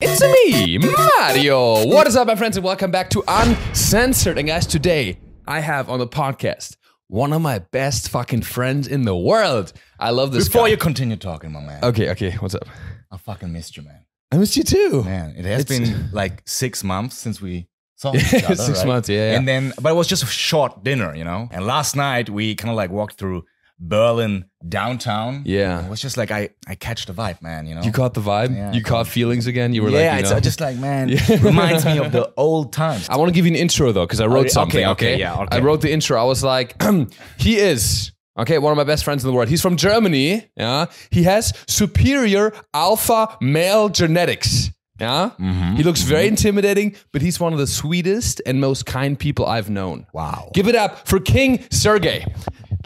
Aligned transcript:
It's 0.00 0.20
me, 0.22 0.78
Mario. 0.78 1.84
What 1.88 2.06
is 2.06 2.14
up, 2.14 2.28
my 2.28 2.36
friends, 2.36 2.56
and 2.56 2.62
welcome 2.64 2.92
back 2.92 3.10
to 3.10 3.24
Uncensored. 3.26 4.38
And 4.38 4.46
guys, 4.46 4.64
today 4.64 5.18
I 5.44 5.58
have 5.58 5.90
on 5.90 5.98
the 5.98 6.06
podcast 6.06 6.76
one 7.08 7.32
of 7.32 7.42
my 7.42 7.58
best 7.58 8.08
fucking 8.10 8.42
friends 8.42 8.86
in 8.86 9.02
the 9.02 9.16
world. 9.16 9.72
I 9.98 10.10
love 10.10 10.30
this 10.30 10.46
Before 10.46 10.66
guy. 10.66 10.68
you 10.68 10.76
continue 10.76 11.16
talking, 11.16 11.50
my 11.50 11.60
man, 11.60 11.82
Okay, 11.82 12.10
okay, 12.10 12.30
what's 12.34 12.54
up? 12.54 12.62
I 13.10 13.16
fucking 13.16 13.52
missed 13.52 13.76
you, 13.76 13.82
man. 13.82 14.04
I 14.30 14.36
missed 14.36 14.56
you 14.56 14.62
too. 14.62 15.02
Man, 15.02 15.34
it 15.36 15.44
has 15.46 15.62
It's- 15.62 15.78
been 15.90 16.10
like 16.12 16.42
six 16.46 16.84
months 16.84 17.16
since 17.16 17.40
we 17.40 17.66
saw 17.96 18.14
each 18.14 18.32
other. 18.44 18.54
Six 18.54 18.78
right? 18.78 18.86
months, 18.86 19.08
yeah, 19.08 19.32
yeah. 19.32 19.36
And 19.38 19.48
then, 19.48 19.72
but 19.82 19.90
it 19.90 19.94
was 19.96 20.06
just 20.06 20.22
a 20.22 20.26
short 20.26 20.84
dinner, 20.84 21.12
you 21.16 21.24
know. 21.24 21.48
And 21.50 21.66
last 21.66 21.96
night 21.96 22.30
we 22.30 22.54
kind 22.54 22.70
of 22.70 22.76
like 22.76 22.90
walked 22.92 23.14
through 23.18 23.46
Berlin 23.80 24.44
downtown. 24.66 25.42
Yeah. 25.44 25.84
it 25.84 25.90
was 25.90 26.00
just 26.00 26.16
like 26.16 26.30
I 26.30 26.50
I 26.66 26.74
catch 26.74 27.06
the 27.06 27.12
vibe, 27.12 27.40
man. 27.42 27.66
You 27.66 27.76
know. 27.76 27.82
You 27.82 27.92
caught 27.92 28.14
the 28.14 28.20
vibe? 28.20 28.54
Yeah, 28.54 28.72
you 28.72 28.82
caught 28.82 29.06
feelings 29.06 29.46
again? 29.46 29.72
You 29.72 29.82
were 29.82 29.90
yeah, 29.90 30.16
like, 30.16 30.24
you 30.24 30.32
it's 30.36 30.44
just 30.44 30.60
like 30.60 30.76
man, 30.76 31.08
yeah. 31.28 31.42
reminds 31.42 31.84
me 31.84 31.98
of 31.98 32.12
the 32.12 32.32
old 32.36 32.72
times. 32.72 33.08
I 33.08 33.16
want 33.16 33.28
to 33.28 33.34
give 33.34 33.46
you 33.46 33.52
an 33.52 33.56
intro 33.56 33.92
though, 33.92 34.04
because 34.06 34.20
I 34.20 34.26
wrote 34.26 34.46
okay, 34.46 34.48
something. 34.48 34.84
Okay, 34.84 35.14
okay, 35.14 35.18
yeah, 35.20 35.42
okay. 35.42 35.56
I 35.56 35.60
wrote 35.60 35.80
the 35.80 35.92
intro. 35.92 36.20
I 36.20 36.24
was 36.24 36.42
like, 36.42 36.80
he 37.38 37.56
is 37.56 38.12
okay, 38.36 38.58
one 38.58 38.72
of 38.72 38.76
my 38.76 38.84
best 38.84 39.04
friends 39.04 39.24
in 39.24 39.30
the 39.30 39.34
world. 39.34 39.48
He's 39.48 39.62
from 39.62 39.76
Germany. 39.76 40.50
Yeah, 40.56 40.86
he 41.10 41.22
has 41.24 41.52
superior 41.66 42.52
alpha 42.74 43.36
male 43.40 43.88
genetics. 43.88 44.70
Yeah, 45.00 45.30
Mm-hmm, 45.38 45.76
he 45.76 45.84
looks 45.84 46.02
very 46.02 46.26
intimidating, 46.26 46.96
but 47.12 47.22
he's 47.22 47.38
one 47.38 47.52
of 47.52 47.60
the 47.60 47.68
sweetest 47.68 48.42
and 48.44 48.60
most 48.60 48.84
kind 48.84 49.16
people 49.16 49.46
I've 49.46 49.70
known. 49.70 50.08
Wow. 50.12 50.50
Give 50.54 50.66
it 50.66 50.74
up 50.74 51.06
for 51.06 51.20
King 51.20 51.58
Sergej. 51.70 52.26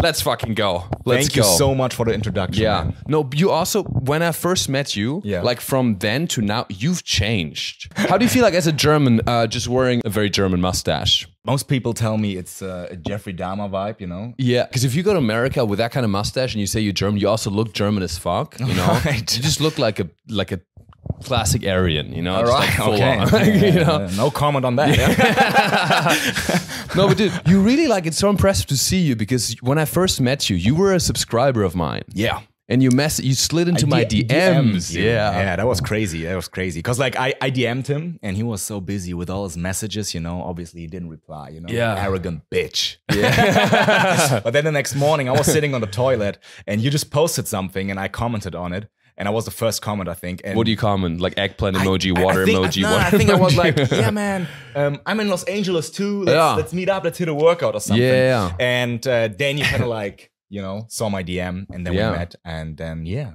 Let's 0.01 0.20
fucking 0.23 0.55
go. 0.55 0.84
Let's 1.05 1.27
Thank 1.28 1.34
go. 1.34 1.51
you 1.51 1.59
so 1.59 1.74
much 1.74 1.95
for 1.95 2.05
the 2.06 2.12
introduction. 2.12 2.62
Yeah. 2.62 2.84
man. 2.84 2.96
No, 3.09 3.28
you 3.34 3.51
also, 3.51 3.82
when 3.84 4.23
I 4.23 4.32
first 4.32 4.68
met 4.68 4.96
you, 4.96 5.20
Yeah. 5.24 5.42
like 5.42 5.60
from 5.60 5.98
then 5.98 6.27
to 6.28 6.41
now, 6.42 6.66
you've 6.68 7.05
changed. 7.05 7.92
How 7.96 8.16
do 8.18 8.24
you 8.24 8.28
feel 8.30 8.42
like 8.42 8.55
as 8.55 8.66
a 8.66 8.73
German, 8.73 9.20
uh, 9.27 9.46
just 9.46 9.68
wearing 9.68 10.01
a 10.05 10.10
very 10.10 10.30
German 10.30 10.60
mustache? 10.60 11.29
Most 11.45 11.66
people 11.68 11.93
tell 11.93 12.18
me 12.18 12.37
it's 12.37 12.62
uh, 12.62 12.87
a 12.90 12.96
Jeffrey 12.96 13.34
Dahmer 13.34 13.68
vibe, 13.68 14.01
you 14.01 14.07
know. 14.07 14.32
Yeah, 14.38 14.65
because 14.66 14.84
if 14.84 14.95
you 14.95 15.02
go 15.02 15.12
to 15.12 15.18
America 15.18 15.65
with 15.65 15.79
that 15.79 15.90
kind 15.90 16.04
of 16.04 16.10
mustache 16.10 16.54
and 16.54 16.60
you 16.60 16.66
say 16.68 16.80
you're 16.80 16.93
German, 16.93 17.21
you 17.21 17.29
also 17.29 17.51
look 17.51 17.73
German 17.73 18.02
as 18.04 18.16
fuck. 18.16 18.59
You 18.60 18.66
know, 18.74 19.01
Right. 19.04 19.37
you 19.37 19.43
just 19.43 19.60
look 19.60 19.77
like 19.79 19.99
a 20.01 20.09
like 20.29 20.52
a 20.52 20.60
classic 21.24 21.65
Aryan. 21.66 22.13
You 22.13 22.23
know, 22.23 22.35
All 22.37 22.45
right, 22.45 22.79
like 22.79 22.80
okay. 22.88 23.18
on. 23.18 23.27
okay. 23.35 23.73
you 23.74 23.85
know, 23.85 23.95
Uh, 23.96 24.10
no 24.16 24.30
comment 24.30 24.65
on 24.65 24.77
that. 24.77 24.96
yeah. 24.96 26.95
no, 26.96 27.09
but 27.09 27.16
dude, 27.16 27.32
you 27.46 27.60
really 27.60 27.87
like 27.87 28.07
it's 28.07 28.18
so 28.18 28.30
impressive 28.30 28.66
to 28.66 28.77
see 28.77 28.99
you 28.99 29.16
because 29.16 29.55
when 29.63 29.79
I 29.79 29.85
first 29.85 30.21
met 30.21 30.49
you, 30.51 30.57
you 30.57 30.74
were 30.74 30.93
a 30.95 31.01
subscriber 31.01 31.63
of 31.63 31.74
mine. 31.74 32.02
yeah. 32.13 32.40
And 32.68 32.83
you 32.83 32.90
mess, 32.90 33.21
you 33.21 33.35
slid 33.35 33.68
into 33.68 33.87
my 33.87 34.05
D- 34.05 34.24
DMs. 34.24 34.74
DM'd. 34.88 34.90
Yeah. 34.95 35.33
yeah, 35.33 35.57
that 35.57 35.66
was 35.66 35.80
crazy. 35.83 36.23
That 36.23 36.37
was 36.37 36.49
crazy. 36.49 36.80
Cause 36.80 36.99
like 36.99 37.16
I, 37.16 37.35
I 37.43 37.51
DM'd 37.51 37.87
him 37.87 38.18
and 38.23 38.35
he 38.35 38.43
was 38.45 38.63
so 38.63 38.80
busy 38.80 39.13
with 39.13 39.29
all 39.29 39.45
his 39.45 39.59
messages, 39.59 40.15
you 40.15 40.21
know. 40.21 40.40
Obviously, 40.43 40.80
he 40.80 40.87
didn't 40.87 41.10
reply, 41.10 41.51
you 41.51 41.60
know. 41.60 41.68
Yeah. 41.68 42.02
arrogant 42.02 42.49
bitch. 42.51 42.96
Yeah. 43.13 44.40
but 44.45 44.52
then 44.55 44.65
the 44.65 44.73
next 44.73 44.95
morning, 44.95 45.29
I 45.29 45.33
was 45.33 45.45
sitting 45.46 45.74
on 45.74 45.83
the 45.83 45.87
toilet 45.87 46.38
and 46.66 46.80
you 46.80 46.88
just 46.88 47.10
posted 47.10 47.46
something 47.46 47.90
and 47.90 48.01
I 48.01 48.09
commented 48.09 48.55
on 48.55 48.73
it, 48.73 48.88
and 49.16 49.29
I 49.29 49.30
was 49.30 49.45
the 49.45 49.51
first 49.51 49.82
comment, 49.82 50.09
I 50.09 50.15
think. 50.15 50.41
And 50.45 50.57
What 50.57 50.65
do 50.65 50.71
you 50.71 50.77
comment? 50.77 51.21
Like 51.21 51.35
eggplant 51.38 51.77
emoji, 51.77 52.16
I- 52.16 52.21
I 52.21 52.24
water 52.24 52.45
think- 52.45 52.59
emoji, 52.59 52.82
nah, 52.82 52.93
water 52.93 53.05
I 53.05 53.10
think 53.18 53.30
I 53.30 53.35
was 53.37 53.57
like, 53.57 53.77
yeah, 53.91 54.10
man, 54.10 54.49
um, 54.74 55.01
I'm 55.07 55.21
in 55.21 55.29
Los 55.29 55.45
Angeles 55.45 55.91
too. 55.91 56.23
Let's, 56.24 56.35
Yeah. 56.35 56.55
let's 56.55 56.73
meet 56.73 56.88
up. 56.88 57.05
Let's 57.05 57.18
hit 57.18 57.29
a 57.29 57.35
workout 57.35 57.74
or 57.74 57.80
something. 57.80 58.02
Yeah. 58.02 58.55
And 58.59 59.07
uh, 59.07 59.29
then 59.29 59.59
you 59.59 59.65
kind 59.65 59.83
of 59.83 59.88
like, 59.88 60.30
you 60.49 60.60
know, 60.63 60.87
saw 60.88 61.09
my 61.09 61.23
DM 61.23 61.66
and 61.71 61.87
then 61.87 61.95
Yeah. 61.95 62.10
we 62.13 62.16
met. 62.18 62.35
And 62.45 62.77
then, 62.77 63.07
yeah. 63.07 63.33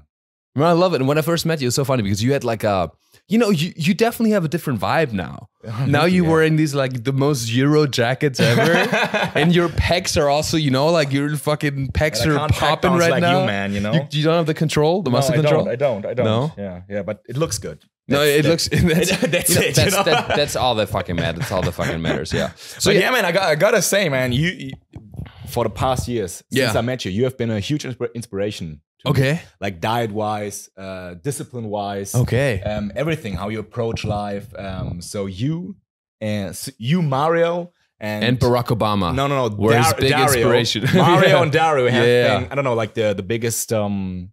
I 0.55 0.71
love 0.71 0.93
it. 0.95 1.01
And 1.01 1.07
when 1.07 1.19
I 1.19 1.21
first 1.21 1.45
met 1.45 1.61
you, 1.61 1.65
it 1.65 1.67
was 1.67 1.75
so 1.75 1.85
funny 1.85 2.01
because 2.03 2.23
you 2.23 2.33
had 2.33 2.43
like 2.43 2.63
a, 2.63 2.91
you 3.29 3.37
know, 3.37 3.49
you, 3.49 3.73
you 3.75 3.93
definitely 3.93 4.31
have 4.31 4.45
a 4.45 4.47
different 4.47 4.79
vibe 4.79 5.11
now. 5.11 5.49
now 5.85 6.05
you're 6.05 6.23
yeah. 6.23 6.31
wearing 6.31 6.55
these 6.55 6.73
like 6.73 7.03
the 7.03 7.11
most 7.11 7.51
Euro 7.51 7.85
jackets 7.87 8.39
ever, 8.39 8.61
and 9.35 9.53
your 9.53 9.67
pecs 9.69 10.19
are 10.21 10.29
also, 10.29 10.55
you 10.55 10.71
know, 10.71 10.87
like 10.87 11.11
your 11.11 11.35
fucking 11.35 11.89
pecs 11.91 12.23
And 12.23 12.31
are 12.33 12.47
popping 12.49 12.93
right 12.93 13.11
like 13.11 13.21
now. 13.21 13.41
you, 13.41 13.45
man, 13.45 13.73
you 13.73 13.81
know? 13.81 13.93
you, 13.93 14.01
you 14.11 14.23
don't 14.23 14.35
have 14.35 14.45
the 14.45 14.53
control, 14.53 15.01
the 15.01 15.09
muscle 15.09 15.35
no, 15.35 15.39
I 15.39 15.41
control. 15.41 15.63
Don't, 15.65 15.73
I 15.73 15.75
don't. 15.75 16.05
I 16.05 16.13
don't. 16.13 16.25
No? 16.25 16.51
Yeah, 16.57 16.81
yeah, 16.89 17.03
but 17.03 17.21
it 17.27 17.35
looks 17.35 17.57
good. 17.57 17.83
no, 18.07 18.21
it 18.21 18.43
that- 18.43 18.49
looks. 18.49 18.69
That's, 18.71 19.11
that's 19.21 19.49
you 19.49 19.55
know, 19.55 19.61
it, 19.61 19.67
you 19.67 19.73
That's, 19.73 19.91
know? 19.97 20.03
that- 20.03 20.27
that's 20.35 20.55
all 20.55 20.75
that 20.75 20.87
fucking 20.87 21.17
matters. 21.17 21.39
That's 21.39 21.51
all 21.51 21.61
that 21.63 21.73
fucking 21.73 22.01
matters. 22.01 22.31
Yeah. 22.31 22.53
So 22.55 22.79
So 22.79 22.91
yeah, 22.91 23.11
man, 23.11 23.25
I 23.25 23.33
got 23.33 23.43
I 23.43 23.55
gotta 23.55 23.81
say, 23.81 24.07
man, 24.07 24.31
you, 24.31 24.49
you 24.49 24.71
for 25.49 25.65
the 25.65 25.69
past 25.69 26.07
years 26.07 26.43
since 26.51 26.73
Yeah. 26.73 26.77
I 26.77 26.81
met 26.81 27.03
you, 27.03 27.11
you 27.11 27.25
have 27.25 27.37
been 27.37 27.51
a 27.51 27.59
huge 27.59 27.83
insp- 27.83 28.13
inspiration. 28.13 28.81
To. 29.05 29.09
Okay. 29.09 29.41
like 29.61 29.79
diet 29.79 30.11
wise, 30.11 30.69
uh, 30.75 31.13
discipline 31.15 31.69
wise, 31.69 32.15
Okay. 32.15 32.61
um, 32.61 32.91
everything, 32.95 33.33
how 33.35 33.49
you 33.49 33.59
approach 33.59 34.03
life. 34.03 34.47
Um, 34.57 35.01
so 35.01 35.27
you 35.27 35.75
and 36.19 36.49
s- 36.49 36.71
you 36.79 37.01
Mario 37.03 37.71
and, 37.99 38.23
And 38.23 38.39
Barack 38.39 38.67
Obama. 38.75 39.13
no, 39.13 39.27
no, 39.27 39.47
no, 39.47 39.55
were 39.55 39.77
his 39.77 39.93
big 39.93 40.09
Dario, 40.09 40.23
inspiration. 40.25 40.83
Mario 40.95 41.29
Yeah. 41.29 41.43
and 41.43 41.51
Dario 41.51 41.87
have 41.89 42.07
Yeah. 42.07 42.39
been, 42.39 42.51
I 42.51 42.55
don't 42.55 42.63
know, 42.63 42.73
like 42.73 42.95
the 42.95 43.13
the 43.13 43.23
biggest 43.23 43.71
um 43.71 44.31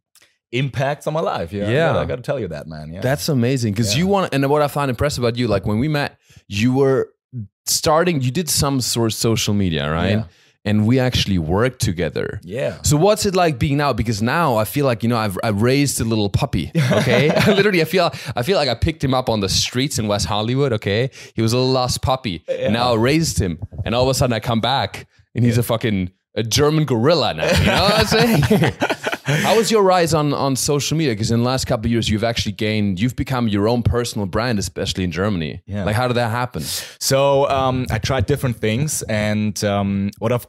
impacts 0.53 1.07
on 1.07 1.13
my 1.13 1.21
life. 1.21 1.53
Yeah, 1.53 1.69
Yeah. 1.69 1.99
I 1.99 2.05
gotta, 2.07 2.23
tell 2.23 2.39
you 2.41 2.49
that, 2.49 2.67
man. 2.67 2.93
Yeah, 2.93 3.01
That's 3.03 3.29
amazing 3.29 3.73
because 3.75 3.97
you 3.99 4.07
want, 4.07 4.33
and 4.33 4.49
what 4.49 4.63
I 4.63 4.69
found 4.69 4.89
impressive 4.89 5.23
about 5.25 5.37
you, 5.37 5.47
like 5.49 5.67
when 5.67 5.79
we 5.79 5.89
met, 5.89 6.17
you 6.49 6.73
were 6.73 7.11
starting, 7.67 8.21
you 8.23 8.31
did 8.31 8.49
some 8.49 8.81
sort 8.81 9.07
of 9.11 9.15
social 9.15 9.53
media, 9.55 9.91
right? 9.91 10.25
Yeah. 10.65 10.71
And 10.71 10.87
we 10.87 10.99
actually 10.99 11.39
worked 11.39 11.81
together. 11.81 12.41
yeah. 12.43 12.81
So 12.83 12.97
what's 12.97 13.27
it 13.27 13.35
like 13.35 13.59
being 13.59 13.77
now? 13.77 13.93
Because 13.93 14.23
now 14.23 14.57
I 14.57 14.65
feel 14.65 14.87
like 14.87 15.03
you 15.03 15.09
know 15.11 15.19
I've, 15.19 15.37
I've 15.45 15.61
raised 15.63 16.01
a 16.01 16.05
little 16.05 16.29
puppy. 16.31 16.71
Okay, 17.05 17.29
literally 17.55 17.83
I 17.83 17.85
feel 17.85 18.11
I 18.37 18.43
feel 18.43 18.57
like 18.57 18.69
I 18.71 18.75
picked 18.75 19.03
him 19.05 19.15
up 19.15 19.29
on 19.29 19.41
the 19.41 19.49
streets 19.49 19.99
in 19.99 20.07
West 20.09 20.27
Hollywood. 20.27 20.73
Okay, 20.73 21.11
he 21.35 21.43
was 21.43 21.53
a 21.53 21.57
little 21.59 21.73
lost 21.73 22.01
puppy. 22.03 22.43
And 22.49 22.73
now 22.73 22.93
I 22.93 22.97
raised 22.97 23.39
him, 23.39 23.59
and 23.85 23.95
all 23.95 24.03
of 24.05 24.09
a 24.09 24.15
sudden 24.15 24.33
I 24.33 24.41
come 24.41 24.61
back 24.61 25.07
and 25.35 25.45
he's 25.45 25.59
a 25.59 25.63
fucking 25.63 26.11
a 26.37 26.43
German 26.43 26.85
gorilla 26.85 27.35
now. 27.35 27.45
You 27.59 27.67
know 27.67 27.83
what 27.83 27.99
I'm 28.01 28.07
saying? 28.07 28.43
How 29.47 29.57
was 29.57 29.71
your 29.71 29.83
rise 29.83 30.13
on 30.15 30.33
on 30.35 30.57
social 30.57 30.97
media? 30.97 31.13
Because 31.15 31.31
in 31.31 31.41
the 31.41 31.45
last 31.47 31.67
couple 31.67 31.87
of 31.87 31.93
years 31.93 32.09
you've 32.09 32.25
actually 32.25 32.53
gained, 32.53 33.01
you've 33.01 33.17
become 33.17 33.49
your 33.49 33.69
own 33.69 33.83
personal 33.83 34.27
brand, 34.27 34.59
especially 34.59 35.05
in 35.05 35.11
Germany. 35.13 35.63
Yeah. 35.67 35.85
Like 35.85 35.97
how 35.97 36.09
did 36.09 36.15
that 36.15 36.31
happen? 36.31 36.63
So 37.01 37.49
um, 37.49 37.87
I 37.91 37.99
tried 37.99 38.27
different 38.27 38.57
things, 38.59 39.03
and 39.09 39.63
um, 39.65 40.11
what 40.19 40.33
I've 40.33 40.47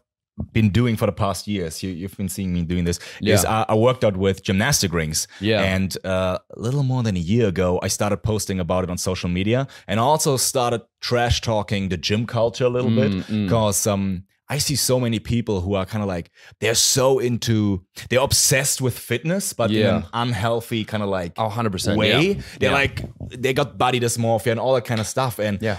been 0.51 0.69
doing 0.69 0.97
for 0.97 1.05
the 1.05 1.13
past 1.13 1.47
years, 1.47 1.81
you, 1.81 1.89
you've 1.91 2.17
been 2.17 2.27
seeing 2.27 2.51
me 2.53 2.63
doing 2.63 2.83
this, 2.83 2.99
is 3.21 3.45
I, 3.45 3.65
I 3.69 3.75
worked 3.75 4.03
out 4.03 4.17
with 4.17 4.43
gymnastic 4.43 4.91
rings. 4.91 5.29
Yeah. 5.39 5.63
And 5.63 5.95
uh, 6.03 6.39
a 6.55 6.59
little 6.59 6.83
more 6.83 7.03
than 7.03 7.15
a 7.15 7.19
year 7.21 7.47
ago, 7.47 7.79
I 7.81 7.87
started 7.87 8.17
posting 8.17 8.59
about 8.59 8.83
it 8.83 8.89
on 8.89 8.97
social 8.97 9.29
media, 9.29 9.67
and 9.87 9.97
also 9.99 10.35
started 10.35 10.81
trash 10.99 11.39
talking 11.39 11.87
the 11.87 11.95
gym 11.97 12.25
culture 12.27 12.65
a 12.65 12.69
little 12.69 12.91
Mm, 12.91 12.95
bit 12.95 13.45
because 13.45 13.87
um, 13.87 14.23
I 14.47 14.59
see 14.59 14.75
so 14.75 14.99
many 14.99 15.19
people 15.19 15.61
who 15.61 15.73
are 15.73 15.85
kind 15.85 16.03
of 16.03 16.07
like 16.07 16.29
they're 16.59 16.75
so 16.75 17.17
into 17.19 17.83
they're 18.09 18.19
obsessed 18.21 18.79
with 18.81 18.97
fitness, 18.97 19.53
but 19.53 19.71
in 19.71 19.77
Yeah. 19.77 19.97
an 19.97 20.05
unhealthy 20.13 20.85
kind 20.85 21.01
of 21.01 21.09
like 21.09 21.33
Oh, 21.37 21.49
100%. 21.49 21.97
way. 21.97 22.09
yeah. 22.09 22.41
They're 22.59 22.69
Yeah. 22.69 22.75
like 22.75 23.03
they 23.29 23.53
got 23.53 23.77
body 23.77 23.99
dysmorphia 23.99 24.51
and 24.51 24.59
all 24.59 24.75
that 24.75 24.85
kind 24.85 24.99
of 25.01 25.07
stuff, 25.07 25.39
and 25.39 25.59
yeah. 25.61 25.77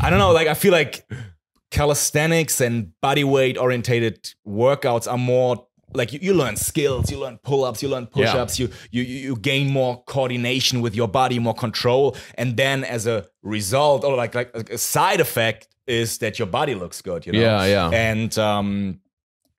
I 0.00 0.10
don't 0.10 0.18
know. 0.18 0.32
Like 0.32 0.48
I 0.48 0.54
feel 0.54 0.72
like 0.72 1.06
calisthenics 1.70 2.60
and 2.60 2.92
body 3.00 3.24
weight 3.24 3.56
orientated 3.58 4.30
workouts 4.46 5.10
are 5.10 5.18
more 5.18 5.66
like 5.92 6.12
you, 6.12 6.18
you 6.20 6.34
learn 6.34 6.56
skills, 6.56 7.10
you 7.10 7.18
learn 7.18 7.38
pull 7.44 7.62
ups, 7.64 7.82
you 7.82 7.88
learn 7.88 8.06
push 8.06 8.28
ups, 8.28 8.58
you, 8.58 8.68
you 8.90 9.02
you 9.02 9.18
you 9.28 9.36
gain 9.36 9.70
more 9.70 10.02
coordination 10.04 10.80
with 10.80 10.94
your 10.96 11.06
body, 11.08 11.38
more 11.38 11.54
control, 11.54 12.16
and 12.36 12.56
then 12.56 12.82
as 12.84 13.06
a 13.06 13.26
result, 13.42 14.04
or 14.04 14.16
like 14.16 14.34
like 14.34 14.50
a 14.70 14.78
side 14.78 15.20
effect 15.20 15.68
is 15.86 16.18
that 16.18 16.38
your 16.38 16.46
body 16.46 16.74
looks 16.74 17.02
good. 17.02 17.26
You 17.26 17.32
know. 17.32 17.40
Yeah, 17.40 17.64
yeah. 17.66 17.90
And 17.90 18.36
um, 18.38 19.00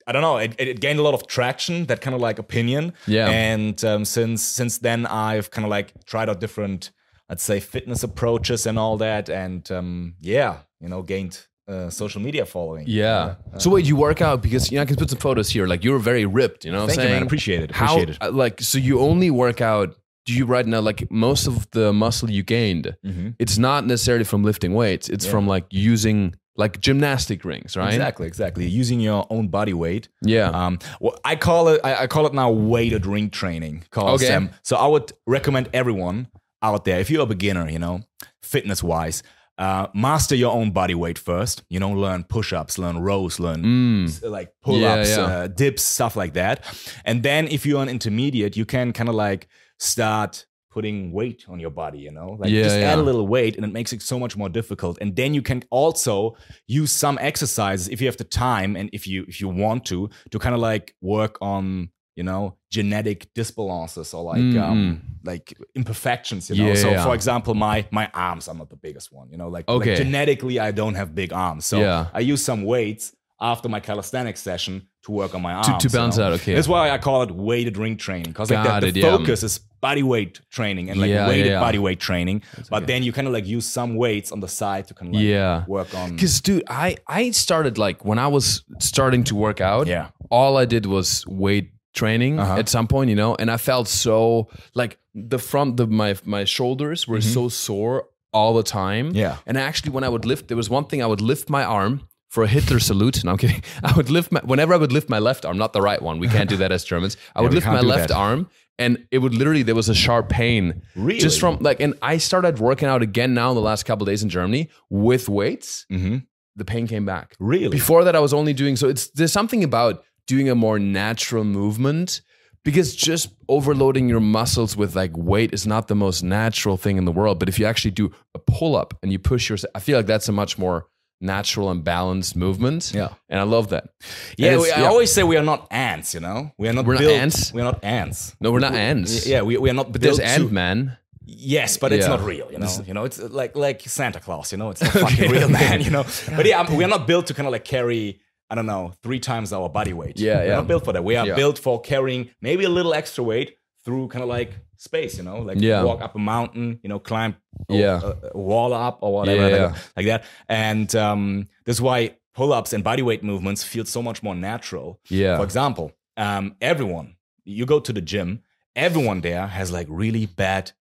I 0.07 0.11
don't 0.11 0.21
know. 0.21 0.37
It, 0.37 0.55
it 0.57 0.79
gained 0.79 0.99
a 0.99 1.01
lot 1.01 1.13
of 1.13 1.27
traction. 1.27 1.85
That 1.85 2.01
kind 2.01 2.15
of 2.15 2.21
like 2.21 2.39
opinion. 2.39 2.93
Yeah. 3.07 3.29
And 3.29 3.83
um, 3.83 4.05
since 4.05 4.41
since 4.43 4.77
then, 4.79 5.05
I've 5.05 5.51
kind 5.51 5.65
of 5.65 5.69
like 5.71 5.93
tried 6.05 6.29
out 6.29 6.39
different, 6.39 6.91
let's 7.29 7.43
say, 7.43 7.59
fitness 7.59 8.03
approaches 8.03 8.65
and 8.65 8.77
all 8.77 8.97
that. 8.97 9.29
And 9.29 9.69
um, 9.71 10.15
yeah, 10.21 10.59
you 10.79 10.89
know, 10.89 11.01
gained 11.01 11.45
uh, 11.67 11.89
social 11.89 12.21
media 12.21 12.45
following. 12.45 12.85
Yeah. 12.87 13.35
so 13.57 13.71
wait, 13.71 13.85
you 13.85 13.95
work 13.95 14.21
out 14.21 14.41
because 14.43 14.71
you 14.71 14.77
know 14.77 14.83
I 14.83 14.85
can 14.85 14.95
put 14.95 15.09
some 15.09 15.19
photos 15.19 15.49
here. 15.49 15.65
Like 15.65 15.83
you're 15.83 15.99
very 15.99 16.25
ripped. 16.25 16.65
You 16.65 16.71
know 16.71 16.79
what 16.81 16.83
I'm 16.83 16.89
you, 16.89 16.95
saying? 16.95 17.13
man. 17.13 17.23
Appreciate 17.23 17.63
it. 17.63 17.71
How 17.71 17.95
Appreciate 17.97 18.09
it. 18.15 18.17
uh, 18.21 18.31
like 18.31 18.61
so 18.61 18.77
you 18.77 18.99
only 18.99 19.31
work 19.31 19.61
out? 19.61 19.95
Do 20.25 20.33
you 20.33 20.45
right 20.45 20.65
now 20.65 20.81
like 20.81 21.09
most 21.11 21.47
of 21.47 21.69
the 21.71 21.93
muscle 21.93 22.29
you 22.31 22.43
gained? 22.43 22.95
Mhm. 23.05 23.35
It's 23.39 23.57
not 23.57 23.85
necessarily 23.85 24.23
from 24.25 24.43
lifting 24.43 24.73
weights. 24.73 25.07
It's 25.09 25.25
Yeah. 25.25 25.31
from 25.31 25.47
like 25.47 25.65
using 25.69 26.33
like 26.57 26.79
gymnastic 26.79 27.43
rings, 27.43 27.75
right? 27.75 27.93
Exactly, 27.93 28.25
exactly. 28.25 28.65
Using 28.65 29.01
your 29.01 29.27
own 29.29 29.49
body 29.49 29.73
weight. 29.73 30.07
Yeah. 30.21 30.49
Um, 30.51 30.79
well, 31.01 31.15
I 31.25 31.35
call 31.35 31.67
it. 31.67 31.81
I, 31.83 32.03
I 32.03 32.07
call 32.07 32.25
it 32.25 32.33
now 32.33 32.49
weighted 32.49 33.05
ring 33.05 33.29
training. 33.29 33.83
Cause, 33.91 34.23
Okay. 34.23 34.33
um, 34.33 34.49
so 34.63 34.77
I 34.77 34.87
would 34.87 35.11
recommend 35.27 35.69
everyone 35.73 36.27
out 36.63 36.85
there, 36.85 36.99
if 36.99 37.09
you're 37.11 37.23
a 37.23 37.25
beginner, 37.27 37.69
you 37.69 37.77
know, 37.77 38.01
fitness 38.41 38.81
wise, 38.81 39.21
uh, 39.57 39.87
master 39.93 40.33
your 40.33 40.53
own 40.53 40.71
body 40.71 40.95
weight 40.95 41.19
first. 41.19 41.63
You 41.69 41.79
know, 41.81 41.91
learn 41.91 42.23
push 42.23 42.53
ups, 42.53 42.77
learn 42.79 42.99
rows, 42.99 43.37
learn 43.39 43.61
Mm. 43.61 44.23
like 44.31 44.53
pull 44.63 44.83
ups, 44.85 45.09
Yeah, 45.09 45.17
yeah. 45.17 45.23
Uh, 45.25 45.47
dips, 45.47 45.83
stuff 45.83 46.15
like 46.15 46.33
that. 46.35 46.63
And 47.03 47.21
then 47.21 47.47
if 47.49 47.65
you're 47.65 47.83
an 47.83 47.89
intermediate, 47.89 48.55
you 48.57 48.65
can 48.65 48.93
kind 48.93 49.09
of 49.09 49.15
like 49.15 49.47
start 49.79 50.45
putting 50.71 51.11
weight 51.13 51.45
on 51.47 51.57
your 51.59 51.69
body, 51.69 51.99
you 51.99 52.11
know? 52.11 52.35
Like 52.37 52.51
Yeah, 52.51 52.63
just 52.63 52.81
add 52.81 52.99
a 52.99 53.01
little 53.01 53.25
weight 53.27 53.55
and 53.55 53.63
it 53.65 53.71
makes 53.71 53.93
it 53.93 54.01
so 54.01 54.19
much 54.19 54.35
more 54.35 54.49
difficult. 54.49 54.97
And 54.99 55.15
then 55.15 55.33
you 55.33 55.41
can 55.41 55.63
also 55.69 56.35
use 56.67 56.91
some 56.91 57.17
exercises 57.21 57.87
if 57.87 58.01
you 58.01 58.07
have 58.07 58.17
the 58.17 58.25
time 58.25 58.75
and 58.75 58.89
if 58.91 59.07
you 59.07 59.23
if 59.27 59.39
you 59.39 59.47
want 59.47 59.85
to 59.85 60.09
to 60.31 60.39
kind 60.39 60.53
of 60.53 60.59
like 60.59 60.93
work 61.01 61.37
on, 61.41 61.89
you 62.17 62.23
know, 62.23 62.57
genetic 62.71 63.33
disbalances 63.33 64.13
or 64.13 64.23
like 64.23 64.43
Mm, 64.43 64.61
um 64.69 65.01
like 65.23 65.53
imperfections, 65.75 66.49
you 66.49 66.55
know. 66.57 66.67
Yeah, 66.67 66.73
so 66.75 66.91
yeah. 66.91 67.03
for 67.03 67.15
example, 67.15 67.53
my 67.55 67.85
my 67.91 68.09
arms 68.13 68.47
are 68.47 68.55
not 68.55 68.69
the 68.69 68.75
biggest 68.75 69.11
one, 69.13 69.29
you 69.31 69.37
know, 69.37 69.47
like, 69.47 69.69
like 69.69 69.77
Okay. 69.77 69.95
genetically 69.95 70.59
I 70.59 70.71
don't 70.71 70.95
have 70.95 71.15
big 71.15 71.31
arms. 71.31 71.65
So 71.65 71.79
Yeah. 71.79 72.07
I 72.13 72.19
use 72.19 72.43
some 72.43 72.63
weights 72.65 73.15
after 73.41 73.67
my 73.69 73.79
calisthenics 73.79 74.39
session 74.39 74.87
to 75.03 75.11
work 75.11 75.35
on 75.35 75.41
my 75.41 75.53
arms. 75.53 75.67
To- 75.67 75.77
to 75.77 75.87
you 75.87 75.91
balance 75.91 76.17
know? 76.17 76.25
out, 76.27 76.33
okay. 76.33 76.53
That's 76.55 76.67
why 76.67 76.89
I 76.89 76.97
call 76.97 77.21
it 77.23 77.31
weighted 77.31 77.77
ring 77.77 77.97
training 77.97 78.31
because 78.31 78.49
like 78.49 78.63
Got 78.63 78.81
the, 78.81 78.87
it, 78.87 78.91
the 78.93 79.01
yeah. 79.01 79.17
focus 79.17 79.43
is 79.43 79.59
body 79.81 80.03
weight 80.03 80.39
training 80.49 80.89
and 80.89 80.99
like 80.99 81.09
Yeah, 81.09 81.27
weighted 81.27 81.47
yeah, 81.47 81.59
body 81.59 81.77
weight 81.77 81.99
training. 81.99 82.41
But 82.69 82.87
then 82.87 83.03
you 83.03 83.11
kind 83.13 83.27
of 83.27 83.33
like 83.33 83.45
use 83.45 83.65
some 83.65 83.95
weights 83.95 84.31
on 84.31 84.39
the 84.39 84.47
side 84.47 84.87
to 84.87 84.93
kind 84.93 85.09
of 85.09 85.15
like 85.15 85.23
Yeah. 85.25 85.63
work 85.67 85.93
on. 85.93 86.11
Because, 86.15 86.41
dude, 86.41 86.63
I 86.69 86.95
I 87.07 87.31
started 87.31 87.77
like 87.77 88.03
when 88.05 88.17
I 88.17 88.27
was 88.27 88.63
starting 88.79 89.23
to 89.25 89.35
work 89.35 89.59
out. 89.61 89.85
Yeah. 89.87 90.07
All 90.31 90.57
I 90.57 90.65
did 90.65 90.85
was 90.85 91.25
weight 91.27 91.71
training 91.93 92.39
Uh-huh. 92.39 92.57
at 92.57 92.67
some 92.69 92.87
point, 92.87 93.09
you 93.09 93.15
know, 93.15 93.35
and 93.35 93.51
I 93.51 93.57
felt 93.57 93.87
so 93.87 94.47
like 94.73 94.97
the 95.13 95.37
front 95.39 95.79
of 95.79 95.89
my 95.91 96.15
my 96.25 96.45
shoulders 96.45 97.07
were 97.07 97.21
so 97.21 97.49
sore 97.49 98.07
all 98.33 98.53
the 98.55 98.63
time. 98.63 99.07
Mm-hmm. 99.09 99.17
Yeah. 99.17 99.37
And 99.45 99.57
actually, 99.57 99.91
when 99.91 100.03
I 100.03 100.09
would 100.09 100.25
lift, 100.25 100.47
there 100.47 100.57
was 100.57 100.69
one 100.69 100.85
thing 100.85 101.01
I 101.03 101.05
would 101.05 101.21
lift 101.21 101.49
my 101.49 101.63
arm 101.63 102.01
for 102.29 102.43
a 102.43 102.47
Hitler 102.47 102.79
salute. 102.79 103.23
No, 103.23 103.31
I'm 103.31 103.37
kidding. 103.37 103.63
I 103.83 103.93
would 103.95 104.09
lift 104.09 104.31
my 104.31 104.41
whenever 104.43 104.73
I 104.73 104.77
would 104.77 104.91
lift 104.91 105.09
my 105.09 105.19
left 105.19 105.45
arm, 105.45 105.57
not 105.57 105.73
the 105.73 105.81
right 105.81 106.01
one. 106.01 106.19
We 106.19 106.27
can't 106.27 106.49
do 106.49 106.57
that 106.57 106.71
as 106.71 106.83
Germans. 106.83 107.17
I 107.35 107.41
would 107.43 107.53
lift 107.53 107.67
my 107.67 107.81
left 107.81 108.09
that. 108.09 108.15
arm. 108.17 108.49
And 108.77 109.07
it 109.09 109.19
would 109.19 109.33
literally, 109.33 109.63
there 109.63 109.73
was 109.75 109.87
a 109.87 109.95
sharp 109.95 110.27
pain. 110.27 110.81
Really? 110.97 111.19
Just 111.19 111.39
from 111.39 111.59
like, 111.61 111.79
and 111.79 111.93
I 112.01 112.17
started 112.17 112.59
working 112.59 112.89
out 112.89 113.01
again 113.01 113.33
now 113.33 113.49
in 113.51 113.55
the 113.55 113.61
last 113.61 113.83
couple 113.83 114.03
of 114.03 114.11
days 114.11 114.21
in 114.21 114.27
Germany 114.27 114.69
with 114.89 115.29
weights. 115.29 115.85
Mhm. 115.89 116.25
The 116.57 116.65
pain 116.65 116.85
came 116.87 117.05
back. 117.05 117.35
Really? 117.39 117.69
Before 117.69 118.03
that, 118.03 118.15
I 118.15 118.19
was 118.19 118.33
only 118.33 118.51
doing 118.53 118.75
so. 118.75 118.89
It's 118.89 119.07
there's 119.11 119.31
something 119.31 119.63
about 119.63 120.03
doing 120.27 120.49
a 120.49 120.55
more 120.55 120.77
natural 120.79 121.43
movement 121.45 122.21
because 122.65 122.95
just 122.95 123.29
overloading 123.47 124.09
your 124.09 124.19
muscles 124.19 124.75
with 124.75 124.95
like 124.95 125.11
weight 125.15 125.53
is 125.53 125.65
not 125.67 125.87
the 125.87 125.95
most 125.95 126.23
natural 126.23 126.75
thing 126.77 126.97
in 126.97 127.05
the 127.05 127.11
world. 127.13 127.39
But 127.39 127.47
if 127.47 127.59
you 127.59 127.65
actually 127.65 127.91
do 127.91 128.11
a 128.33 128.39
pull 128.39 128.75
up 128.75 128.93
and 129.03 129.11
you 129.11 129.19
push 129.19 129.49
yourself, 129.49 129.71
I 129.75 129.79
feel 129.79 129.97
like 129.97 130.07
that's 130.07 130.27
a 130.27 130.31
much 130.33 130.57
more 130.57 130.87
natural 131.21 131.71
and 131.71 131.83
balanced 131.83 132.35
movement. 132.35 132.91
Yeah. 132.93 133.09
and 133.29 133.39
I 133.39 133.43
love 133.43 133.69
that. 133.69 133.89
yeah, 134.37 134.57
we, 134.57 134.63
it's- 134.67 134.77
I 134.79 134.85
always 134.85 135.11
say 135.11 135.23
we 135.23 135.37
are 135.37 135.43
not 135.43 135.67
ants, 135.71 136.13
you 136.13 136.19
know? 136.19 136.51
We 136.57 136.67
are 136.67 136.73
not 136.73 136.85
We're 136.85 136.95
not 136.95 137.03
ants? 137.03 137.53
We 137.53 137.61
are 137.61 137.65
not 137.65 137.83
ants. 137.83 138.35
no, 138.39 138.51
we're 138.51 138.59
not 138.59 138.73
ants. 138.75 139.25
Yeah, 139.25 139.41
we, 139.43 139.57
we 139.57 139.69
are 139.69 139.73
not 139.73 139.91
but 139.91 140.01
there's 140.01 140.17
built 140.17 140.29
Ant 140.29 140.51
Man. 140.51 140.97
Yes, 141.27 141.77
but 141.77 141.91
it's 141.91 142.05
Yeah. 142.05 142.15
not 142.15 142.23
real, 142.23 142.51
you 142.51 142.59
know. 142.59 142.69
You 142.85 142.93
know, 142.93 143.03
it's 143.05 143.19
uh, 143.19 143.27
like 143.31 143.55
like 143.55 143.81
Santa 143.81 144.19
Claus, 144.19 144.51
you 144.51 144.59
know. 144.59 144.69
It's 144.69 144.81
not 144.83 144.91
fucking 145.05 145.31
real, 145.31 145.49
man. 145.49 145.81
You 145.81 145.89
know. 145.89 146.05
But 146.35 146.45
yeah, 146.45 146.71
we 146.71 146.83
are 146.83 146.87
not 146.87 147.07
built 147.07 147.27
to 147.27 147.33
kind 147.33 147.47
of 147.47 147.51
like 147.51 147.65
carry. 147.65 148.19
I 148.47 148.53
don't 148.53 148.67
know, 148.67 148.93
three 149.01 149.19
times 149.19 149.51
our 149.51 149.67
body 149.67 149.91
weight. 149.93 150.19
Yeah, 150.19 150.37
We're 150.37 150.45
yeah. 150.45 150.55
not 150.57 150.67
built 150.67 150.85
for 150.85 150.93
that. 150.93 151.03
We 151.03 151.15
are 151.15 151.25
Yeah. 151.25 151.33
built 151.35 151.57
for 151.57 151.81
carrying 151.81 152.29
maybe 152.41 152.63
a 152.63 152.69
little 152.69 152.93
extra 152.93 153.23
weight 153.23 153.57
through 153.83 154.09
kind 154.09 154.21
of 154.21 154.29
like 154.29 154.51
space, 154.89 155.17
you 155.17 155.23
know, 155.23 155.39
like 155.49 155.59
Yeah. 155.59 155.83
walk 155.83 156.01
up 156.01 156.15
a 156.15 156.19
mountain, 156.19 156.79
you 156.83 156.89
know, 156.89 156.99
climb 156.99 157.35
a, 157.69 157.75
Yeah. 157.75 158.01
a, 158.03 158.13
a 158.33 158.39
wall 158.49 158.71
up 158.73 158.99
or 159.01 159.11
whatever, 159.17 159.49
Yeah, 159.49 159.65
like, 159.65 159.75
like 159.97 160.05
that. 160.11 160.23
And 160.47 160.89
um, 160.95 161.47
that's 161.65 161.81
why 161.81 161.97
pull-ups 162.33 162.71
and 162.73 162.83
body 162.83 163.01
weight 163.01 163.23
movements 163.23 163.63
feel 163.63 163.85
so 163.85 164.01
much 164.01 164.21
more 164.23 164.35
natural. 164.35 164.99
Yeah. 165.09 165.37
For 165.37 165.43
example, 165.43 165.91
um, 166.17 166.55
everyone, 166.61 167.15
you 167.43 167.65
go 167.65 167.79
to 167.79 167.93
the 167.93 168.01
gym, 168.01 168.41
everyone 168.75 169.21
there 169.21 169.47
has 169.47 169.71
like 169.71 169.87
really 169.89 170.25
bad 170.25 170.71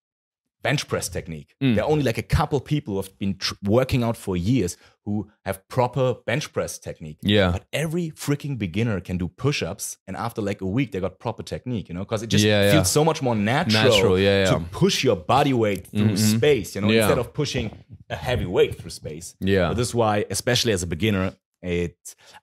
bench 0.62 0.88
press 0.88 1.08
technique. 1.08 1.54
Mm. 1.62 1.74
There 1.74 1.84
are 1.84 1.90
only 1.90 2.04
like 2.04 2.18
a 2.18 2.22
couple 2.38 2.58
people 2.60 2.94
who 2.94 3.00
have 3.02 3.18
been 3.18 3.34
tr- 3.36 3.54
working 3.62 4.02
out 4.02 4.16
for 4.16 4.36
years 4.36 4.76
who 5.04 5.30
have 5.44 5.66
proper 5.68 6.14
bench 6.26 6.52
press 6.52 6.78
technique. 6.78 7.18
Yeah. 7.22 7.50
But 7.52 7.64
every 7.72 8.10
freaking 8.10 8.58
beginner 8.58 9.00
can 9.00 9.18
do 9.18 9.28
push 9.28 9.62
ups, 9.62 9.98
and 10.06 10.16
after 10.16 10.40
like 10.42 10.60
a 10.60 10.66
week, 10.66 10.92
they 10.92 11.00
got 11.00 11.18
proper 11.18 11.42
technique, 11.42 11.88
you 11.88 11.94
know, 11.94 12.00
because 12.00 12.22
it 12.22 12.28
just 12.28 12.44
Yeah, 12.44 12.62
yeah. 12.64 12.72
feels 12.72 12.90
so 12.90 13.04
much 13.04 13.20
more 13.22 13.34
natural, 13.36 13.84
Natural, 13.90 14.18
yeah, 14.18 14.44
yeah. 14.44 14.50
to 14.52 14.60
push 14.70 15.04
your 15.04 15.16
body 15.16 15.52
weight 15.52 15.86
through 15.88 16.10
Mhm. 16.16 16.36
space, 16.36 16.74
you 16.74 16.80
know, 16.80 16.90
Yeah. 16.90 17.02
instead 17.02 17.18
of 17.18 17.32
pushing 17.34 17.84
a 18.10 18.16
heavy 18.16 18.46
weight 18.46 18.76
through 18.78 18.90
space. 18.90 19.34
Yeah. 19.40 19.68
But 19.68 19.76
this 19.76 19.88
is 19.88 19.94
why, 19.94 20.24
especially 20.30 20.72
as 20.72 20.82
a 20.82 20.86
beginner, 20.86 21.34
it 21.62 21.96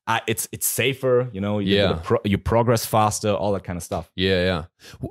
uh, 0.08 0.20
it's 0.28 0.48
it's 0.52 0.66
safer. 0.66 1.30
You 1.32 1.42
know, 1.42 1.60
you, 1.60 1.76
Yeah. 1.76 2.00
pro- 2.04 2.22
you 2.24 2.38
progress 2.40 2.86
faster, 2.86 3.30
all 3.32 3.54
that 3.54 3.64
kind 3.64 3.78
of 3.78 3.84
stuff. 3.84 4.12
Yeah, 4.16 4.44
yeah. 4.44 4.64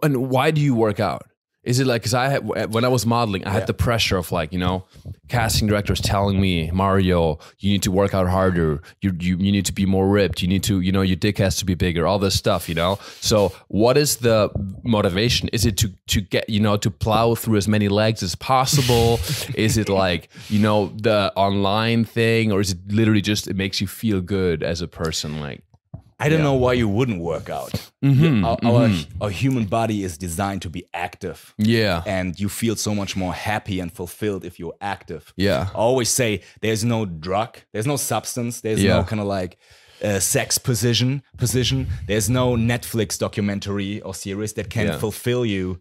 And 0.02 0.28
why 0.30 0.50
do 0.50 0.60
you 0.60 0.74
work 0.74 0.98
out? 0.98 1.22
Is 1.62 1.78
it 1.78 1.86
like 1.86 2.00
because 2.00 2.14
I 2.14 2.28
had 2.30 2.72
when 2.72 2.84
I 2.84 2.88
was 2.88 3.04
modeling, 3.04 3.44
I 3.44 3.50
had 3.50 3.60
Yeah. 3.60 3.66
the 3.66 3.74
pressure 3.74 4.16
of 4.16 4.32
like 4.32 4.50
you 4.52 4.58
know, 4.58 4.84
casting 5.28 5.68
directors 5.68 6.00
telling 6.00 6.40
me, 6.40 6.70
Mario, 6.72 7.38
you 7.58 7.70
need 7.72 7.82
to 7.82 7.90
work 7.92 8.14
out 8.14 8.28
harder. 8.28 8.80
You 9.02 9.12
you 9.20 9.36
you 9.36 9.52
need 9.52 9.66
to 9.66 9.72
be 9.72 9.84
more 9.84 10.08
ripped. 10.08 10.40
You 10.40 10.48
need 10.48 10.62
to 10.64 10.80
you 10.80 10.90
know 10.90 11.02
your 11.02 11.16
dick 11.16 11.36
has 11.38 11.56
to 11.56 11.66
be 11.66 11.74
bigger. 11.74 12.06
All 12.06 12.18
this 12.18 12.34
stuff, 12.34 12.66
you 12.68 12.74
know. 12.74 12.98
So 13.20 13.52
what 13.68 13.98
is 13.98 14.16
the 14.16 14.48
motivation? 14.84 15.48
Is 15.52 15.66
it 15.66 15.76
to 15.78 15.88
to 16.08 16.20
get 16.22 16.48
you 16.48 16.60
know 16.60 16.76
to 16.78 16.90
plow 16.90 17.34
through 17.34 17.58
as 17.58 17.68
many 17.68 17.88
legs 17.88 18.22
as 18.22 18.34
possible? 18.34 19.20
is 19.54 19.76
it 19.76 19.88
like 19.90 20.30
you 20.48 20.60
know 20.60 20.92
the 20.96 21.30
online 21.36 22.04
thing, 22.06 22.52
or 22.52 22.60
is 22.60 22.70
it 22.72 22.78
literally 22.88 23.20
just 23.20 23.48
it 23.48 23.56
makes 23.56 23.80
you 23.82 23.86
feel 23.86 24.20
good 24.22 24.62
as 24.62 24.80
a 24.80 24.88
person? 24.88 25.40
Like 25.40 25.60
I 26.20 26.28
don't 26.28 26.42
know 26.42 26.54
why 26.54 26.74
you 26.74 26.88
wouldn't 26.88 27.20
work 27.20 27.48
out. 27.48 27.72
Mhm, 28.04 28.44
Our, 28.44 28.58
our, 28.70 28.90
our 29.20 29.30
human 29.30 29.64
body 29.64 30.04
is 30.04 30.16
designed 30.18 30.62
to 30.62 30.70
be 30.70 30.82
active. 30.94 31.54
yeah, 31.58 32.02
And 32.06 32.38
you 32.38 32.48
feel 32.48 32.76
so 32.76 32.94
much 32.94 33.16
more 33.16 33.32
happy 33.34 33.80
and 33.80 33.90
fulfilled 33.92 34.44
if 34.44 34.58
you're 34.60 34.76
active. 34.80 35.32
yeah, 35.36 35.68
I 35.74 35.78
always 35.78 36.08
say 36.10 36.40
there's 36.60 36.84
no 36.84 37.06
drug, 37.06 37.58
there's 37.72 37.86
no 37.86 37.96
substance, 37.96 38.60
there's 38.60 38.82
Yeah. 38.82 38.96
no 38.98 39.04
kind 39.04 39.20
of 39.20 39.26
like 39.26 39.56
uh, 40.02 40.18
sex 40.18 40.56
position, 40.56 41.22
position. 41.36 41.86
There's 42.06 42.30
no 42.30 42.56
Netflix 42.56 43.18
documentary 43.18 44.00
or 44.00 44.14
series 44.14 44.54
that 44.54 44.70
can 44.70 44.86
Yeah. 44.86 44.98
fulfill 44.98 45.44
you 45.44 45.78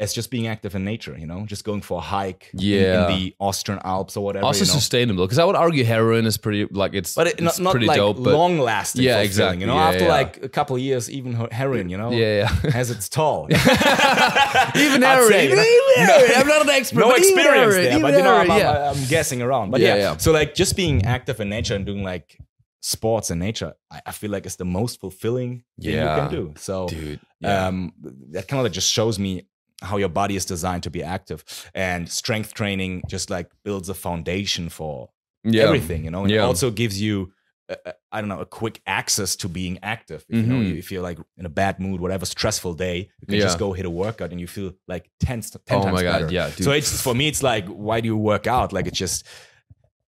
as 0.00 0.12
just 0.14 0.30
being 0.30 0.46
active 0.48 0.74
in 0.74 0.82
nature. 0.84 1.14
You 1.16 1.26
know, 1.26 1.44
just 1.46 1.62
going 1.64 1.82
for 1.82 1.98
a 1.98 2.00
hike 2.00 2.48
in- 2.54 2.60
Yeah. 2.60 3.08
in, 3.10 3.16
the 3.16 3.36
Austrian 3.38 3.80
Alps 3.84 4.16
or 4.16 4.24
whatever. 4.24 4.46
also 4.46 4.64
you 4.64 4.68
know? 4.70 4.74
sustainable 4.80 5.24
because 5.26 5.38
I 5.38 5.44
would 5.44 5.56
argue 5.56 5.84
heroin 5.84 6.26
is 6.26 6.36
pretty 6.38 6.66
like 6.72 6.94
it's 6.94 7.14
but 7.14 7.26
it, 7.28 7.34
it's 7.34 7.42
not, 7.42 7.60
not 7.60 7.70
pretty 7.72 7.86
like 7.86 7.98
dope. 7.98 8.18
Long 8.18 8.58
lasting. 8.58 9.02
Yeah, 9.04 9.20
exactly. 9.20 9.60
You 9.60 9.66
know, 9.66 9.76
Yeah, 9.76 9.88
after 9.90 10.04
yeah. 10.04 10.18
like 10.20 10.42
a 10.42 10.48
couple 10.48 10.74
of 10.76 10.82
years, 10.82 11.08
even 11.10 11.34
heroin, 11.52 11.88
you 11.90 11.98
know, 11.98 12.10
yeah, 12.10 12.50
yeah. 12.64 12.70
has 12.72 12.90
its 12.90 13.08
toll. 13.08 13.46
even 14.76 15.02
heroin, 15.02 15.28
say, 15.30 15.46
you 15.48 15.52
even, 15.52 15.56
know? 15.56 15.62
even 15.96 16.06
heroin. 16.06 16.30
I'm 16.40 16.46
not 16.48 16.62
an 16.62 16.70
expert. 16.70 17.00
no 17.00 17.10
experience 17.12 17.74
heroin, 17.74 17.84
there, 17.84 18.00
but 18.00 18.14
you 18.14 18.22
know, 18.22 18.34
I'm, 18.36 18.50
I'm- 18.50 18.96
I'm 18.96 19.04
guessing 19.08 19.42
around. 19.42 19.70
But 19.70 19.80
Yeah, 19.80 20.16
so 20.16 20.32
like 20.32 20.54
just 20.54 20.76
being 20.76 21.04
active 21.04 21.40
in 21.40 21.48
nature 21.48 21.74
and 21.74 21.84
doing 21.86 22.02
like 22.02 22.36
sports 22.82 23.30
in 23.30 23.38
nature, 23.38 23.74
I, 23.90 24.00
I 24.06 24.12
feel 24.12 24.30
like 24.30 24.46
it's 24.46 24.56
the 24.56 24.64
most 24.64 25.00
fulfilling 25.00 25.64
thing 25.80 25.94
Yeah. 25.94 26.14
you 26.14 26.20
can 26.22 26.30
do. 26.30 26.54
So 26.56 26.88
dude. 26.88 27.20
Um, 27.44 27.92
that 28.30 28.48
kind 28.48 28.60
of 28.60 28.64
like 28.64 28.72
just 28.72 28.90
shows 28.92 29.18
me 29.18 29.46
how 29.82 29.96
your 29.96 30.08
body 30.08 30.36
is 30.36 30.44
designed 30.44 30.82
to 30.84 30.90
be 30.90 31.02
active, 31.02 31.44
and 31.74 32.08
strength 32.08 32.54
training 32.54 33.02
just 33.08 33.30
like 33.30 33.50
builds 33.64 33.88
a 33.88 33.94
foundation 33.94 34.68
for 34.68 35.10
yeah. 35.44 35.62
everything, 35.64 36.04
you 36.04 36.10
know, 36.10 36.22
and 36.22 36.30
Yeah. 36.30 36.42
it 36.42 36.46
also 36.46 36.70
gives 36.70 37.00
you. 37.00 37.32
I 37.68 37.76
a- 37.86 37.92
I 38.12 38.20
don't 38.20 38.28
know, 38.28 38.40
a 38.40 38.46
quick 38.46 38.80
access 38.84 39.36
to 39.36 39.48
being 39.48 39.78
active. 39.84 40.24
If, 40.28 40.38
you 40.38 40.42
know, 40.42 40.56
mm-hmm. 40.56 40.76
if 40.78 40.90
you're 40.90 41.02
like 41.02 41.18
in 41.38 41.46
a 41.46 41.48
bad 41.48 41.78
mood, 41.78 42.00
whatever 42.00 42.26
stressful 42.26 42.74
day, 42.74 43.08
you 43.20 43.26
can 43.28 43.36
Yeah. 43.36 43.42
just 43.42 43.60
go 43.60 43.72
hit 43.72 43.86
a 43.86 43.90
workout 43.90 44.32
and 44.32 44.40
you 44.40 44.48
feel 44.48 44.72
like 44.88 45.08
10, 45.20 45.42
10 45.42 45.60
Oh 45.78 45.82
times 45.84 45.94
my 45.94 46.02
god, 46.02 46.22
better. 46.22 46.32
yeah, 46.34 46.50
dude. 46.50 46.64
So 46.64 46.72
it's 46.72 47.00
for 47.00 47.14
me, 47.14 47.28
it's 47.28 47.44
like, 47.44 47.66
why 47.68 48.00
do 48.00 48.06
you 48.06 48.16
work 48.16 48.48
out? 48.48 48.72
Like 48.72 48.88
it's 48.88 48.98
just, 48.98 49.24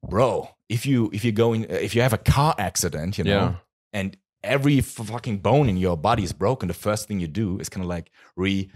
bro. 0.02 0.48
If 0.68 0.86
you 0.86 1.10
if 1.12 1.24
you 1.24 1.32
go 1.32 1.52
in, 1.52 1.64
if 1.70 1.94
you 1.94 2.02
have 2.02 2.12
a 2.12 2.18
car 2.18 2.54
accident, 2.58 3.18
you 3.18 3.24
know, 3.24 3.30
Yeah. 3.30 3.54
and 3.92 4.16
every 4.44 4.80
fucking 4.80 5.38
bone 5.38 5.68
in 5.68 5.76
your 5.76 5.96
body 5.96 6.22
is 6.24 6.32
broken, 6.32 6.68
the 6.68 6.74
first 6.74 7.06
thing 7.08 7.20
you 7.20 7.28
do 7.28 7.58
is 7.58 7.68
kind 7.68 7.84
of 7.84 7.88
like 7.88 8.10
re. 8.36 8.70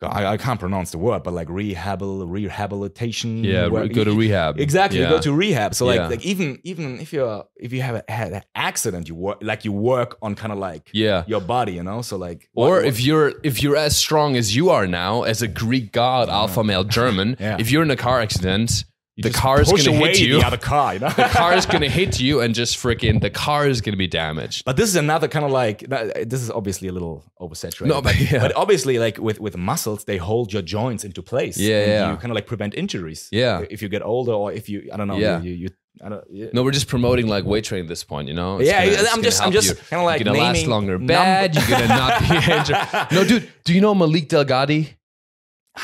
I, 0.00 0.26
I 0.26 0.36
can't 0.36 0.60
pronounce 0.60 0.92
the 0.92 0.98
word, 0.98 1.24
but 1.24 1.34
like 1.34 1.48
rehabil 1.48 2.24
rehabilitation. 2.30 3.42
yeah, 3.42 3.66
re- 3.66 3.88
go 3.88 4.04
to 4.04 4.14
rehab. 4.16 4.60
Exactly, 4.60 5.00
Yeah. 5.00 5.06
you 5.10 5.16
go 5.16 5.20
to 5.20 5.32
rehab. 5.32 5.74
So 5.74 5.86
like, 5.86 5.96
Yeah. 5.96 6.08
like 6.08 6.24
even 6.24 6.58
even 6.62 7.00
if 7.00 7.12
you're 7.12 7.44
if 7.56 7.72
you 7.72 7.82
have 7.82 7.96
a, 7.96 8.04
had 8.12 8.32
an 8.32 8.42
accident, 8.54 9.08
you 9.08 9.14
work 9.16 9.38
like 9.42 9.64
you 9.64 9.72
work 9.72 10.16
on 10.22 10.34
kind 10.36 10.52
of 10.52 10.58
like 10.58 10.90
yeah. 10.92 11.24
your 11.26 11.40
body, 11.40 11.72
you 11.72 11.82
know. 11.82 12.02
So 12.02 12.16
like, 12.16 12.48
Or 12.54 12.76
what- 12.76 12.84
if 12.84 13.00
you're 13.00 13.32
if 13.42 13.62
you're 13.62 13.76
as 13.76 13.96
strong 13.96 14.36
as 14.36 14.54
you 14.54 14.70
are 14.70 14.86
now, 14.86 15.22
as 15.22 15.42
a 15.42 15.48
Greek 15.48 15.90
god, 15.92 16.28
alpha 16.28 16.62
male 16.62 16.84
German, 16.84 17.36
Yeah. 17.40 17.56
if 17.58 17.70
you're 17.70 17.82
in 17.82 17.90
a 17.90 17.96
car 17.96 18.20
accident, 18.20 18.84
you 19.18 19.22
the 19.24 19.30
car 19.30 19.60
is 19.60 19.68
gonna 19.70 19.92
hit 19.92 20.20
you. 20.20 20.38
the 20.40 20.46
other 20.46 20.56
car, 20.56 20.94
you 20.94 21.00
know. 21.00 21.08
the 21.10 21.24
car 21.24 21.52
is 21.54 21.66
gonna 21.66 21.88
hit 21.88 22.20
you, 22.20 22.40
and 22.40 22.54
just 22.54 22.76
freaking 22.78 23.20
the 23.20 23.30
car 23.30 23.66
is 23.68 23.80
gonna 23.80 23.96
be 23.96 24.06
damaged. 24.06 24.64
But 24.64 24.76
this 24.76 24.88
is 24.88 24.96
another 24.96 25.26
kind 25.28 25.44
of 25.44 25.50
like 25.50 25.80
this 25.88 26.40
is 26.40 26.50
obviously 26.50 26.86
a 26.88 26.92
little 26.92 27.24
oversaturated. 27.40 27.88
No, 27.88 28.00
but 28.00 28.14
yeah. 28.18 28.38
but 28.38 28.54
obviously, 28.56 28.98
like 28.98 29.18
with 29.18 29.40
with 29.40 29.56
muscles, 29.56 30.04
they 30.04 30.16
hold 30.18 30.52
your 30.52 30.62
joints 30.62 31.04
into 31.04 31.20
place. 31.22 31.56
Yeah, 31.58 31.80
and 31.80 31.90
yeah. 31.90 32.10
You 32.12 32.16
kind 32.16 32.30
of 32.30 32.36
like 32.36 32.46
prevent 32.46 32.74
injuries. 32.74 33.28
Yeah. 33.32 33.64
If 33.70 33.82
you 33.82 33.88
get 33.88 34.02
older, 34.02 34.32
or 34.32 34.52
if 34.52 34.68
you, 34.68 34.88
I 34.92 34.96
don't 34.96 35.08
know. 35.08 35.16
Yeah. 35.18 35.42
You, 35.42 35.52
you, 35.52 35.68
I 36.04 36.08
don't. 36.10 36.24
Yeah. 36.30 36.46
No, 36.52 36.62
we're 36.62 36.70
just 36.70 36.86
promoting 36.86 37.26
like 37.26 37.44
weight 37.44 37.64
training 37.64 37.86
at 37.86 37.88
this 37.88 38.04
point, 38.04 38.28
you 38.28 38.34
know? 38.34 38.58
It's 38.58 38.68
Yeah, 38.68 38.84
gonna- 38.86 38.98
I'm 38.98 39.04
gonna 39.16 39.22
just- 39.22 39.42
I'm 39.42 39.50
just 39.52 39.88
kinda 39.90 40.04
like 40.04 40.20
You're 40.20 40.32
gonna 40.32 40.38
last 40.46 40.66
longer. 40.68 40.96
Bad, 40.96 41.56
you're 41.56 41.66
gonna 41.66 41.88
not 41.88 42.20
be 42.20 42.36
injured. 42.52 42.76
No, 43.10 43.24
dude, 43.24 43.48
do 43.64 43.74
you 43.74 43.80
know 43.80 43.96
Malik 43.96 44.28
Delgado? 44.28 44.84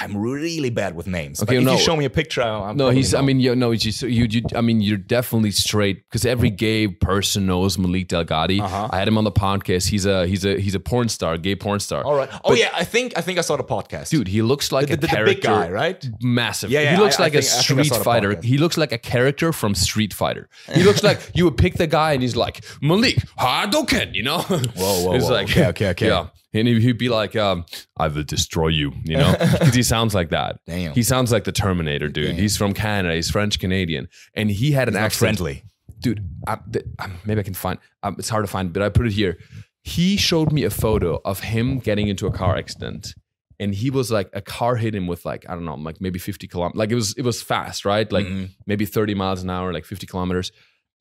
I'm 0.01 0.17
really 0.17 0.71
bad 0.71 0.95
with 0.97 1.07
names. 1.07 1.43
Okay, 1.43 1.57
but 1.59 1.73
if 1.73 1.79
you 1.79 1.85
show 1.85 1.97
me 1.97 2.05
a 2.05 2.11
picture, 2.11 2.43
I'm 2.43 2.77
No, 2.77 2.91
he's. 2.91 3.15
I 3.15 3.21
mean, 3.23 3.41
you 3.41 3.55
no, 3.55 3.71
he's 3.71 3.83
just, 3.83 4.03
you, 4.03 4.25
you. 4.25 4.43
I 4.55 4.61
mean, 4.61 4.81
you're 4.81 4.97
definitely 4.99 5.51
straight 5.53 6.05
because 6.09 6.25
every 6.27 6.51
gay 6.51 6.89
person 6.89 7.47
knows 7.47 7.79
Malik 7.79 8.09
Delgado. 8.09 8.59
Uh-huh. 8.63 8.89
I 8.91 8.99
had 8.99 9.09
him 9.09 9.17
on 9.19 9.25
the 9.25 9.33
podcast. 9.33 9.89
He's 9.89 10.07
a 10.07 10.27
he's 10.27 10.45
a 10.45 10.59
he's 10.61 10.75
a 10.75 10.81
porn 10.81 11.09
star, 11.09 11.39
gay 11.39 11.57
porn 11.57 11.81
star. 11.81 12.03
all 12.05 12.15
right. 12.17 12.29
Oh 12.45 12.55
yeah, 12.55 12.71
I 12.75 12.85
think 12.85 13.13
I 13.17 13.21
think 13.21 13.39
I 13.39 13.43
saw 13.43 13.57
the 13.57 13.65
podcast, 13.65 14.11
dude, 14.11 14.29
he 14.29 14.43
looks 14.43 14.73
like 14.73 14.87
The, 14.89 14.95
a 14.95 14.97
the, 14.97 15.07
the 15.07 15.23
big 15.25 15.41
guy, 15.43 15.71
right? 15.71 16.05
Massive. 16.23 16.71
Yeah, 16.71 16.81
yeah, 16.81 16.97
He 16.97 17.03
looks 17.03 17.19
I- 17.21 17.25
like 17.25 17.35
a 17.35 17.43
think- 17.43 17.53
I 17.53 17.63
think 17.63 17.79
I 17.81 17.83
Street 17.85 18.05
Fighter. 18.05 18.41
He 18.43 18.59
looks 18.59 18.77
like 18.77 18.93
a 18.93 18.99
character 18.99 19.53
from 19.53 19.75
Street 19.75 20.13
Fighter. 20.15 20.49
He 20.73 20.83
looks 20.83 21.03
like 21.03 21.19
you 21.35 21.45
would 21.45 21.57
pick 21.57 21.75
the 21.77 21.87
guy 21.87 22.13
and 22.13 22.23
he's 22.23 22.37
like 22.37 22.65
Malik 22.83 23.17
Hadoken, 23.39 24.15
you 24.15 24.23
know? 24.23 24.39
Whoa, 24.43 25.05
whoa, 25.05 25.13
He's 25.15 25.25
whoa. 25.25 25.31
like, 25.31 25.51
Okay, 25.51 25.67
okay, 25.69 25.89
okay. 25.91 26.07
Yeah. 26.15 26.27
And 26.55 26.69
he- 26.69 26.81
he'd 26.81 26.99
be 26.99 27.09
like, 27.09 27.35
um, 27.37 27.67
I 27.97 28.09
will 28.09 28.23
destroy 28.23 28.69
you, 28.69 28.93
you 29.05 29.17
know? 29.17 29.35
Because 29.53 29.75
he 29.75 29.83
sounds 29.83 30.15
like 30.15 30.31
that. 30.31 30.61
Damn. 30.67 30.93
He 30.95 31.03
sounds 31.03 31.33
like 31.33 31.45
the 31.45 31.53
Terminator, 31.53 32.09
dude. 32.09 32.29
Damn. 32.29 32.37
He's 32.37 32.57
from 32.57 32.73
Canada. 32.75 33.15
He's 33.15 33.31
French 33.31 33.59
Canadian. 33.59 34.09
And 34.35 34.51
he 34.51 34.71
had 34.73 34.89
an 34.89 34.95
Not 34.95 35.03
accent 35.05 35.39
friendly. 35.39 35.65
dude 36.01 36.25
I, 36.47 36.59
th- 36.73 36.85
um, 36.99 37.13
maybe 37.25 37.41
i 37.41 37.43
can 37.43 37.55
find 37.55 37.79
um, 38.03 38.17
it's 38.19 38.29
hard 38.29 38.45
to 38.45 38.51
find 38.51 38.73
but 38.73 38.83
i 38.83 38.89
put 38.91 39.07
it 39.07 39.13
here 39.13 39.39
he 39.83 40.17
showed 40.17 40.53
me 40.53 40.65
a 40.65 40.71
photo 40.71 41.21
of 41.25 41.41
him 41.41 41.79
getting 41.79 42.09
into 42.09 42.27
a 42.27 42.31
car 42.33 42.57
accident 42.57 43.15
and 43.59 43.75
he 43.75 43.89
was 43.91 44.11
like 44.11 44.29
a 44.35 44.43
car 44.43 44.77
hit 44.77 44.95
him 44.95 45.07
with 45.07 45.25
like 45.25 45.45
i 45.49 45.55
don't 45.55 45.65
know 45.65 45.77
like 45.77 46.01
maybe 46.01 46.19
50 46.19 46.47
kilometers 46.49 46.79
like 46.79 46.91
it 46.91 46.95
was 46.95 47.15
it 47.17 47.23
was 47.23 47.43
fast 47.43 47.85
right 47.87 48.11
like 48.13 48.27
Mhm. 48.27 48.51
maybe 48.67 48.85
30 48.87 49.15
miles 49.15 49.43
an 49.43 49.51
hour 49.51 49.73
like 49.73 49.85
50 49.87 50.07
kilometers 50.07 50.53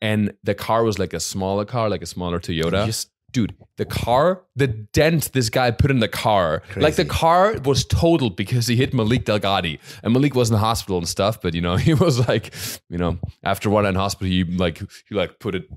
and 0.01 0.33
the 0.43 0.55
car 0.55 0.83
was 0.83 0.97
like 0.99 1.13
a 1.13 1.19
smaller 1.19 1.65
car 1.65 1.89
like 1.89 2.01
a 2.03 2.05
smaller 2.15 2.39
toyota 2.39 2.85
Just- 2.85 3.09
dude 3.33 3.55
the 3.77 3.85
car 3.85 4.43
the 4.55 4.67
dent 4.67 5.31
this 5.33 5.49
guy 5.49 5.71
put 5.71 5.89
in 5.89 5.99
the 5.99 6.07
car. 6.07 6.61
Like 6.75 6.95
the 6.95 7.05
car 7.05 7.55
was 7.65 7.83
totaled 7.83 8.35
because 8.35 8.67
he 8.67 8.75
hit 8.75 8.93
malik 8.93 9.25
delgado 9.25 9.77
and 10.03 10.13
malik 10.13 10.35
was 10.35 10.49
in 10.49 10.53
the 10.53 10.59
hospital 10.59 10.97
and 10.97 11.07
stuff 11.07 11.41
but 11.41 11.53
you 11.53 11.61
know 11.61 11.75
he 11.87 11.93
was 11.93 12.27
like 12.27 12.53
you 12.89 12.97
know 12.97 13.17
after 13.43 13.69
one 13.69 13.85
in 13.85 13.95
hospital 13.95 14.27
he 14.27 14.43
like 14.43 14.77
he 15.09 15.15
like 15.15 15.39
put 15.39 15.55
it 15.55 15.67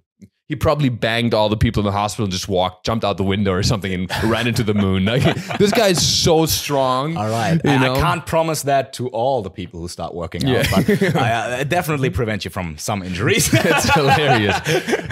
he 0.48 0.54
probably 0.56 0.88
banged 0.88 1.34
all 1.34 1.48
the 1.48 1.56
people 1.56 1.80
in 1.80 1.84
the 1.86 1.92
hospital 1.92 2.24
and 2.24 2.32
just 2.32 2.48
walked 2.48 2.86
jumped 2.86 3.04
out 3.04 3.16
the 3.16 3.24
window 3.24 3.52
or 3.52 3.62
something 3.62 3.92
and 3.92 4.10
ran 4.24 4.46
into 4.46 4.62
the 4.62 4.74
moon 4.74 5.04
like 5.04 5.22
this 5.58 5.72
guy 5.72 5.88
is 5.88 6.06
so 6.06 6.46
strong 6.46 7.16
All 7.16 7.28
right. 7.28 7.60
you 7.64 7.70
I, 7.70 7.78
know 7.78 7.94
I 7.94 8.00
can't 8.00 8.24
promise 8.26 8.62
that 8.62 8.92
to 8.94 9.08
all 9.08 9.42
the 9.42 9.50
people 9.50 9.80
who 9.80 9.88
start 9.88 10.14
working 10.14 10.46
Yeah. 10.46 10.60
out, 10.60 10.86
but 10.86 11.16
I, 11.16 11.60
uh, 11.60 11.64
definitely 11.64 12.10
prevent 12.10 12.44
you 12.44 12.50
from 12.50 12.78
some 12.78 13.02
injuries. 13.02 13.50
That's 13.50 13.92
hilarious. 13.92 14.60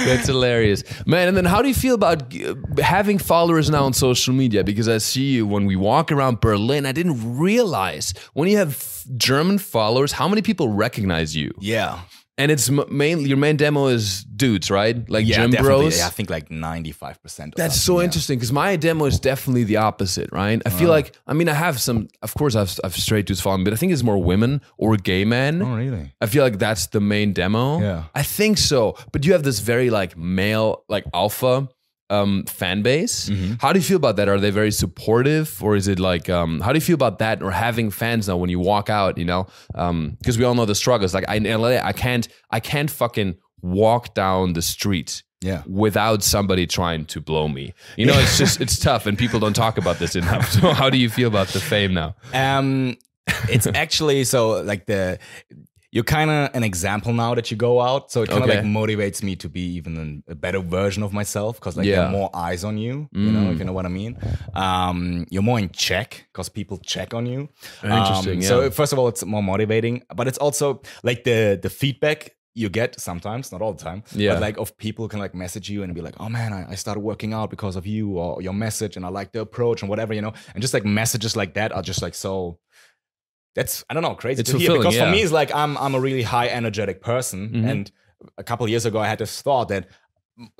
That's 0.07 0.27
hilarious, 0.27 0.85
man. 1.07 1.29
And 1.29 1.37
then, 1.37 1.45
how 1.47 1.63
do 1.63 1.69
you 1.69 1.75
feel 1.75 1.95
about 1.95 2.35
uh, 2.35 2.55
having 2.83 3.19
followers 3.19 3.69
now 3.71 3.85
on 3.85 3.93
social 3.93 4.35
media? 4.35 4.63
Because 4.65 4.89
I 4.89 4.99
see 4.99 5.33
you 5.33 5.47
when 5.47 5.67
we 5.67 5.77
walk 5.77 6.13
around 6.13 6.41
Berlin. 6.41 6.87
I 6.87 6.93
didn't 6.93 7.39
realize 7.39 8.15
when 8.35 8.49
you 8.49 8.59
have 8.59 9.05
German 9.17 9.59
followers, 9.59 10.13
how 10.13 10.29
many 10.29 10.43
people 10.43 10.69
recognize 10.69 11.35
you. 11.37 11.51
yeah. 11.61 12.01
And 12.37 12.51
it's 12.51 12.69
m- 12.69 12.85
mainly 12.91 13.29
your 13.29 13.37
main 13.37 13.57
demo 13.57 13.87
is 13.87 14.25
dudes, 14.25 14.71
right? 14.71 15.09
Like 15.09 15.27
Yeah, 15.27 15.37
gym 15.37 15.51
definitely. 15.53 15.85
bros. 15.85 15.99
Yeah, 15.99 16.07
I 16.07 16.11
think 16.11 16.31
like 16.31 16.49
95%. 16.49 17.55
That's 17.55 17.81
so 17.81 17.99
yeah. 18.01 18.07
interesting 18.07 18.39
because 18.39 18.53
my 18.53 18.75
demo 18.77 19.05
is 19.05 19.21
definitely 19.21 19.65
the 19.65 19.77
opposite, 19.77 20.31
right? 20.33 20.61
I 20.67 20.71
feel 20.71 20.89
uh. 20.89 20.95
like, 20.95 21.17
I 21.27 21.33
mean, 21.33 21.49
I 21.49 21.55
have 21.55 21.81
some, 21.81 22.09
of 22.23 22.35
course, 22.35 22.57
I've, 22.57 22.77
I've 22.83 22.97
straight 22.97 23.27
dudes 23.27 23.41
following, 23.41 23.63
but 23.63 23.73
I 23.73 23.77
think 23.77 23.93
it's 23.93 24.03
more 24.03 24.21
women 24.21 24.63
or 24.79 24.97
gay 24.97 25.25
men. 25.25 25.63
Oh, 25.63 25.77
really? 25.77 26.13
I 26.21 26.27
feel 26.27 26.43
like 26.43 26.59
that's 26.59 26.89
the 26.89 27.01
main 27.01 27.33
demo. 27.33 27.81
Yeah. 27.81 28.05
I 28.15 28.25
think 28.25 28.59
so. 28.59 28.97
But 29.13 29.25
you 29.25 29.33
have 29.33 29.45
this 29.45 29.61
very 29.61 29.91
like 29.91 30.17
male, 30.17 30.85
like 30.89 31.05
alpha 31.15 31.69
um 32.11 32.45
fan 32.47 32.83
base. 32.83 33.31
Mm-hmm. 33.31 33.55
How 33.61 33.73
do 33.73 33.79
you 33.79 33.85
feel 33.85 33.97
about 33.97 34.17
that? 34.17 34.29
Are 34.29 34.39
they 34.39 34.51
very 34.51 34.71
supportive 34.73 35.63
or 35.63 35.75
is 35.77 35.89
it 35.89 35.99
like 35.99 36.29
um 36.29 36.61
how 36.61 36.73
do 36.73 36.77
you 36.77 36.81
feel 36.85 36.95
about 36.95 37.19
that 37.19 37.43
or 37.43 37.51
having 37.51 37.91
fans 37.91 38.29
now 38.29 38.37
when 38.37 38.51
you 38.51 38.61
walk 38.61 38.91
out, 38.91 39.17
you 39.19 39.25
know? 39.25 39.47
Um 39.75 40.17
because 40.19 40.39
we 40.39 40.45
all 40.45 40.55
know 40.55 40.67
the 40.67 40.75
struggles. 40.75 41.15
Like 41.15 41.25
I, 41.29 41.37
in 41.37 41.45
LA, 41.45 41.79
I 41.83 41.93
can't 41.93 42.29
I 42.51 42.61
can't 42.61 42.91
fucking 42.91 43.37
walk 43.63 44.15
down 44.15 44.53
the 44.53 44.61
street 44.63 45.23
Yeah. 45.41 45.63
without 45.67 46.23
somebody 46.23 46.67
trying 46.67 47.07
to 47.07 47.21
blow 47.21 47.49
me. 47.49 47.73
You 47.97 48.07
know, 48.07 48.19
it's 48.19 48.37
just 48.39 48.61
it's 48.65 48.79
tough 48.79 49.07
and 49.07 49.17
people 49.19 49.41
don't 49.41 49.57
talk 49.57 49.79
about 49.79 49.99
this 49.99 50.15
enough. 50.15 50.53
So 50.53 50.73
how 50.75 50.91
do 50.91 50.99
you 50.99 51.09
feel 51.09 51.29
about 51.29 51.49
the 51.49 51.61
fame 51.61 51.95
now? 51.95 52.15
Um, 52.35 52.97
it's 53.49 53.67
actually 53.67 54.25
so 54.25 54.63
like 54.63 54.85
the 54.87 55.19
you're 55.95 56.03
kind 56.19 56.31
of 56.31 56.51
an 56.59 56.65
example 56.65 57.13
now 57.25 57.33
that 57.37 57.47
you 57.51 57.57
go 57.57 57.81
out, 57.89 58.11
so 58.13 58.23
it 58.23 58.29
kind 58.29 58.43
of 58.45 58.49
Okay. 58.51 58.57
like 58.61 58.67
motivates 58.81 59.23
me 59.23 59.37
to 59.37 59.49
be 59.49 59.65
even 59.79 60.23
a 60.29 60.35
better 60.35 60.59
version 60.79 61.03
of 61.05 61.13
myself 61.21 61.53
because 61.59 61.75
like 61.79 61.87
there 61.87 62.01
Yeah. 62.01 62.07
are 62.09 62.11
more 62.21 62.31
eyes 62.47 62.63
on 62.65 62.75
you. 62.85 62.95
You 63.13 63.31
know, 63.37 63.45
if 63.53 63.59
you 63.61 63.65
know 63.69 63.73
what 63.79 63.87
I 63.87 63.93
mean. 64.03 64.13
Um, 64.55 65.27
you're 65.31 65.43
more 65.51 65.59
in 65.65 65.71
check 65.71 66.27
because 66.33 66.49
people 66.49 66.79
check 66.79 67.15
on 67.15 67.27
you. 67.27 67.49
Interesting, 67.83 68.33
Um, 68.39 68.41
yeah. 68.43 68.49
So 68.49 68.71
first 68.71 68.93
of 68.93 68.99
all, 68.99 69.09
it's 69.09 69.25
more 69.25 69.43
motivating, 69.43 70.03
but 70.19 70.27
it's 70.29 70.39
also 70.39 70.83
like 71.03 71.21
the 71.25 71.59
the 71.63 71.71
feedback. 71.71 72.21
You 72.57 72.69
get 72.69 73.01
sometimes, 73.01 73.51
not 73.51 73.61
all 73.63 73.73
the 73.73 73.83
time, 73.83 74.01
Yeah. 74.15 74.35
but 74.35 74.41
like 74.47 74.57
of 74.61 74.77
people 74.87 75.09
can 75.09 75.19
like 75.19 75.35
message 75.35 75.69
you 75.69 75.83
and 75.83 75.93
be 75.93 76.01
like, 76.01 76.15
"Oh 76.21 76.29
man, 76.29 76.53
I, 76.53 76.61
I 76.73 76.77
started 76.77 77.01
working 77.01 77.33
out 77.35 77.51
because 77.51 77.75
of 77.75 77.85
you 77.85 78.05
or 78.17 78.41
your 78.47 78.55
message, 78.55 78.97
and 78.97 79.05
I 79.05 79.09
like 79.09 79.31
the 79.33 79.41
approach 79.41 79.83
and 79.83 79.89
whatever, 79.91 80.15
you 80.15 80.23
know." 80.23 80.33
And 80.55 80.63
just 80.63 80.73
like 80.73 80.85
messages 80.85 81.35
like 81.35 81.55
that 81.55 81.73
are 81.73 81.83
just 81.83 82.01
like 82.01 82.15
so 82.15 82.59
that's 83.55 83.85
I 83.89 83.95
don't 83.95 84.03
know 84.03 84.15
crazy 84.15 84.41
It's 84.41 84.51
to 84.51 84.59
hear 84.59 84.77
because 84.77 84.97
yeah. 84.97 85.05
for 85.07 85.11
me 85.13 85.23
it's 85.23 85.33
like 85.33 85.55
I'm 85.55 85.77
I'm 85.79 85.95
a 85.95 86.01
really 86.01 86.23
high 86.23 86.49
energetic 86.49 87.01
person 87.03 87.49
Mhm. 87.51 87.71
and 87.71 87.93
a 88.39 88.43
couple 88.43 88.69
years 88.69 88.87
ago 88.87 88.99
I 89.01 89.07
had 89.09 89.19
this 89.19 89.43
thought 89.43 89.69
that 89.69 89.87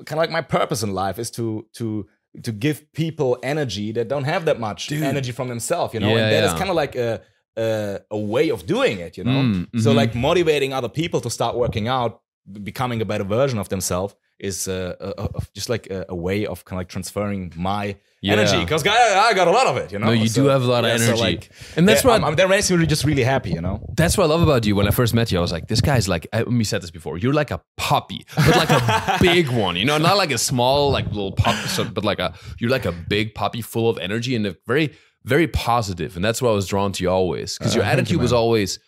kind 0.05 0.17
of 0.19 0.23
like 0.25 0.31
my 0.31 0.41
purpose 0.41 0.81
in 0.83 0.93
life 0.93 1.17
is 1.19 1.29
to 1.31 1.65
to 1.73 2.07
to 2.43 2.51
give 2.51 2.77
people 2.93 3.37
energy 3.43 3.91
that 3.93 4.07
don't 4.07 4.25
have 4.25 4.45
that 4.45 4.59
much 4.59 4.91
energy 4.91 5.31
from 5.31 5.47
themselves 5.47 5.93
you 5.93 5.99
know 5.99 6.09
Yeah, 6.09 6.17
and 6.23 6.31
that 6.33 6.43
is 6.43 6.51
yeah. 6.51 6.57
kind 6.57 6.69
of 6.69 6.75
like 6.75 6.95
a, 6.95 7.21
a 7.57 7.99
a 8.11 8.17
way 8.17 8.49
of 8.51 8.65
doing 8.65 8.99
it 8.99 9.17
you 9.17 9.23
know 9.23 9.41
Mm, 9.43 9.81
so 9.83 9.91
mhm. 9.91 9.95
like 10.01 10.15
motivating 10.15 10.73
other 10.73 10.89
people 10.89 11.19
to 11.21 11.29
start 11.29 11.55
working 11.55 11.87
out 11.87 12.21
becoming 12.63 13.01
a 13.01 13.05
better 13.05 13.23
version 13.23 13.57
of 13.59 13.67
themselves 13.69 14.15
is 14.39 14.67
uh, 14.67 14.95
a, 14.99 15.07
a, 15.21 15.25
a- 15.35 15.41
just 15.53 15.69
like 15.69 15.87
a, 15.89 16.05
a 16.09 16.15
way 16.15 16.45
of 16.45 16.65
kind 16.65 16.77
of 16.77 16.81
like 16.81 16.89
transferring 16.89 17.53
my 17.55 17.95
Yeah. 18.21 18.33
energy 18.33 18.59
because 18.63 18.85
I, 18.85 19.29
I 19.29 19.33
got 19.33 19.47
a 19.47 19.51
lot 19.51 19.67
of 19.67 19.77
it 19.77 19.91
you 19.93 19.99
know 19.99 20.07
No, 20.07 20.11
you 20.11 20.27
do 20.29 20.45
have 20.47 20.63
a 20.63 20.65
lot 20.75 20.83
of 20.83 20.89
yeah, 20.91 20.97
so, 20.97 21.03
energy. 21.05 21.21
like, 21.21 21.49
And 21.77 21.87
that's 21.87 22.03
yeah, 22.03 22.07
what- 22.09 22.13
I'm- 22.15 22.25
I'm- 22.25 22.35
that 22.35 22.49
makes 22.49 22.69
me 22.71 22.85
just 22.85 23.05
really 23.05 23.23
happy 23.23 23.51
you 23.51 23.61
know 23.61 23.75
That's 23.95 24.17
what 24.17 24.25
I 24.25 24.27
love 24.27 24.41
about 24.41 24.65
you. 24.65 24.75
When 24.75 24.87
I 24.87 24.91
first 24.91 25.13
met 25.13 25.31
you, 25.31 25.37
I 25.37 25.41
was 25.41 25.51
like, 25.51 25.67
this 25.67 25.81
guy's 25.81 26.07
like, 26.07 26.27
I, 26.33 26.43
we 26.43 26.63
said 26.65 26.81
this 26.83 26.91
before, 26.91 27.17
you're 27.17 27.33
like 27.41 27.51
a 27.51 27.61
puppy, 27.77 28.25
but 28.35 28.55
like 28.63 28.69
a 28.71 29.17
big 29.21 29.49
one, 29.49 29.75
you 29.77 29.85
know, 29.85 29.97
not 29.97 30.17
like 30.17 30.31
a 30.31 30.37
small, 30.37 30.91
like 30.91 31.05
little 31.07 31.31
pup, 31.31 31.55
so, 31.75 31.83
but 31.85 32.03
like 32.03 32.19
a, 32.19 32.33
you're 32.59 32.69
like 32.77 32.85
a 32.85 32.91
big 33.15 33.33
puppy 33.35 33.61
full 33.61 33.87
of 33.89 33.97
energy 33.99 34.35
and 34.35 34.45
a 34.47 34.55
very, 34.67 34.87
very 35.23 35.47
positive. 35.47 36.15
And 36.17 36.23
that's 36.25 36.41
why 36.41 36.49
I 36.49 36.53
was 36.53 36.67
drawn 36.67 36.91
to 36.93 37.03
you 37.03 37.09
always 37.09 37.57
because 37.57 37.73
your 37.75 37.83
Uh, 37.83 37.87
thank 37.87 37.97
you, 37.97 38.01
attitude 38.01 38.21
was 38.21 38.33
always 38.33 38.79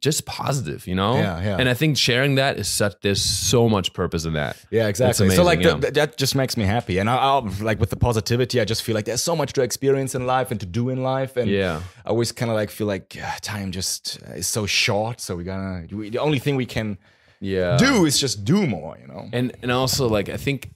just 0.00 0.24
positive, 0.26 0.86
you 0.86 0.94
know? 0.94 1.14
Yeah, 1.14 1.42
yeah. 1.42 1.56
And 1.58 1.68
I 1.68 1.74
think 1.74 1.96
sharing 1.98 2.36
that 2.36 2.58
is 2.58 2.68
such, 2.68 2.94
there's 3.02 3.20
so 3.22 3.68
much 3.68 3.92
purpose 3.92 4.24
in 4.24 4.32
that. 4.34 4.56
Yeah, 4.70 4.88
exactly. 4.88 5.26
That's 5.28 5.36
so 5.36 5.44
like 5.44 5.58
amazing, 5.60 5.76
yeah. 5.76 5.80
th- 5.82 5.94
that 5.94 6.16
just 6.16 6.34
makes 6.34 6.56
me 6.56 6.64
happy, 6.64 6.98
and 6.98 7.08
I, 7.10 7.16
I'll, 7.16 7.48
like 7.60 7.78
with 7.80 7.90
the 7.90 7.96
positivity, 7.96 8.60
I 8.60 8.64
just 8.64 8.82
feel 8.82 8.94
like 8.94 9.04
there's 9.04 9.22
so 9.22 9.36
much 9.36 9.52
to 9.54 9.62
experience 9.62 10.14
in 10.14 10.26
life 10.26 10.50
and 10.50 10.58
to 10.60 10.66
do 10.66 10.88
in 10.88 11.02
life, 11.02 11.36
and 11.36 11.50
Yeah. 11.50 11.80
I 12.04 12.08
always 12.10 12.32
kind 12.32 12.50
of 12.50 12.56
like 12.56 12.70
feel 12.70 12.86
like 12.86 13.16
ah, 13.22 13.36
time 13.42 13.72
just 13.72 14.18
uh, 14.28 14.34
is 14.34 14.46
so 14.46 14.66
short, 14.66 15.20
so 15.20 15.36
we 15.36 15.44
gotta 15.44 15.86
we, 15.94 16.10
the 16.10 16.18
only 16.18 16.38
thing 16.38 16.56
we 16.56 16.66
can 16.66 16.98
Yeah. 17.40 17.76
do 17.76 18.06
is 18.06 18.18
just 18.18 18.44
do 18.44 18.66
more, 18.66 18.96
you 19.00 19.06
know. 19.06 19.28
And 19.32 19.52
and 19.62 19.70
also 19.70 20.08
like 20.08 20.28
I 20.28 20.36
think 20.38 20.70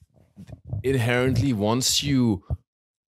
inherently 0.82 1.52
once 1.52 2.02
you 2.02 2.42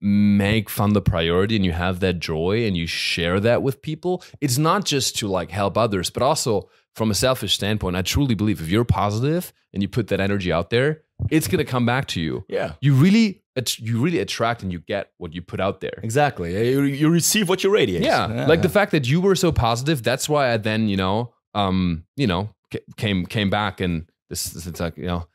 make 0.01 0.69
fun 0.69 0.93
the 0.93 1.01
priority 1.01 1.57
and 1.57 1.65
you 1.65 1.73
have 1.73 2.01
that 2.01 2.19
joy 2.19 2.67
and 2.67 2.77
you 2.77 2.87
share 2.87 3.41
that 3.41 3.63
with 3.63 3.83
people, 3.83 4.23
it's 4.41 4.59
not 4.59 4.85
just 4.85 5.17
to 5.19 5.29
like 5.29 5.51
help 5.51 5.79
others, 5.79 6.11
but 6.11 6.23
also 6.23 6.69
from 6.95 7.11
a 7.11 7.15
selfish 7.15 7.55
standpoint, 7.55 7.97
I 7.97 8.03
truly 8.03 8.35
believe 8.35 8.61
if 8.61 8.69
you're 8.69 8.85
positive 8.85 9.53
and 9.73 9.83
you 9.83 9.89
put 9.89 10.09
that 10.09 10.21
energy 10.21 10.53
out 10.53 10.71
there, 10.71 11.03
it's 11.31 11.49
gonna 11.49 11.65
come 11.65 11.87
back 11.87 12.07
to 12.09 12.21
you. 12.21 12.45
Yeah. 12.49 12.73
You 12.81 12.95
really 12.95 13.43
you 13.79 14.03
really 14.03 14.19
attract 14.19 14.63
and 14.63 14.71
you 14.71 14.81
get 14.81 15.13
what 15.17 15.35
you 15.35 15.41
put 15.41 15.61
out 15.61 15.81
there. 15.81 15.99
Exactly. 16.03 16.71
You, 16.71 16.83
you 16.83 17.09
receive 17.09 17.49
what 17.49 17.65
you 17.65 17.71
radiate. 17.71 18.03
Yeah, 18.03 18.47
like 18.47 18.63
the 18.63 18.69
fact 18.69 18.93
that 18.93 19.09
you 19.09 19.21
were 19.21 19.35
so 19.35 19.51
positive. 19.51 20.03
That's 20.03 20.29
why 20.29 20.53
I 20.53 20.59
then, 20.59 20.89
you 20.89 20.97
know, 20.97 21.33
um, 21.55 22.05
you 22.17 22.27
know, 22.27 22.51
came 22.97 23.25
came 23.25 23.49
back 23.49 23.81
and 23.81 24.11
this, 24.29 24.45
this 24.45 24.67
it's 24.67 24.81
like, 24.81 24.99
you 24.99 25.07
know, 25.07 25.27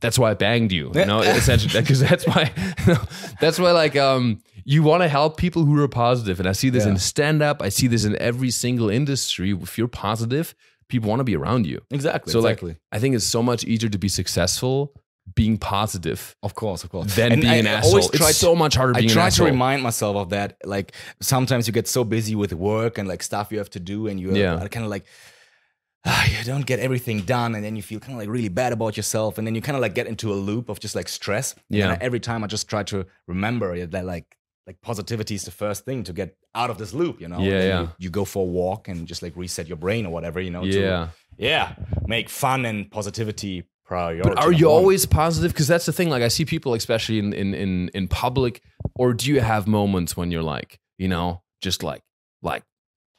that's 0.00 0.18
why 0.18 0.30
I 0.30 0.34
banged 0.34 0.72
you. 0.72 0.90
You 0.94 1.04
know, 1.06 1.20
essentially, 1.20 1.80
because 1.80 2.00
that's 2.00 2.26
why, 2.26 2.52
that's 3.40 3.58
why, 3.58 3.72
like, 3.72 3.96
um, 3.96 4.40
you 4.64 4.82
want 4.82 5.02
to 5.02 5.08
help 5.08 5.36
people 5.36 5.64
who 5.64 5.80
are 5.82 5.88
positive, 5.88 6.38
and 6.40 6.48
I 6.48 6.52
see 6.52 6.70
this 6.70 6.84
Yeah. 6.84 6.92
in 6.92 6.98
stand 6.98 7.42
up. 7.42 7.62
I 7.62 7.68
see 7.70 7.86
this 7.86 8.04
in 8.04 8.16
every 8.20 8.50
single 8.50 8.90
industry. 8.90 9.52
If 9.52 9.78
you're 9.78 9.88
positive, 9.88 10.54
people 10.88 11.08
want 11.08 11.20
to 11.20 11.24
be 11.24 11.36
around 11.36 11.66
you. 11.66 11.80
exactly. 11.90 12.32
So, 12.32 12.38
exactly. 12.40 12.70
like, 12.70 12.80
I 12.92 12.98
think 12.98 13.14
it's 13.14 13.24
so 13.26 13.42
much 13.42 13.64
easier 13.64 13.88
to 13.90 13.98
be 13.98 14.08
successful 14.08 14.94
being 15.34 15.58
positive 15.58 16.34
Of 16.42 16.54
course, 16.54 16.84
of 16.84 16.90
course. 16.90 17.14
than 17.14 17.32
And 17.32 17.42
being 17.42 17.52
I 17.52 17.56
an 17.56 17.66
asshole. 17.66 17.90
always 17.90 18.06
It's 18.08 18.16
try 18.16 18.30
so 18.32 18.54
much 18.56 18.74
harder 18.76 18.94
I 18.96 19.00
being 19.00 19.10
ass. 19.10 19.16
I 19.16 19.20
try 19.20 19.28
to 19.30 19.44
remind 19.52 19.82
myself 19.82 20.16
of 20.16 20.30
that. 20.30 20.56
Like 20.64 20.92
sometimes 21.20 21.66
you 21.66 21.72
get 21.74 21.86
so 21.86 22.02
busy 22.02 22.34
with 22.34 22.54
work 22.54 22.96
and 22.96 23.06
like 23.06 23.22
stuff 23.22 23.52
you 23.52 23.58
have 23.58 23.68
to 23.70 23.80
do, 23.80 24.06
and 24.06 24.18
you 24.18 24.34
Yeah. 24.34 24.56
kind 24.68 24.84
of 24.86 24.90
like 24.90 25.04
ah, 26.04 26.26
you 26.26 26.44
don't 26.44 26.66
get 26.66 26.78
everything 26.78 27.22
done, 27.22 27.54
and 27.54 27.64
then 27.64 27.76
you 27.76 27.82
feel 27.82 28.00
kind 28.00 28.12
of 28.12 28.18
like 28.18 28.28
really 28.28 28.48
bad 28.48 28.72
about 28.72 28.96
yourself, 28.96 29.38
and 29.38 29.46
then 29.46 29.54
you 29.54 29.62
kind 29.62 29.76
of 29.76 29.82
like 29.82 29.94
get 29.94 30.06
into 30.06 30.32
a 30.32 30.34
loop 30.34 30.68
of 30.68 30.80
just 30.80 30.94
like 30.94 31.08
stress. 31.08 31.54
Yeah. 31.68 31.92
I- 31.92 31.98
every 32.00 32.20
time 32.20 32.44
I 32.44 32.46
just 32.46 32.68
try 32.68 32.82
to 32.84 33.06
remember 33.26 33.86
that 33.86 34.04
like 34.04 34.36
like 34.66 34.80
positivity 34.82 35.34
is 35.34 35.44
the 35.44 35.50
first 35.50 35.86
thing 35.86 36.04
to 36.04 36.12
get 36.12 36.36
out 36.54 36.68
of 36.68 36.76
this 36.76 36.92
loop, 36.92 37.22
you 37.22 37.28
know. 37.28 37.40
Yeah, 37.40 37.62
yeah. 37.64 37.80
You, 37.80 37.88
you 37.98 38.10
go 38.10 38.26
for 38.26 38.42
a 38.42 38.46
walk 38.46 38.86
and 38.88 39.06
just 39.06 39.22
like 39.22 39.34
reset 39.34 39.66
your 39.66 39.78
brain 39.78 40.04
or 40.04 40.12
whatever, 40.12 40.40
you 40.42 40.50
know. 40.50 40.62
Yeah. 40.62 40.80
To, 40.82 41.10
yeah. 41.38 41.74
Make 42.06 42.28
fun 42.28 42.66
and 42.66 42.90
positivity 42.90 43.64
priority. 43.86 44.20
But 44.22 44.38
are 44.38 44.52
you 44.52 44.66
one. 44.66 44.76
always 44.76 45.06
positive? 45.06 45.52
Because 45.52 45.68
that's 45.68 45.86
the 45.86 45.92
thing. 45.92 46.10
Like 46.10 46.22
I 46.22 46.28
see 46.28 46.44
people, 46.44 46.74
especially 46.74 47.18
in, 47.18 47.32
in 47.32 47.54
in 47.54 47.88
in 47.94 48.08
public, 48.08 48.60
or 48.94 49.14
do 49.14 49.32
you 49.32 49.40
have 49.40 49.66
moments 49.66 50.16
when 50.18 50.30
you're 50.30 50.42
like, 50.42 50.78
you 50.98 51.08
know, 51.08 51.42
just 51.62 51.82
like 51.82 52.02
like, 52.42 52.62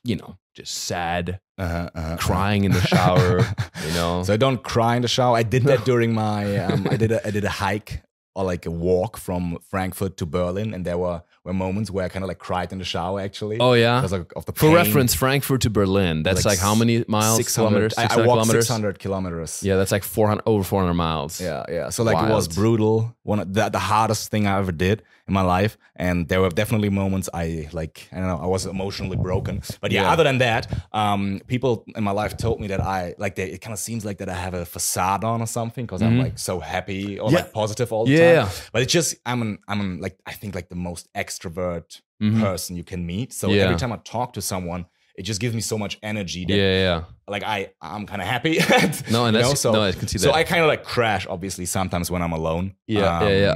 you 0.03 0.17
know, 0.17 0.37
just 0.59 0.75
sad, 0.75 1.39
uh-huh, 1.57 1.89
uh-huh, 1.95 2.17
crying 2.17 2.63
in 2.65 2.71
the 2.71 2.81
shower, 2.81 3.39
you 3.85 3.93
know? 3.93 4.23
So 4.23 4.33
I 4.33 4.37
don't 4.37 4.61
cry 4.63 4.95
in 4.95 5.01
the 5.01 5.07
shower. 5.07 5.35
I 5.37 5.43
did 5.43 5.63
that 5.63 5.85
during 5.85 6.13
my 6.13 6.57
um, 6.57 6.87
I 6.89 6.97
did 6.97 7.11
a 7.11 7.25
I 7.25 7.31
did 7.31 7.45
a 7.45 7.49
hike 7.63 8.03
or 8.35 8.43
like 8.43 8.65
a 8.65 8.71
walk 8.71 9.17
from 9.17 9.57
Frankfurt 9.69 10.17
to 10.17 10.25
Berlin, 10.25 10.73
and 10.73 10.85
there 10.85 10.97
were 10.97 11.23
were 11.45 11.53
moments 11.53 11.89
where 11.89 12.05
I 12.05 12.09
kind 12.09 12.23
of 12.23 12.27
like 12.27 12.39
cried 12.39 12.71
in 12.71 12.77
the 12.79 12.83
shower 12.85 13.21
actually. 13.21 13.59
oh 13.59 13.73
yeah. 13.73 13.99
because 13.99 14.13
of, 14.13 14.27
of 14.35 14.45
the 14.45 14.53
For 14.53 14.73
reference, 14.73 15.13
Frankfurt 15.13 15.61
to 15.61 15.69
Berlin. 15.69 16.23
That's 16.23 16.45
like, 16.45 16.53
Like 16.53 16.59
how 16.59 16.75
many 16.75 17.05
miles? 17.07 17.37
600 17.37 17.69
Kilometers? 17.69 17.93
I, 17.97 18.01
I 18.01 18.07
600 18.07 18.27
walked 18.27 18.35
kilometers. 18.35 18.67
600 18.67 18.99
kilometers. 18.99 19.63
Yeah, 19.63 19.75
that's 19.77 19.91
like 19.91 20.03
400 20.03 20.43
over 20.45 20.63
400 20.63 20.93
miles. 20.93 21.41
Yeah, 21.41 21.63
yeah. 21.69 21.89
So 21.89 22.03
like 22.03 22.17
it 22.17 22.29
was 22.29 22.47
brutal. 22.47 23.15
One 23.23 23.39
of 23.39 23.53
the, 23.53 23.69
the 23.69 23.79
hardest 23.79 24.31
thing 24.31 24.47
I 24.47 24.57
ever 24.59 24.71
did 24.71 25.03
in 25.29 25.33
my 25.33 25.41
life, 25.41 25.77
and 25.95 26.27
there 26.29 26.41
were 26.41 26.49
definitely 26.49 26.89
moments 26.89 27.29
I 27.33 27.69
like. 27.71 27.95
I 28.11 28.15
don't 28.19 28.27
know. 28.27 28.39
I 28.41 28.47
was 28.55 28.65
emotionally 28.65 29.17
broken. 29.17 29.61
But 29.81 29.91
yeah, 29.91 30.01
Yeah. 30.03 30.11
other 30.13 30.23
than 30.29 30.37
that, 30.39 30.63
um, 30.91 31.41
people 31.47 31.71
in 31.95 32.03
my 32.03 32.11
life 32.21 32.35
told 32.37 32.59
me 32.59 32.67
that 32.67 32.81
I 32.81 33.15
like. 33.17 33.35
They, 33.35 33.47
it 33.55 33.61
kind 33.61 33.73
of 33.73 33.79
seems 33.79 34.03
like 34.05 34.17
that 34.17 34.29
I 34.29 34.35
have 34.45 34.53
a 34.53 34.65
facade 34.65 35.23
on 35.23 35.41
or 35.41 35.47
something 35.47 35.85
because 35.85 36.01
I'm 36.01 36.17
like 36.25 36.37
so 36.39 36.59
happy 36.59 37.19
or 37.19 37.27
Mm-hmm. 37.27 37.35
Yeah. 37.35 37.41
like 37.43 37.53
positive 37.53 37.91
all 37.93 38.05
the 38.05 38.11
Yeah. 38.13 38.43
time. 38.43 38.51
But 38.73 38.81
it's 38.83 38.93
just 38.93 39.15
I'm 39.25 39.41
an 39.41 39.59
I'm 39.67 39.79
an, 39.81 40.01
like 40.01 40.17
I 40.25 40.33
think 40.33 40.55
like 40.55 40.69
the 40.69 40.75
most 40.89 41.07
extrovert 41.13 42.01
Mhm. 42.21 42.41
person 42.41 42.75
you 42.75 42.83
can 42.83 43.05
meet. 43.05 43.31
So 43.33 43.51
every 43.51 43.77
time 43.77 43.91
I 43.93 43.97
talk 44.03 44.33
to 44.33 44.41
someone. 44.41 44.85
It 45.15 45.23
just 45.23 45.41
gives 45.41 45.53
me 45.53 45.59
so 45.59 45.77
much 45.77 45.99
energy 46.01 46.45
that 46.45 46.55
Yeah, 46.55 46.81
yeah. 46.87 47.01
like 47.27 47.43
I 47.43 47.71
I'm 47.81 48.05
kind 48.05 48.21
of 48.21 48.27
happy. 48.27 48.53
No, 49.11 49.25
and 49.25 49.35
that's- 49.35 49.59
so, 49.59 49.73
no, 49.73 49.81
I 49.83 49.91
can 49.91 50.07
see 50.07 50.17
that. 50.17 50.23
So. 50.23 50.31
I 50.31 50.45
kind 50.45 50.61
of 50.61 50.69
like 50.69 50.85
crash 50.85 51.27
obviously 51.27 51.65
sometimes 51.65 52.09
when 52.09 52.21
I'm 52.21 52.31
alone. 52.31 52.75
Yeah, 52.87 53.27
yeah, 53.27 53.37
yeah. 53.47 53.55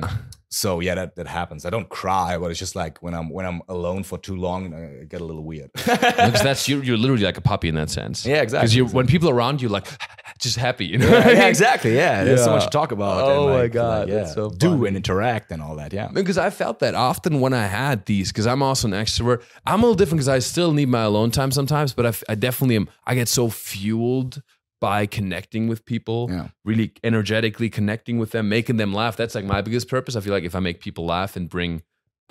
So 0.55 0.79
yeah, 0.81 0.93
that, 0.95 1.15
that 1.15 1.25
happens. 1.27 1.65
I 1.65 1.72
don't 1.72 1.89
cry, 1.89 2.38
but 2.38 2.51
it's 2.51 2.60
just 2.60 2.75
like 2.75 3.01
when 3.01 3.15
I'm 3.15 3.29
when 3.29 3.45
I'm 3.45 3.62
alone 3.67 4.03
for 4.03 4.19
too 4.19 4.36
long, 4.36 4.72
I 4.74 5.03
get 5.05 5.19
a 5.19 5.25
little 5.25 5.43
weird. 5.43 5.72
Because 6.24 6.43
that's 6.43 6.69
you're, 6.69 6.83
you're 6.83 6.98
literally 6.98 7.24
like 7.24 7.38
a 7.38 7.41
puppy 7.41 7.69
in 7.69 7.75
that 7.75 7.89
sense. 7.89 8.24
Yeah, 8.25 8.41
exactly, 8.41 8.65
Because 8.65 8.75
you 8.75 8.86
when 8.86 9.07
people 9.07 9.29
are 9.29 9.33
around 9.36 9.62
you, 9.63 9.69
like 9.69 9.88
just 10.39 10.57
happy. 10.57 10.86
You 10.86 11.00
know? 11.00 11.10
yeah, 11.10 11.29
yeah, 11.31 11.48
exactly. 11.48 11.95
Yeah, 11.95 12.24
there's 12.24 12.41
so 12.43 12.51
Yeah. 12.51 12.55
much 12.57 12.65
to 12.65 12.69
talk 12.69 12.91
about. 12.91 13.24
Oh 13.24 13.48
and 13.50 13.57
my 13.60 13.67
God, 13.67 14.00
like, 14.01 14.10
yeah, 14.10 14.15
that's 14.24 14.36
so 14.36 14.51
do 14.51 14.86
and 14.86 14.95
interact 14.95 15.51
and 15.51 15.60
all 15.62 15.75
that. 15.77 15.91
Yeah, 15.91 16.10
Because 16.13 16.38
I 16.38 16.50
felt 16.51 16.77
that 16.79 16.93
often 16.93 17.39
when 17.41 17.53
I 17.53 17.65
had 17.65 18.05
these, 18.05 18.31
because 18.31 18.45
I'm 18.45 18.62
also 18.62 18.88
an 18.88 18.93
extrovert. 18.93 19.41
I'm 19.65 19.79
a 19.79 19.83
little 19.88 19.95
different 19.95 20.19
because 20.19 20.29
I 20.29 20.39
still 20.39 20.72
need 20.72 20.88
my 20.89 21.01
alone 21.03 21.31
time 21.31 21.51
sometimes, 21.51 21.93
but 21.93 22.05
I, 22.05 22.10
f- 22.10 22.24
I 22.29 22.36
definitely 22.36 22.75
am. 22.75 22.88
I 23.07 23.15
get 23.15 23.27
so 23.27 23.50
fueled 23.50 24.41
by 24.84 25.06
connecting 25.06 25.70
with 25.70 25.86
people, 25.86 26.28
Yeah. 26.30 26.48
really 26.66 26.92
energetically 27.06 27.70
connecting 27.70 28.18
with 28.20 28.32
them, 28.32 28.50
making 28.50 28.75
them 28.78 28.92
laugh. 28.94 29.16
That's 29.16 29.34
like 29.34 29.46
my 29.46 29.62
biggest 29.62 29.88
purpose. 29.88 30.18
I 30.18 30.22
feel 30.22 30.34
like 30.34 30.44
if 30.44 30.56
I 30.56 30.60
make 30.60 30.82
people 30.82 31.06
laugh 31.06 31.38
and 31.38 31.48
bring 31.48 31.84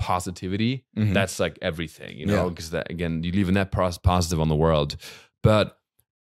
positivity, 0.07 0.85
Mhm. 0.97 1.15
that's 1.15 1.41
like 1.41 1.59
everything, 1.63 2.19
you 2.19 2.27
know, 2.27 2.45
Yeah. 2.45 2.49
because 2.51 2.71
that 2.71 2.91
again, 2.91 3.23
you 3.23 3.33
leave 3.33 3.49
a 3.49 3.53
net 3.53 3.73
pros- 3.73 3.99
positive 3.99 4.39
on 4.41 4.49
the 4.49 4.55
world. 4.57 4.97
But 5.43 5.79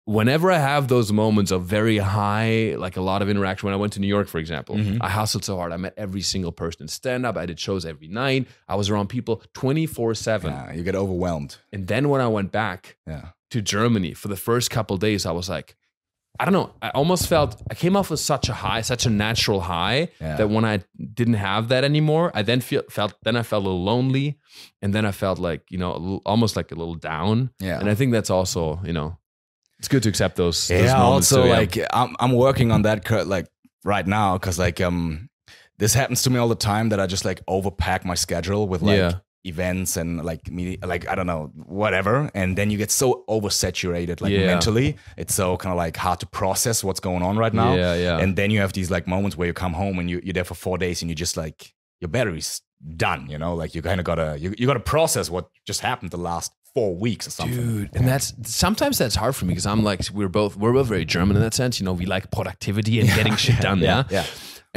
whenever 0.05 0.49
I 0.51 0.57
have 0.57 0.87
those 0.87 1.11
moments 1.11 1.51
of 1.51 1.65
very 1.65 1.97
high, 1.97 2.75
like 2.77 2.95
a 2.97 3.01
lot 3.01 3.21
of 3.21 3.29
interaction, 3.29 3.67
when 3.67 3.73
I 3.73 3.77
went 3.77 3.93
to 3.93 3.99
New 3.99 4.07
York, 4.07 4.27
for 4.27 4.39
example, 4.39 4.75
Mhm. 4.75 4.97
I 5.01 5.09
hustled 5.09 5.43
so 5.43 5.57
hard. 5.57 5.71
I 5.73 5.77
met 5.77 5.93
every 5.97 6.21
single 6.21 6.51
person 6.53 6.83
in 6.83 6.87
stand 6.87 7.25
up. 7.25 7.35
I 7.37 7.45
did 7.45 7.59
shows 7.59 7.85
every 7.85 8.07
night. 8.07 8.47
I 8.67 8.75
was 8.75 8.89
around 8.89 9.07
people 9.09 9.43
24 9.53 10.15
7. 10.15 10.53
you 10.75 10.83
get 10.83 10.95
overwhelmed. 10.95 11.57
And 11.73 11.87
then 11.87 12.09
when 12.09 12.21
I 12.21 12.27
went 12.27 12.51
back 12.51 12.97
Yeah, 13.05 13.29
to 13.51 13.61
Germany 13.61 14.13
for 14.13 14.29
the 14.29 14.35
first 14.37 14.71
couple 14.71 14.97
days, 14.97 15.25
I 15.25 15.31
was 15.31 15.47
like, 15.49 15.75
I 16.39 16.45
don't 16.45 16.53
know. 16.53 16.71
I 16.81 16.89
almost 16.89 17.27
felt 17.27 17.61
I 17.71 17.73
came 17.75 17.95
off 17.97 18.09
with 18.11 18.19
such 18.19 18.47
a 18.49 18.53
high, 18.53 18.81
such 18.81 19.05
a 19.05 19.09
natural 19.09 19.59
high 19.61 20.09
Yeah. 20.21 20.35
that 20.37 20.49
when 20.49 20.65
I 20.65 20.79
didn't 21.13 21.35
have 21.35 21.69
that 21.69 21.83
anymore, 21.83 22.31
I 22.35 22.43
then 22.43 22.61
feel, 22.61 22.83
felt 22.89 23.13
then 23.23 23.35
I 23.35 23.43
felt 23.43 23.63
a 23.63 23.67
little 23.67 23.83
lonely, 23.83 24.37
and 24.81 24.93
then 24.93 25.05
I 25.05 25.11
felt 25.11 25.39
like 25.39 25.61
you 25.71 25.77
know 25.79 25.93
little, 25.93 26.21
almost 26.25 26.55
like 26.55 26.71
a 26.71 26.75
little 26.75 26.95
down. 26.95 27.49
yeah. 27.59 27.79
And 27.79 27.89
I 27.89 27.95
think 27.95 28.11
that's 28.11 28.29
also 28.29 28.79
you 28.83 28.93
know 28.93 29.17
it's 29.79 29.87
good 29.87 30.03
to 30.03 30.09
accept 30.09 30.35
those. 30.35 30.67
those 30.67 30.83
yeah 30.83 30.97
moments 30.97 31.31
also 31.31 31.43
too, 31.43 31.49
yeah. 31.49 31.57
like 31.57 31.77
I'm, 31.93 32.15
I'm 32.19 32.33
working 32.33 32.71
on 32.71 32.81
that 32.83 33.03
cur- 33.05 33.23
like 33.25 33.47
right 33.83 34.05
now 34.07 34.37
because 34.37 34.59
like 34.59 34.79
um 34.81 35.29
this 35.79 35.93
happens 35.93 36.23
to 36.23 36.29
me 36.29 36.39
all 36.39 36.47
the 36.49 36.55
time 36.55 36.89
that 36.89 36.99
i 36.99 37.05
just 37.05 37.23
like 37.23 37.45
overpack 37.45 38.03
my 38.03 38.15
schedule 38.15 38.67
with 38.67 38.81
like 38.81 38.97
Yeah. 38.97 39.11
Events 39.47 39.97
and 39.97 40.23
like 40.25 40.49
me 40.51 40.77
like 40.85 41.07
i 41.07 41.15
don't 41.15 41.27
know 41.27 41.51
whatever 41.55 42.29
and 42.33 42.57
then 42.57 42.69
you 42.71 42.77
get 42.77 42.91
so 42.91 43.23
oversaturated 43.29 44.21
like 44.21 44.31
Yeah. 44.31 44.45
mentally 44.47 44.97
it's 45.17 45.33
so 45.33 45.57
kind 45.57 45.71
of 45.71 45.77
like 45.77 45.95
hard 45.97 46.19
to 46.19 46.25
process 46.25 46.83
what's 46.83 46.99
going 46.99 47.23
on 47.23 47.37
right 47.37 47.53
now 47.53 47.75
Yeah, 47.75 47.95
yeah. 47.95 48.17
and 48.19 48.35
then 48.35 48.51
you 48.51 48.59
have 48.59 48.73
these 48.73 48.91
like 48.91 49.07
moments 49.07 49.37
where 49.37 49.47
you 49.47 49.53
come 49.53 49.73
home 49.73 49.99
and 49.99 50.09
you, 50.09 50.21
you're 50.23 50.33
there 50.33 50.43
for 50.43 50.55
four 50.55 50.77
days 50.77 51.01
and 51.01 51.09
you're 51.09 51.15
just 51.15 51.37
like 51.37 51.73
your 52.01 52.09
battery's 52.09 52.61
done 52.95 53.27
you 53.29 53.37
know 53.37 53.55
like 53.55 53.73
you 53.73 53.81
kind 53.81 53.99
of 53.99 54.05
gotta 54.05 54.37
you, 54.39 54.53
you 54.57 54.67
gotta 54.67 54.79
process 54.79 55.29
what 55.29 55.49
just 55.65 55.81
happened 55.81 56.11
the 56.11 56.17
last 56.17 56.51
four 56.73 56.95
weeks 56.95 57.25
or 57.25 57.31
something 57.31 57.57
Dude, 57.57 57.89
and 57.95 58.07
that's 58.07 58.33
sometimes 58.43 58.99
that's 58.99 59.15
hard 59.15 59.35
for 59.35 59.45
me 59.45 59.53
because 59.53 59.65
I'm 59.65 59.83
like 59.83 60.01
we're 60.13 60.29
both 60.29 60.55
we're 60.55 60.73
both 60.73 60.87
very 60.87 61.05
German 61.05 61.35
in 61.35 61.41
that 61.41 61.55
sense. 61.55 61.79
You 61.79 61.85
know, 61.85 61.93
we 61.93 62.05
like 62.05 62.29
productivity 62.29 62.99
and 62.99 63.09
getting 63.15 63.35
shit 63.35 63.59
done. 63.59 63.79
Yeah, 63.79 64.03
yeah. 64.11 64.25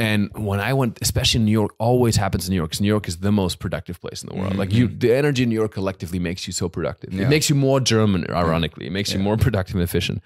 And 0.01 0.31
when 0.35 0.59
I 0.59 0.73
went, 0.73 0.97
especially 1.03 1.41
in 1.41 1.45
New 1.45 1.51
York, 1.51 1.75
always 1.77 2.15
happens 2.15 2.47
in 2.47 2.51
New 2.51 2.55
York 2.57 2.71
because 2.71 2.81
New 2.81 2.87
York 2.87 3.07
is 3.07 3.17
the 3.17 3.31
most 3.31 3.59
productive 3.59 4.01
place 4.01 4.23
in 4.23 4.29
the 4.29 4.35
world. 4.35 4.55
Like 4.55 4.73
you, 4.73 4.87
mm-hmm. 4.87 4.97
the 4.97 5.13
energy 5.13 5.43
in 5.43 5.49
New 5.49 5.55
York 5.55 5.73
collectively 5.73 6.17
makes 6.17 6.47
you 6.47 6.53
so 6.53 6.67
productive. 6.67 7.13
Yeah. 7.13 7.25
It 7.25 7.29
makes 7.29 7.51
you 7.51 7.55
more 7.55 7.79
German. 7.79 8.25
Ironically, 8.27 8.87
it 8.87 8.91
makes 8.91 9.13
you 9.13 9.19
more 9.19 9.37
productive 9.45 9.75
and 9.75 9.83
efficient. 9.83 10.23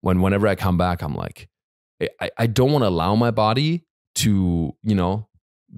When 0.00 0.22
whenever 0.22 0.46
I 0.46 0.54
come 0.54 0.78
back, 0.78 1.02
I'm 1.02 1.16
like, 1.16 1.48
I, 2.20 2.30
I 2.38 2.46
don't 2.46 2.70
want 2.70 2.84
to 2.84 2.88
allow 2.88 3.16
my 3.16 3.32
body 3.32 3.84
to 4.16 4.76
you 4.84 4.94
know 4.94 5.26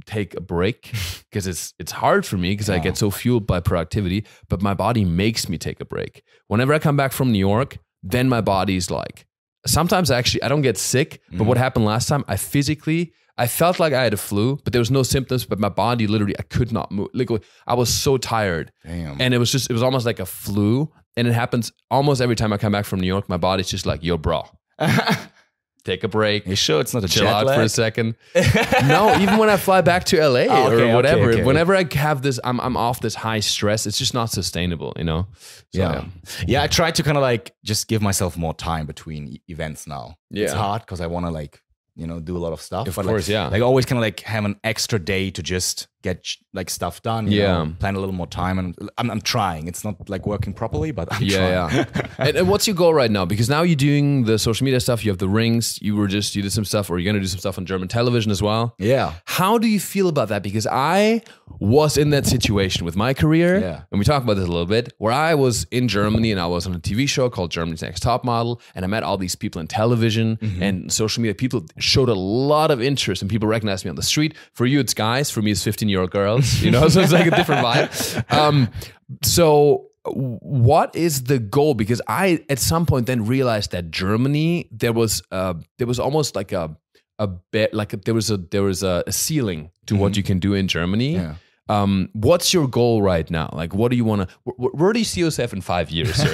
take 0.05 0.35
a 0.35 0.43
break 0.43 0.93
because 1.31 1.47
it's 1.47 1.73
it's 1.79 1.93
hard 1.93 2.27
for 2.27 2.37
me 2.37 2.51
because 2.51 2.69
I 2.69 2.79
get 2.81 2.99
so 2.99 3.11
fueled 3.11 3.47
by 3.47 3.61
productivity, 3.61 4.27
but 4.51 4.61
my 4.61 4.75
body 4.75 5.07
makes 5.07 5.49
me 5.49 5.57
take 5.57 5.81
a 5.81 5.87
break. 5.87 6.23
Whenever 6.49 6.75
I 6.75 6.79
come 6.79 6.99
back 6.99 7.13
from 7.13 7.33
New 7.33 7.39
York, 7.39 7.79
then 8.03 8.29
my 8.29 8.43
body's 8.43 8.91
like 8.91 9.25
sometimes 9.67 10.11
actually 10.11 10.43
I 10.43 10.49
don't 10.49 10.61
get 10.61 10.77
sick, 10.77 11.23
but 11.33 11.45
what 11.47 11.55
mm-hmm. 11.55 11.63
happened 11.63 11.85
last 11.87 12.09
time, 12.09 12.25
I 12.29 12.37
physically 12.37 13.15
I 13.39 13.47
felt 13.47 13.79
like 13.79 13.93
I 13.93 14.03
had 14.03 14.13
a 14.13 14.17
flu, 14.19 14.59
but 14.65 14.73
there 14.73 14.81
was 14.81 14.91
no 14.91 15.03
symptoms, 15.05 15.45
but 15.47 15.59
my 15.61 15.69
body 15.69 16.07
literally 16.07 16.35
I 16.39 16.43
could 16.43 16.73
not 16.73 16.91
move. 16.91 17.09
Like 17.15 17.31
I 17.67 17.75
was 17.75 17.89
so 17.93 18.17
tired. 18.19 18.73
Damn. 18.85 19.21
And 19.21 19.33
it 19.33 19.39
was 19.39 19.51
just 19.53 19.71
it 19.71 19.73
was 19.73 19.83
almost 19.83 20.05
like 20.07 20.19
a 20.21 20.27
flu. 20.27 20.93
And 21.17 21.27
it 21.27 21.33
happens 21.33 21.73
almost 21.91 22.21
every 22.21 22.37
time 22.37 22.53
I 22.53 22.59
come 22.59 22.73
back 22.73 22.85
from 22.85 23.01
New 23.01 23.07
York, 23.07 23.29
my 23.29 23.37
body's 23.39 23.69
just 23.69 23.87
like, 23.87 24.05
yo, 24.05 24.17
bro, 24.19 24.45
take 25.85 26.05
a 26.05 26.09
break. 26.09 26.47
you 26.47 26.55
sure 26.55 26.81
it's 26.81 26.93
not 26.95 27.03
a 27.03 27.09
Chill 27.09 27.25
jet 27.25 27.33
out 27.33 27.55
for 27.55 27.63
a 27.63 27.69
second. 27.69 28.15
no, 28.87 29.17
even 29.21 29.39
when 29.39 29.49
I 29.49 29.57
fly 29.57 29.81
back 29.81 30.05
to 30.05 30.17
LA 30.21 30.41
Oh, 30.41 30.67
okay, 30.67 30.75
okay, 30.75 30.91
or 30.91 30.95
whatever, 30.95 31.31
okay. 31.31 31.43
whenever 31.45 31.75
I 31.75 31.87
have 31.95 32.23
this, 32.23 32.39
I'm 32.45 32.61
I'm 32.61 32.77
off 32.77 33.01
this 33.01 33.15
high 33.15 33.41
stress. 33.41 33.87
It's 33.87 33.99
just 33.99 34.15
not 34.15 34.27
sustainable, 34.31 34.93
you 34.97 35.05
know. 35.05 35.27
So, 35.75 35.81
yeah. 35.81 36.05
yeah 36.47 36.63
i 36.63 36.67
try 36.67 36.91
to 36.91 37.03
kind 37.03 37.17
of 37.19 37.23
like 37.23 37.55
just 37.63 37.89
give 37.89 38.01
myself 38.01 38.37
more 38.39 38.55
time 38.55 38.87
between 38.87 39.39
events 39.49 39.87
now 39.87 40.17
Yeah, 40.31 40.45
it's 40.45 40.55
hard 40.55 40.81
because 40.83 41.03
i 41.03 41.07
want 41.07 41.27
to 41.27 41.31
like 41.31 41.61
you 41.99 42.07
know 42.07 42.21
do 42.21 42.37
a 42.37 42.39
lot 42.39 42.53
of 42.53 42.61
stuff 42.63 42.87
Of 42.89 42.95
but 42.97 43.05
course, 43.05 43.29
like, 43.29 43.33
yeah. 43.33 43.49
like 43.49 43.61
always 43.61 43.85
kind 43.85 43.99
of 43.99 44.03
like 44.03 44.21
have 44.21 44.45
an 44.45 44.57
extra 44.65 44.99
day 44.99 45.31
to 45.33 45.43
just 45.43 45.89
get 46.03 46.25
like 46.53 46.71
stuff 46.71 47.03
done 47.03 47.31
you 47.31 47.41
Yeah. 47.41 47.65
know, 47.65 47.75
plan 47.81 47.95
a 47.97 47.99
little 47.99 48.15
more 48.15 48.27
time 48.29 48.59
and 48.61 48.75
I'm, 48.99 49.11
I'm 49.11 49.21
trying 49.21 49.67
it's 49.67 49.83
not 49.85 50.09
like 50.09 50.27
working 50.27 50.53
properly 50.53 50.91
but 50.93 51.09
i'm 51.13 51.23
Yeah, 51.23 51.69
trying 51.69 51.87
yeah. 51.87 52.07
and, 52.19 52.37
and 52.37 52.49
what's 52.49 52.67
your 52.69 52.77
goal 52.77 52.95
right 52.95 53.11
now? 53.11 53.25
Because 53.25 53.49
now 53.49 53.63
you're 53.63 53.75
doing 53.91 54.25
the 54.25 54.39
social 54.39 54.65
media 54.65 54.81
stuff. 54.81 55.05
You 55.05 55.11
have 55.11 55.19
the 55.19 55.29
rings. 55.29 55.81
You 55.83 55.97
were 55.97 56.07
just 56.07 56.37
you 56.37 56.43
did 56.43 56.53
some 56.53 56.65
stuff, 56.65 56.89
or 56.91 56.99
you're 56.99 57.11
gonna 57.11 57.21
do 57.21 57.27
some 57.27 57.41
stuff 57.41 57.59
on 57.59 57.67
German 57.67 57.89
television 57.89 58.31
as 58.31 58.41
well. 58.43 58.75
yeah 58.79 59.15
How 59.25 59.59
do 59.59 59.67
you 59.67 59.81
feel 59.81 60.09
about 60.09 60.29
that? 60.29 60.43
Because 60.43 60.67
I 60.67 61.23
was 61.61 61.97
in 61.97 62.11
that 62.11 62.27
situation 62.27 62.85
with 62.85 62.95
my 62.97 63.13
career, 63.15 63.59
Yeah. 63.59 63.83
and 63.91 63.99
we 63.99 64.05
talked 64.05 64.25
about 64.25 64.35
this 64.35 64.47
a 64.47 64.51
little 64.51 64.67
bit, 64.67 64.93
where 64.99 65.13
I 65.13 65.35
was 65.35 65.67
in 65.71 65.89
Germany 65.89 66.31
and 66.33 66.41
I 66.41 66.47
was 66.47 66.67
on 66.67 66.75
a 66.75 66.79
TV 66.81 67.09
show 67.09 67.29
called 67.31 67.51
Germany's 67.51 67.83
Next 67.83 68.01
Top 68.01 68.25
Model, 68.25 68.61
and 68.75 68.85
I 68.85 68.89
met 68.89 69.03
all 69.03 69.19
these 69.19 69.35
people 69.37 69.61
in 69.61 69.67
television 69.67 70.37
Mm-hmm. 70.39 70.63
and 70.63 70.93
social 70.93 71.21
media. 71.23 71.35
People 71.35 71.65
showed 71.79 72.09
a 72.09 72.15
lot 72.15 72.71
of 72.71 72.81
interest, 72.83 73.23
and 73.23 73.31
people 73.31 73.49
recognized 73.49 73.85
me 73.85 73.89
on 73.91 73.97
the 73.97 74.03
street. 74.03 74.35
For 74.53 74.67
you, 74.67 74.79
it's 74.81 74.95
guys. 74.95 75.31
For 75.31 75.43
me, 75.43 75.51
it's 75.53 75.63
15 75.65 75.88
year 75.89 76.01
old 76.01 76.11
girls. 76.11 76.61
You 76.63 76.71
know, 76.71 76.89
so 76.93 77.01
it's 77.01 77.13
like 77.13 77.27
a 77.27 77.31
different 77.37 77.65
vibe. 77.65 78.33
Um, 78.33 78.69
so 79.23 79.87
what 80.05 80.95
is 80.97 81.25
the 81.25 81.39
goal 81.39 81.75
because 81.75 82.01
i 82.09 82.43
at 82.49 82.59
some 82.59 82.87
point 82.87 83.07
then 83.07 83.27
realized 83.27 83.73
that 83.73 83.91
germany 83.91 84.67
there 84.71 84.93
was 84.93 85.21
uh 85.33 85.53
there 85.77 85.87
was 85.87 85.99
almost 86.01 86.35
like 86.35 86.51
a 86.53 86.75
a 87.19 87.27
bit 87.27 87.75
like 87.75 87.91
there 88.05 88.15
was 88.15 88.31
a 88.31 88.39
there 88.39 88.63
was 88.63 88.83
a, 88.83 89.05
a 89.07 89.13
ceiling 89.13 89.71
to 89.87 89.97
what 89.97 90.17
you 90.17 90.23
can 90.23 90.39
do 90.39 90.55
in 90.55 90.67
germany 90.67 91.15
Yeah. 91.15 91.35
um 91.69 92.09
what's 92.15 92.55
your 92.55 92.67
goal 92.69 93.03
right 93.03 93.29
now 93.31 93.51
like 93.53 93.75
what 93.75 93.91
do 93.91 93.97
you 93.99 94.05
want 94.05 94.29
to 94.31 94.35
where, 94.45 94.71
where 94.71 94.93
do 94.95 94.99
you 94.99 95.05
see 95.05 95.21
yourself 95.21 95.53
in 95.53 95.61
five 95.61 95.91
years 95.91 96.19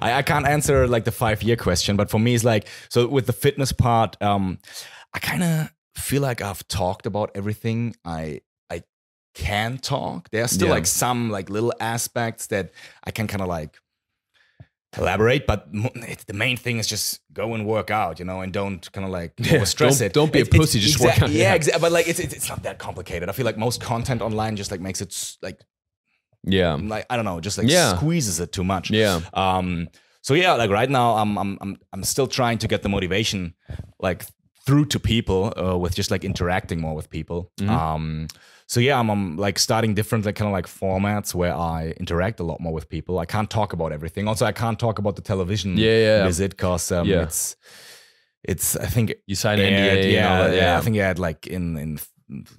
I, 0.00 0.12
I 0.18 0.22
can't 0.22 0.46
answer 0.46 0.86
like 0.86 1.04
the 1.04 1.12
five 1.12 1.42
year 1.42 1.56
question, 1.56 1.96
but 1.96 2.08
for 2.10 2.20
me, 2.20 2.34
it's 2.34 2.44
like 2.44 2.68
so 2.88 3.08
with 3.08 3.26
the 3.26 3.32
fitness 3.32 3.72
part. 3.72 4.20
Um, 4.22 4.58
I 5.12 5.18
kind 5.18 5.42
of 5.42 5.72
feel 5.96 6.22
like 6.22 6.40
I've 6.42 6.66
talked 6.68 7.06
about 7.06 7.30
everything 7.34 7.96
I 8.04 8.42
can 9.36 9.78
talk. 9.78 10.30
There 10.30 10.42
are 10.42 10.48
still 10.48 10.68
Yeah. 10.68 10.74
like 10.78 10.86
some 10.86 11.30
like 11.30 11.50
little 11.50 11.72
aspects 11.80 12.46
that 12.48 12.70
I 13.04 13.10
can 13.12 13.26
kind 13.28 13.42
of 13.42 13.48
like 13.48 13.78
elaborate, 14.98 15.46
but 15.46 15.68
the 16.26 16.32
main 16.32 16.56
thing 16.56 16.78
is 16.78 16.86
just 16.86 17.20
go 17.32 17.54
and 17.54 17.66
work 17.66 17.90
out, 17.90 18.18
you 18.18 18.24
know, 18.24 18.40
and 18.40 18.52
don't 18.52 18.90
kind 18.92 19.04
of 19.04 19.10
like 19.10 19.32
stress 19.66 20.00
it. 20.00 20.12
don't 20.14 20.32
be 20.32 20.38
a 20.38 20.42
It's- 20.42 20.54
it's 20.54 20.58
pussy, 20.58 20.80
just 20.80 21.00
work 21.00 21.20
out, 21.22 21.30
Yeah, 21.30 21.42
yeah. 21.50 21.54
exactly. 21.54 21.80
But 21.82 21.92
like 21.92 22.08
it's, 22.08 22.18
it's 22.20 22.34
it's 22.34 22.48
not 22.48 22.62
that 22.62 22.78
complicated. 22.78 23.28
I 23.28 23.32
feel 23.32 23.44
like 23.46 23.58
most 23.58 23.80
content 23.80 24.22
online 24.22 24.56
just 24.56 24.70
like 24.70 24.80
makes 24.80 25.00
it 25.02 25.36
like 25.42 25.60
Yeah. 26.44 26.74
like 26.80 27.04
I 27.10 27.16
don't 27.16 27.24
know, 27.26 27.40
just 27.40 27.58
like 27.58 27.68
Yeah. 27.68 27.96
squeezes 27.96 28.40
it 28.40 28.52
too 28.52 28.64
much. 28.64 28.90
Yeah. 28.90 29.20
Um. 29.34 29.88
So 30.22 30.34
yeah, 30.34 30.54
like 30.54 30.70
right 30.70 30.90
now, 30.90 31.16
I'm 31.16 31.36
I'm 31.38 31.58
I'm 31.60 31.76
I'm 31.92 32.02
still 32.04 32.26
trying 32.26 32.58
to 32.58 32.68
get 32.68 32.82
the 32.82 32.88
motivation, 32.88 33.54
like 34.00 34.24
through 34.64 34.86
to 34.86 34.98
people 34.98 35.52
uh, 35.56 35.76
with 35.78 35.94
just 35.94 36.10
like 36.10 36.24
interacting 36.24 36.80
more 36.80 36.94
with 36.96 37.08
people. 37.10 37.52
Mm-hmm. 37.60 37.70
Um. 37.70 38.26
So 38.68 38.80
yeah, 38.80 38.98
I'm, 38.98 39.08
I'm 39.10 39.36
like 39.36 39.58
starting 39.60 39.94
different 39.94 40.24
like 40.26 40.34
kind 40.34 40.48
of 40.48 40.52
like 40.52 40.66
formats 40.66 41.34
where 41.34 41.54
I 41.54 41.94
interact 42.00 42.40
a 42.40 42.42
lot 42.42 42.60
more 42.60 42.72
with 42.72 42.88
people. 42.88 43.18
I 43.20 43.24
can't 43.26 43.48
talk 43.48 43.72
about 43.72 43.92
everything. 43.92 44.26
Also, 44.28 44.44
I 44.44 44.52
can't 44.52 44.78
talk 44.78 44.98
about 44.98 45.14
the 45.16 45.22
television 45.22 45.76
Yeah, 45.76 45.90
yeah, 45.90 45.98
yeah. 46.18 46.26
visit 46.26 46.50
because 46.50 46.90
um, 46.92 47.06
Yeah. 47.06 47.22
it's 47.22 47.56
it's 48.42 48.76
I 48.76 48.86
think 48.86 49.14
You 49.26 49.34
signed 49.36 49.60
an 49.60 49.72
NDA. 49.72 50.12
yeah, 50.12 50.48
that, 50.48 50.56
yeah, 50.56 50.78
I 50.78 50.80
think 50.80 50.96
yeah, 50.96 51.14
like 51.16 51.46
in 51.46 51.76
in 51.78 51.98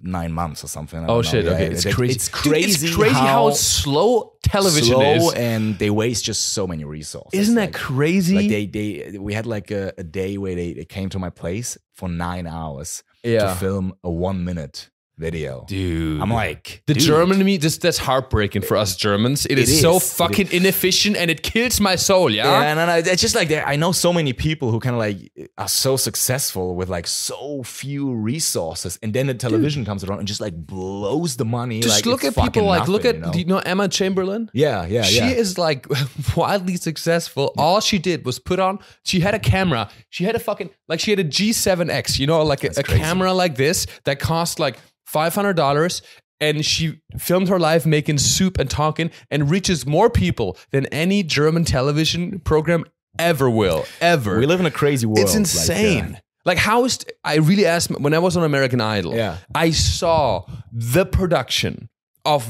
nine 0.02 0.32
months 0.32 0.64
or 0.64 0.68
something. 0.68 1.00
Oh 1.00 1.06
know. 1.06 1.22
shit! 1.22 1.44
Yeah, 1.46 1.52
Okay, 1.52 1.66
it- 1.66 1.74
it's 1.74 1.94
crazy. 1.94 2.16
It's 2.16 2.30
Dude, 2.30 2.54
crazy. 2.54 2.88
it's 2.88 2.96
crazy 2.96 3.14
how, 3.16 3.52
slow 3.52 4.34
television 4.44 4.96
slow 4.96 5.28
is. 5.30 5.34
and 5.34 5.78
they 5.78 5.90
waste 5.90 6.24
just 6.24 6.54
so 6.54 6.66
many 6.68 6.86
resources. 6.86 7.38
Isn't 7.38 7.56
that 7.56 7.74
Like- 7.74 7.74
crazy? 7.74 8.36
Like 8.36 8.50
they, 8.50 8.66
they, 8.66 9.18
we 9.18 9.34
had 9.34 9.46
like 9.46 9.72
a, 9.72 9.92
a 9.98 10.04
day 10.04 10.38
where 10.38 10.56
they, 10.56 10.72
they 10.74 10.86
came 10.86 11.10
to 11.10 11.20
my 11.20 11.30
place 11.30 11.78
for 11.94 12.08
nine 12.08 12.48
hours 12.48 13.04
yeah, 13.24 13.40
to 13.40 13.56
film 13.56 13.94
a 14.06 14.10
one 14.10 14.46
minute 14.46 14.90
video. 15.18 15.66
dude. 15.68 16.22
I'm 16.22 16.30
like, 16.30 16.84
the 16.86 16.94
dude, 16.94 17.04
German 17.04 17.40
to 17.40 17.44
me, 17.44 17.58
just 17.58 17.82
that's 17.82 17.98
heartbreaking 17.98 18.62
for 18.62 18.78
us 18.78 18.96
Germans. 18.96 19.46
It 19.46 19.58
is, 19.58 19.82
so 19.82 19.98
is. 19.98 20.04
It 20.04 20.16
fucking 20.16 20.52
inefficient, 20.52 21.18
and 21.18 21.32
it 21.32 21.44
kills 21.44 21.80
my 21.80 21.96
soul. 21.96 22.30
Yeah. 22.30 22.46
Yeah, 22.46 22.72
and, 22.72 22.80
and 22.80 23.08
it's 23.08 23.22
just 23.22 23.36
like. 23.36 23.52
I 23.52 23.76
know 23.76 23.92
so 23.92 24.14
many 24.14 24.34
people 24.34 24.72
who 24.72 24.80
kind 24.80 24.96
of 24.96 25.00
like 25.00 25.32
are 25.58 25.68
so 25.68 25.98
successful 25.98 26.76
with 26.76 26.90
like 26.90 27.08
so 27.08 27.64
few 27.64 28.14
resources, 28.14 29.00
and 29.02 29.14
then 29.14 29.28
the 29.28 29.34
television 29.34 29.86
comes 29.86 30.04
around 30.04 30.20
and 30.20 30.28
just 30.28 30.42
like 30.42 30.56
blows 30.56 31.38
the 31.38 31.46
money. 31.46 31.80
Just 31.82 31.98
like 31.98 32.06
look 32.06 32.24
at 32.24 32.36
people 32.36 32.64
like 32.66 32.88
look 32.88 33.06
at 33.06 33.16
you 33.16 33.22
know? 33.22 33.32
do 33.32 33.40
you 33.40 33.46
know 33.46 33.60
Emma 33.60 33.88
Chamberlain? 33.88 34.50
yeah, 34.54 34.86
yeah, 34.86 35.02
she 35.02 35.18
yeah. 35.18 35.30
is 35.30 35.58
like 35.58 35.88
wildly 36.36 36.76
successful. 36.76 37.54
All 37.58 37.80
she 37.80 37.98
did 37.98 38.26
was 38.26 38.40
put 38.40 38.60
on. 38.60 38.80
She 39.04 39.20
had 39.20 39.34
a 39.34 39.40
camera. 39.40 39.90
She 40.10 40.24
had 40.24 40.36
a 40.36 40.40
fucking 40.40 40.70
like 40.88 41.00
she 41.00 41.12
had 41.12 41.20
a 41.20 41.24
G7X. 41.24 42.20
You 42.20 42.28
know, 42.28 42.44
like 42.44 42.64
a, 42.64 42.72
a 42.78 42.84
camera 42.84 43.34
like 43.34 43.56
this 43.56 43.88
that 44.04 44.20
cost 44.20 44.60
like 44.60 44.78
five 45.08 45.34
hundred 45.34 45.54
dollars. 45.54 46.02
And 46.40 46.64
she 46.64 47.02
filmed 47.18 47.48
her 47.48 47.58
life 47.58 47.84
making 47.84 48.20
soup 48.20 48.60
and 48.60 48.70
talking, 48.70 49.10
and 49.32 49.50
reaches 49.50 49.88
more 49.88 50.08
people 50.08 50.56
than 50.70 50.86
any 50.88 51.24
German 51.24 51.66
television 51.66 52.40
program 52.42 52.86
ever 53.18 53.50
will. 53.50 53.86
Ever. 54.02 54.38
we 54.38 54.46
live 54.46 54.60
in 54.60 54.68
a 54.68 54.72
crazy 54.72 55.08
world. 55.08 55.18
It's 55.18 55.34
like, 55.34 55.40
uh, 55.40 55.82
insane. 55.82 56.22
Like, 56.46 56.60
how 56.60 56.86
is 56.86 57.00
I 57.24 57.38
really 57.38 57.66
asked 57.66 57.90
when 57.90 58.14
I 58.14 58.20
was 58.20 58.38
on 58.38 58.44
American 58.44 58.80
Idol? 58.82 59.16
Yeah. 59.16 59.38
I 59.56 59.72
saw 59.72 60.46
the 60.72 61.08
production 61.08 61.90
of 62.24 62.46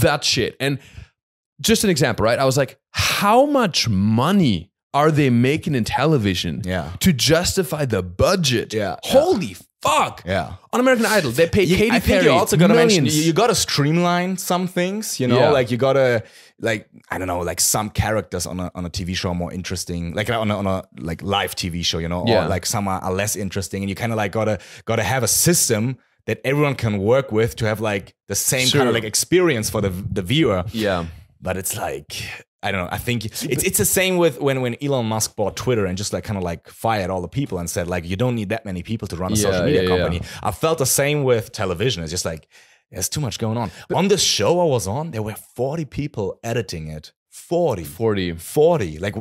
that 0.00 0.22
shit, 0.22 0.54
and 0.60 0.78
just 1.60 1.82
an 1.82 1.90
example, 1.90 2.24
right? 2.24 2.38
I 2.38 2.44
was 2.44 2.56
like, 2.56 2.78
how 2.92 3.44
much 3.44 3.88
money 3.88 4.70
are 5.00 5.10
they 5.10 5.30
making 5.30 5.74
in 5.74 5.84
television? 5.84 6.62
Yeah. 6.64 6.90
To 7.00 7.12
justify 7.12 7.84
the 7.94 8.02
budget? 8.02 8.68
Yeah. 8.74 8.96
Holy 9.02 9.52
fuck. 9.82 10.22
yeah. 10.26 10.54
On 10.72 10.80
American 10.80 11.06
Idol, 11.06 11.30
they 11.30 11.48
pay 11.48 11.64
You- 11.64 11.76
Katy 11.76 11.90
I 11.96 12.00
think 12.00 12.04
Perry 12.20 12.24
you 12.24 12.30
also 12.32 12.56
gotta 12.56 12.74
mention 12.74 13.04
millions. 13.04 13.18
you, 13.20 13.24
you 13.28 13.32
gotta 13.32 13.54
streamline 13.54 14.36
some 14.36 14.66
things, 14.66 15.20
you 15.20 15.26
know, 15.28 15.38
Yeah. 15.38 15.50
like 15.58 15.70
you 15.70 15.76
gotta 15.88 16.22
like 16.68 16.88
I 17.12 17.18
don't 17.18 17.28
know, 17.32 17.40
like 17.50 17.60
some 17.60 17.88
characters 17.90 18.46
on 18.46 18.58
a 18.60 18.70
on 18.74 18.84
a 18.86 18.90
TV 18.90 19.14
show 19.14 19.30
are 19.30 19.34
more 19.44 19.52
interesting, 19.52 20.02
like 20.18 20.28
on 20.30 20.50
a, 20.50 20.56
on 20.62 20.66
a 20.66 20.82
like 21.10 21.22
live 21.22 21.54
TV 21.54 21.84
show, 21.84 21.98
you 21.98 22.08
know, 22.08 22.24
Yeah. 22.26 22.44
or 22.46 22.48
like 22.48 22.64
some 22.66 22.88
are, 22.88 23.00
are 23.06 23.12
less 23.22 23.36
interesting, 23.36 23.82
and 23.82 23.88
you 23.90 23.94
kind 23.94 24.12
of 24.12 24.16
like 24.22 24.32
gotta 24.32 24.58
gotta 24.90 25.02
have 25.04 25.22
a 25.22 25.28
system 25.28 25.98
that 26.26 26.40
everyone 26.44 26.74
can 26.74 26.94
work 26.98 27.30
with 27.30 27.54
to 27.56 27.64
have 27.66 27.80
like 27.80 28.14
the 28.28 28.34
same 28.34 28.68
kind 28.70 28.88
of 28.88 28.94
like 28.94 29.04
experience 29.04 29.70
for 29.70 29.80
the 29.82 29.90
the 30.16 30.22
viewer. 30.22 30.64
yeah. 30.72 31.04
But 31.40 31.56
it's 31.60 31.76
like 31.76 32.10
I 32.62 32.72
don't 32.72 32.84
know. 32.84 32.88
I 32.90 32.98
think 32.98 33.24
it's 33.24 33.42
it's 33.44 33.78
the 33.78 33.84
same 33.84 34.16
with 34.16 34.40
when 34.40 34.60
when 34.60 34.76
Elon 34.82 35.06
Musk 35.06 35.36
bought 35.36 35.56
Twitter 35.56 35.86
and 35.86 35.96
just 35.96 36.12
like 36.12 36.24
kind 36.24 36.36
of 36.36 36.42
like 36.42 36.68
fired 36.68 37.10
all 37.10 37.20
the 37.20 37.28
people 37.28 37.58
and 37.58 37.68
said 37.70 37.86
like 37.86 38.04
you 38.04 38.16
don't 38.16 38.34
need 38.34 38.48
that 38.48 38.64
many 38.64 38.82
people 38.82 39.06
to 39.08 39.16
run 39.16 39.32
a 39.32 39.36
Yeah, 39.36 39.42
social 39.42 39.64
media 39.64 39.82
yeah, 39.82 39.88
yeah. 39.88 39.96
company. 39.96 40.22
I 40.42 40.50
felt 40.50 40.78
the 40.78 40.86
same 40.86 41.22
with 41.22 41.52
television. 41.52 42.02
It's 42.02 42.10
just 42.10 42.24
like 42.24 42.48
there's 42.90 43.08
too 43.08 43.20
much 43.20 43.38
going 43.38 43.58
on. 43.58 43.70
on 43.94 44.08
the 44.08 44.16
show 44.18 44.60
I 44.60 44.64
was 44.64 44.86
on, 44.86 45.10
there 45.10 45.22
were 45.22 45.34
40 45.34 45.84
people 45.84 46.38
editing 46.42 46.88
it. 46.88 47.12
40. 47.30 47.84
40. 47.84 48.32
40. 48.32 48.98
Like 48.98 49.14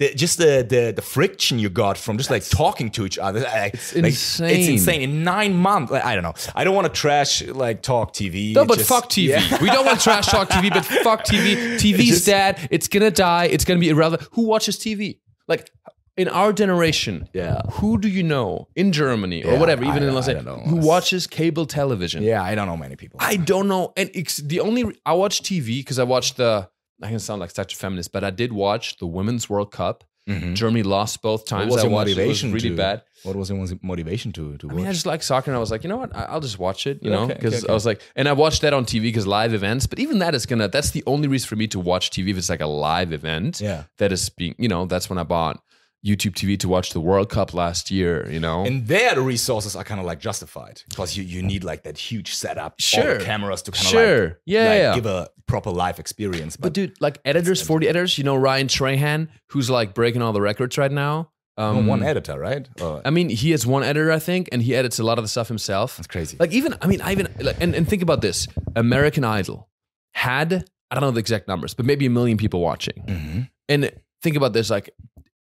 the, 0.00 0.12
just 0.14 0.38
the, 0.38 0.66
the 0.68 0.92
the 0.96 1.02
friction 1.02 1.58
you 1.60 1.68
got 1.70 1.96
from 1.96 2.16
just 2.18 2.30
like 2.30 2.44
talking 2.48 2.90
to 2.96 3.06
each 3.06 3.18
other. 3.18 3.40
Like, 3.40 3.74
it's 3.74 3.92
insane. 3.92 4.50
It's 4.58 4.68
insane. 4.68 5.02
In 5.02 5.22
nine 5.22 5.54
months, 5.54 5.92
like, 5.92 6.04
I 6.04 6.14
don't 6.14 6.24
know. 6.24 6.34
I 6.56 6.64
don't 6.64 6.74
want 6.74 6.86
to 6.92 7.00
trash 7.00 7.42
like 7.46 7.82
talk 7.82 8.12
TV. 8.14 8.54
No, 8.54 8.62
It 8.62 8.68
but 8.68 8.78
just- 8.78 8.88
fuck 8.88 9.08
TV. 9.08 9.28
Yeah. 9.28 9.62
We 9.62 9.68
don't 9.68 9.84
want 9.86 9.98
to 9.98 10.04
trash 10.04 10.26
talk 10.26 10.48
TV, 10.48 10.70
but 10.70 10.84
fuck 11.08 11.24
TV. 11.24 11.76
TV's 11.76 12.08
just- 12.08 12.26
dead. 12.26 12.52
It's 12.72 12.88
gonna 12.88 13.10
die. 13.12 13.44
It's 13.44 13.64
gonna 13.64 13.78
be 13.80 13.90
irrelevant. 13.90 14.28
Who 14.32 14.42
watches 14.46 14.76
TV? 14.78 15.18
Like 15.46 15.70
in 16.16 16.28
our 16.28 16.52
generation, 16.52 17.28
Yeah. 17.32 17.62
Who 17.78 17.98
do 17.98 18.08
you 18.08 18.22
know 18.22 18.68
in 18.76 18.92
Germany 18.92 19.42
or 19.44 19.52
Yeah, 19.52 19.58
whatever, 19.60 19.84
even 19.84 20.02
I- 20.02 20.06
in 20.08 20.14
Los 20.14 20.28
Angeles, 20.28 20.68
who 20.68 20.76
watches 20.76 21.26
cable 21.26 21.66
television? 21.66 22.22
Yeah, 22.22 22.42
I 22.42 22.54
don't 22.54 22.66
know 22.66 22.76
many 22.76 22.96
people. 22.96 23.18
I 23.22 23.36
don't 23.36 23.68
know. 23.68 23.92
And 23.96 24.10
it's 24.14 24.36
the 24.38 24.60
only 24.60 24.82
I 25.06 25.12
watch 25.12 25.42
TV 25.42 25.66
because 25.80 25.98
I 25.98 26.04
watch 26.04 26.34
the. 26.34 26.68
I 27.02 27.08
can 27.08 27.18
sound 27.18 27.40
like 27.40 27.50
such 27.50 27.74
a 27.74 27.76
feminist, 27.76 28.12
but 28.12 28.24
I 28.24 28.30
did 28.30 28.52
watch 28.52 28.98
the 28.98 29.06
Women's 29.06 29.48
World 29.48 29.70
Cup. 29.72 30.04
Mhm. 30.28 30.54
Germany 30.54 30.82
lost 30.82 31.22
both 31.22 31.44
times. 31.46 31.70
What 31.70 31.76
was 31.76 31.84
I 31.84 31.88
your 31.88 31.92
watched 31.92 32.10
it. 32.10 32.18
It 32.18 32.28
was 32.28 32.42
motivation? 32.44 32.52
really 32.52 32.70
to, 32.70 32.76
bad. 32.76 33.02
What 33.22 33.36
was 33.36 33.50
your 33.50 33.78
motivation 33.82 34.32
to 34.32 34.56
to 34.58 34.70
I 34.70 34.72
mean, 34.74 34.86
I 34.86 34.92
just 34.92 35.06
like 35.06 35.22
soccer, 35.22 35.50
and 35.50 35.56
I 35.56 35.60
was 35.60 35.70
like, 35.70 35.82
you 35.82 35.88
know 35.88 35.96
what? 35.96 36.14
I'll 36.14 36.40
just 36.40 36.58
watch 36.58 36.86
it, 36.86 37.02
you 37.02 37.10
know, 37.10 37.22
Okay, 37.24 37.34
because 37.34 37.54
okay, 37.54 37.64
okay. 37.64 37.72
I 37.72 37.74
was 37.74 37.86
like, 37.86 38.00
and 38.16 38.28
I 38.28 38.32
watched 38.32 38.60
that 38.62 38.72
on 38.74 38.84
TV 38.84 39.02
because 39.04 39.26
live 39.26 39.54
events. 39.54 39.86
But 39.86 39.98
even 39.98 40.18
that 40.18 40.34
is 40.34 40.44
gonna. 40.46 40.68
That's 40.68 40.90
the 40.90 41.02
only 41.06 41.26
reason 41.26 41.48
for 41.48 41.56
me 41.56 41.66
to 41.68 41.80
watch 41.80 42.10
TV 42.10 42.28
if 42.30 42.38
it's 42.38 42.50
like 42.50 42.60
a 42.60 42.66
live 42.66 43.12
event. 43.12 43.60
Yeah. 43.60 43.84
that 43.96 44.12
is 44.12 44.28
being, 44.28 44.54
you 44.58 44.68
know, 44.68 44.84
that's 44.84 45.08
when 45.10 45.18
I 45.18 45.22
bought 45.24 45.62
YouTube 46.04 46.32
TV 46.34 46.58
to 46.58 46.68
watch 46.68 46.92
the 46.92 47.00
World 47.00 47.28
Cup 47.28 47.52
last 47.52 47.90
year. 47.90 48.26
You 48.30 48.40
know, 48.40 48.64
and 48.64 48.86
there, 48.86 49.14
the 49.14 49.20
resources 49.20 49.76
are 49.76 49.84
kind 49.84 50.00
of 50.00 50.06
like 50.06 50.18
justified 50.20 50.82
because 50.88 51.16
you, 51.16 51.22
you 51.24 51.42
need 51.42 51.62
like 51.64 51.82
that 51.82 51.98
huge 51.98 52.34
setup, 52.34 52.72
all 52.72 52.76
Sure. 52.78 53.18
the 53.18 53.24
cameras 53.24 53.62
to 53.62 53.70
kind 53.70 53.84
of 53.84 53.90
Sure. 53.90 54.24
like, 54.28 54.36
Yeah, 54.46 54.68
like, 54.68 54.78
yeah. 54.78 54.94
give 54.94 55.06
a 55.06 55.28
proper 55.46 55.70
live 55.70 55.98
experience. 55.98 56.56
but 56.56 56.72
dude, 56.72 56.92
like 57.00 57.20
editors, 57.24 57.60
forty 57.62 57.86
editors. 57.88 58.16
You 58.18 58.24
know, 58.24 58.36
Ryan 58.36 58.66
Trahan, 58.68 59.28
who's 59.48 59.68
like 59.68 59.94
breaking 59.94 60.22
all 60.22 60.32
the 60.32 60.40
records 60.40 60.78
right 60.78 60.92
now. 60.92 61.30
Um, 61.58 61.86
one 61.86 62.02
editor, 62.02 62.38
right? 62.38 62.66
Oh, 62.80 63.02
I 63.04 63.10
mean, 63.10 63.28
he 63.28 63.50
has 63.50 63.66
one 63.66 63.82
editor, 63.82 64.10
I 64.10 64.18
think, 64.18 64.48
and 64.50 64.62
he 64.62 64.74
edits 64.74 64.98
a 64.98 65.02
lot 65.04 65.18
of 65.18 65.24
the 65.24 65.28
stuff 65.28 65.48
himself. 65.48 65.98
that's 65.98 66.06
crazy. 66.06 66.38
Like 66.40 66.52
even, 66.52 66.74
I 66.80 66.86
mean, 66.86 67.02
I 67.02 67.12
even 67.12 67.28
like, 67.38 67.56
and, 67.60 67.74
and 67.74 67.86
think 67.86 68.00
about 68.00 68.22
this: 68.22 68.48
American 68.76 69.24
Idol 69.24 69.68
had 70.14 70.64
I 70.90 70.94
don't 70.94 71.02
know 71.02 71.10
the 71.10 71.20
exact 71.20 71.46
numbers, 71.48 71.74
but 71.74 71.84
maybe 71.84 72.06
a 72.06 72.10
million 72.10 72.38
people 72.38 72.60
watching. 72.60 73.04
Mhm. 73.06 73.50
And 73.68 73.92
think 74.22 74.36
about 74.36 74.54
this: 74.54 74.70
like 74.70 74.88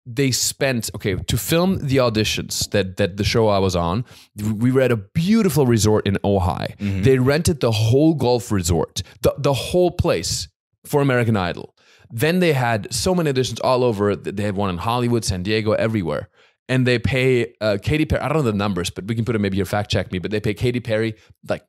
they 0.06 0.32
spent 0.32 0.90
okay 0.96 1.16
to 1.16 1.38
film 1.38 1.80
the 1.80 1.98
auditions 1.98 2.70
that 2.70 2.98
that 2.98 3.18
the 3.18 3.24
show 3.24 3.48
I 3.48 3.58
was 3.60 3.76
on. 3.76 4.06
We 4.36 4.72
were 4.72 4.82
at 4.82 4.92
a 4.92 4.98
beautiful 4.98 5.66
resort 5.66 6.06
in 6.06 6.16
Ojai. 6.24 6.76
They 7.04 7.18
rented 7.18 7.60
the 7.60 7.72
whole 7.72 8.14
golf 8.14 8.52
resort, 8.52 9.02
the 9.22 9.34
the 9.38 9.54
whole 9.54 9.92
place 9.92 10.48
for 10.86 11.02
American 11.02 11.36
Idol. 11.36 11.76
Then 12.12 12.40
they 12.40 12.54
had 12.54 12.94
so 12.94 13.16
many 13.16 13.34
auditions 13.34 13.60
all 13.64 13.84
over. 13.84 14.16
They 14.16 14.44
had 14.44 14.56
one 14.56 14.70
in 14.70 14.78
Hollywood, 14.78 15.26
San 15.26 15.42
Diego, 15.42 15.72
everywhere. 15.72 16.30
And 16.70 16.86
they 16.86 17.00
pay 17.00 17.54
uh, 17.62 17.78
Katy 17.82 18.06
Perry. 18.06 18.22
I 18.22 18.28
don't 18.28 18.38
know 18.38 18.52
the 18.52 18.54
numbers, 18.54 18.90
but 18.90 19.06
we 19.06 19.16
can 19.16 19.26
put 19.26 19.36
it 19.36 19.40
maybe 19.40 19.58
here. 19.58 19.66
Fact 19.66 19.92
check 19.92 20.12
me. 20.12 20.20
But 20.20 20.32
they 20.32 20.40
pay 20.40 20.54
Katy 20.54 20.80
Perry 20.80 21.16
like 21.48 21.64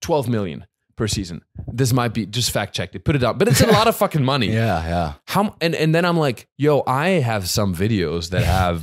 twelve 0.00 0.28
million 0.28 0.66
per 1.02 1.08
season. 1.08 1.42
This 1.80 1.92
might 1.92 2.14
be 2.14 2.26
just 2.26 2.50
fact 2.52 2.74
checked 2.76 2.94
it. 2.94 3.04
Put 3.04 3.16
it 3.16 3.24
out, 3.24 3.36
but 3.38 3.48
it's 3.48 3.60
a 3.60 3.66
lot 3.78 3.88
of 3.88 3.96
fucking 3.96 4.22
money. 4.24 4.46
Yeah, 4.62 4.78
yeah. 4.94 5.12
How 5.26 5.42
and 5.60 5.74
and 5.74 5.92
then 5.94 6.04
I'm 6.04 6.16
like, 6.16 6.46
yo, 6.58 6.82
I 6.86 7.08
have 7.30 7.48
some 7.48 7.74
videos 7.74 8.30
that 8.30 8.44
have 8.44 8.82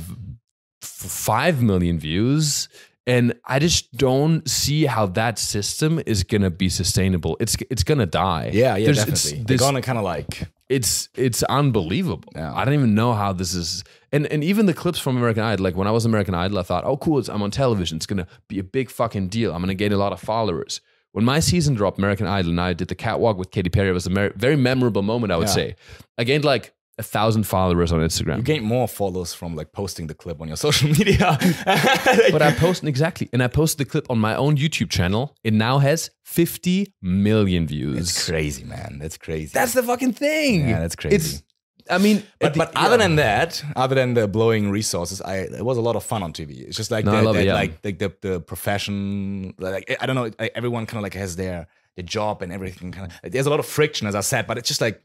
five 0.82 1.62
million 1.62 1.98
views, 1.98 2.68
and 3.06 3.32
I 3.46 3.58
just 3.58 3.92
don't 3.96 4.48
see 4.48 4.84
how 4.86 5.06
that 5.20 5.38
system 5.38 6.00
is 6.06 6.24
gonna 6.24 6.50
be 6.50 6.68
sustainable. 6.68 7.36
It's 7.40 7.56
it's 7.70 7.84
gonna 7.84 8.06
die. 8.06 8.50
Yeah, 8.52 8.76
yeah, 8.76 8.84
There's- 8.86 8.98
it's- 9.02 9.22
definitely. 9.24 9.44
They're 9.46 9.66
gonna 9.66 9.82
kind 9.82 9.98
of 9.98 10.04
like 10.04 10.48
it's 10.68 11.08
it's 11.16 11.42
unbelievable. 11.44 12.30
Yeah. 12.34 12.52
I 12.54 12.64
don't 12.64 12.74
even 12.74 12.94
know 12.94 13.12
how 13.14 13.32
this 13.32 13.54
is. 13.54 13.82
And 14.12 14.26
and 14.26 14.42
even 14.44 14.66
the 14.66 14.74
clips 14.74 14.98
from 14.98 15.16
American 15.16 15.42
Idol, 15.44 15.64
like 15.64 15.76
when 15.76 15.88
I 15.88 15.90
was 15.90 16.04
American 16.04 16.34
Idol, 16.34 16.58
I 16.58 16.62
thought, 16.62 16.84
oh 16.84 16.96
cool, 16.96 17.18
it's, 17.18 17.28
I'm 17.28 17.42
on 17.42 17.50
television. 17.50 17.96
It's 17.96 18.06
gonna 18.06 18.26
be 18.48 18.58
a 18.58 18.64
big 18.64 18.90
fucking 18.90 19.28
deal. 19.28 19.52
I'm 19.54 19.62
gonna 19.62 19.74
gain 19.74 19.92
a 19.92 19.96
lot 20.04 20.12
of 20.12 20.20
followers. 20.20 20.80
When 21.12 21.24
my 21.24 21.40
season 21.40 21.74
dropped, 21.74 21.98
American 21.98 22.26
Idol, 22.26 22.50
and 22.52 22.60
I 22.60 22.72
did 22.72 22.88
the 22.88 22.94
catwalk 22.94 23.36
with 23.36 23.50
Katy 23.50 23.70
Perry, 23.70 23.88
it 23.90 23.92
was 23.92 24.06
a 24.06 24.10
mer- 24.10 24.32
very 24.36 24.56
memorable 24.56 25.02
moment. 25.02 25.32
I 25.32 25.36
would 25.36 25.48
Yeah. 25.48 25.54
say. 25.54 25.76
I 26.18 26.24
gained 26.24 26.44
like 26.44 26.72
a 26.98 27.02
thousand 27.02 27.44
followers 27.44 27.92
on 27.92 28.00
Instagram. 28.00 28.36
You 28.38 28.42
gain 28.42 28.62
more 28.62 28.86
followers 28.86 29.32
from 29.32 29.56
like 29.56 29.72
posting 29.72 30.06
the 30.06 30.14
clip 30.14 30.40
on 30.40 30.48
your 30.48 30.56
social 30.68 30.88
media. 30.90 31.38
But 32.30 32.42
I 32.42 32.52
post 32.52 32.84
exactly, 32.84 33.28
and 33.32 33.42
I 33.42 33.48
posted 33.48 33.86
the 33.86 33.90
clip 33.90 34.06
on 34.10 34.18
my 34.18 34.34
own 34.36 34.56
YouTube 34.56 34.90
channel. 34.90 35.34
It 35.42 35.52
now 35.54 35.78
has 35.78 36.10
50 36.24 36.92
million 37.02 37.66
views. 37.66 37.98
it's 37.98 38.26
crazy, 38.28 38.64
man. 38.64 38.98
That's 39.00 39.16
crazy. 39.18 39.50
That's 39.52 39.72
the 39.72 39.82
fucking 39.82 40.12
thing. 40.12 40.68
Yeah, 40.68 40.80
that's 40.80 40.94
crazy. 40.96 41.16
It's, 41.16 41.42
I 41.90 41.98
mean, 41.98 42.22
But, 42.38 42.54
the- 42.54 42.58
but 42.58 42.72
other 42.76 42.92
yeah. 42.94 42.96
than 43.08 43.16
that, 43.16 43.62
other 43.76 43.94
than 43.94 44.14
the 44.14 44.26
blowing 44.28 44.70
resources, 44.70 45.20
I 45.20 45.36
it 45.38 45.64
was 45.64 45.76
a 45.78 45.80
lot 45.82 45.96
of 45.96 46.04
fun 46.04 46.22
on 46.22 46.32
TV. 46.32 46.50
It's 46.66 46.76
just 46.76 46.90
like 46.90 47.04
No, 47.04 47.12
I 47.14 47.32
the, 47.32 47.40
it, 47.40 47.46
yeah. 47.46 47.54
like 47.54 47.72
like 47.84 47.98
the 47.98 48.12
the 48.20 48.40
profession. 48.40 49.54
Like 49.58 49.96
I 50.00 50.06
don't 50.06 50.16
know, 50.16 50.30
like, 50.38 50.52
everyone 50.54 50.86
kind 50.86 50.98
of 50.98 51.02
like 51.02 51.14
has 51.14 51.36
their 51.36 51.66
their 51.96 52.04
job 52.04 52.42
and 52.42 52.52
everything. 52.52 52.92
Kind 52.92 53.12
of 53.24 53.32
there's 53.32 53.46
a 53.46 53.50
lot 53.50 53.60
of 53.60 53.66
friction, 53.66 54.06
as 54.06 54.14
I 54.14 54.20
said, 54.20 54.46
but 54.46 54.56
it's 54.58 54.68
just 54.68 54.80
like 54.80 55.00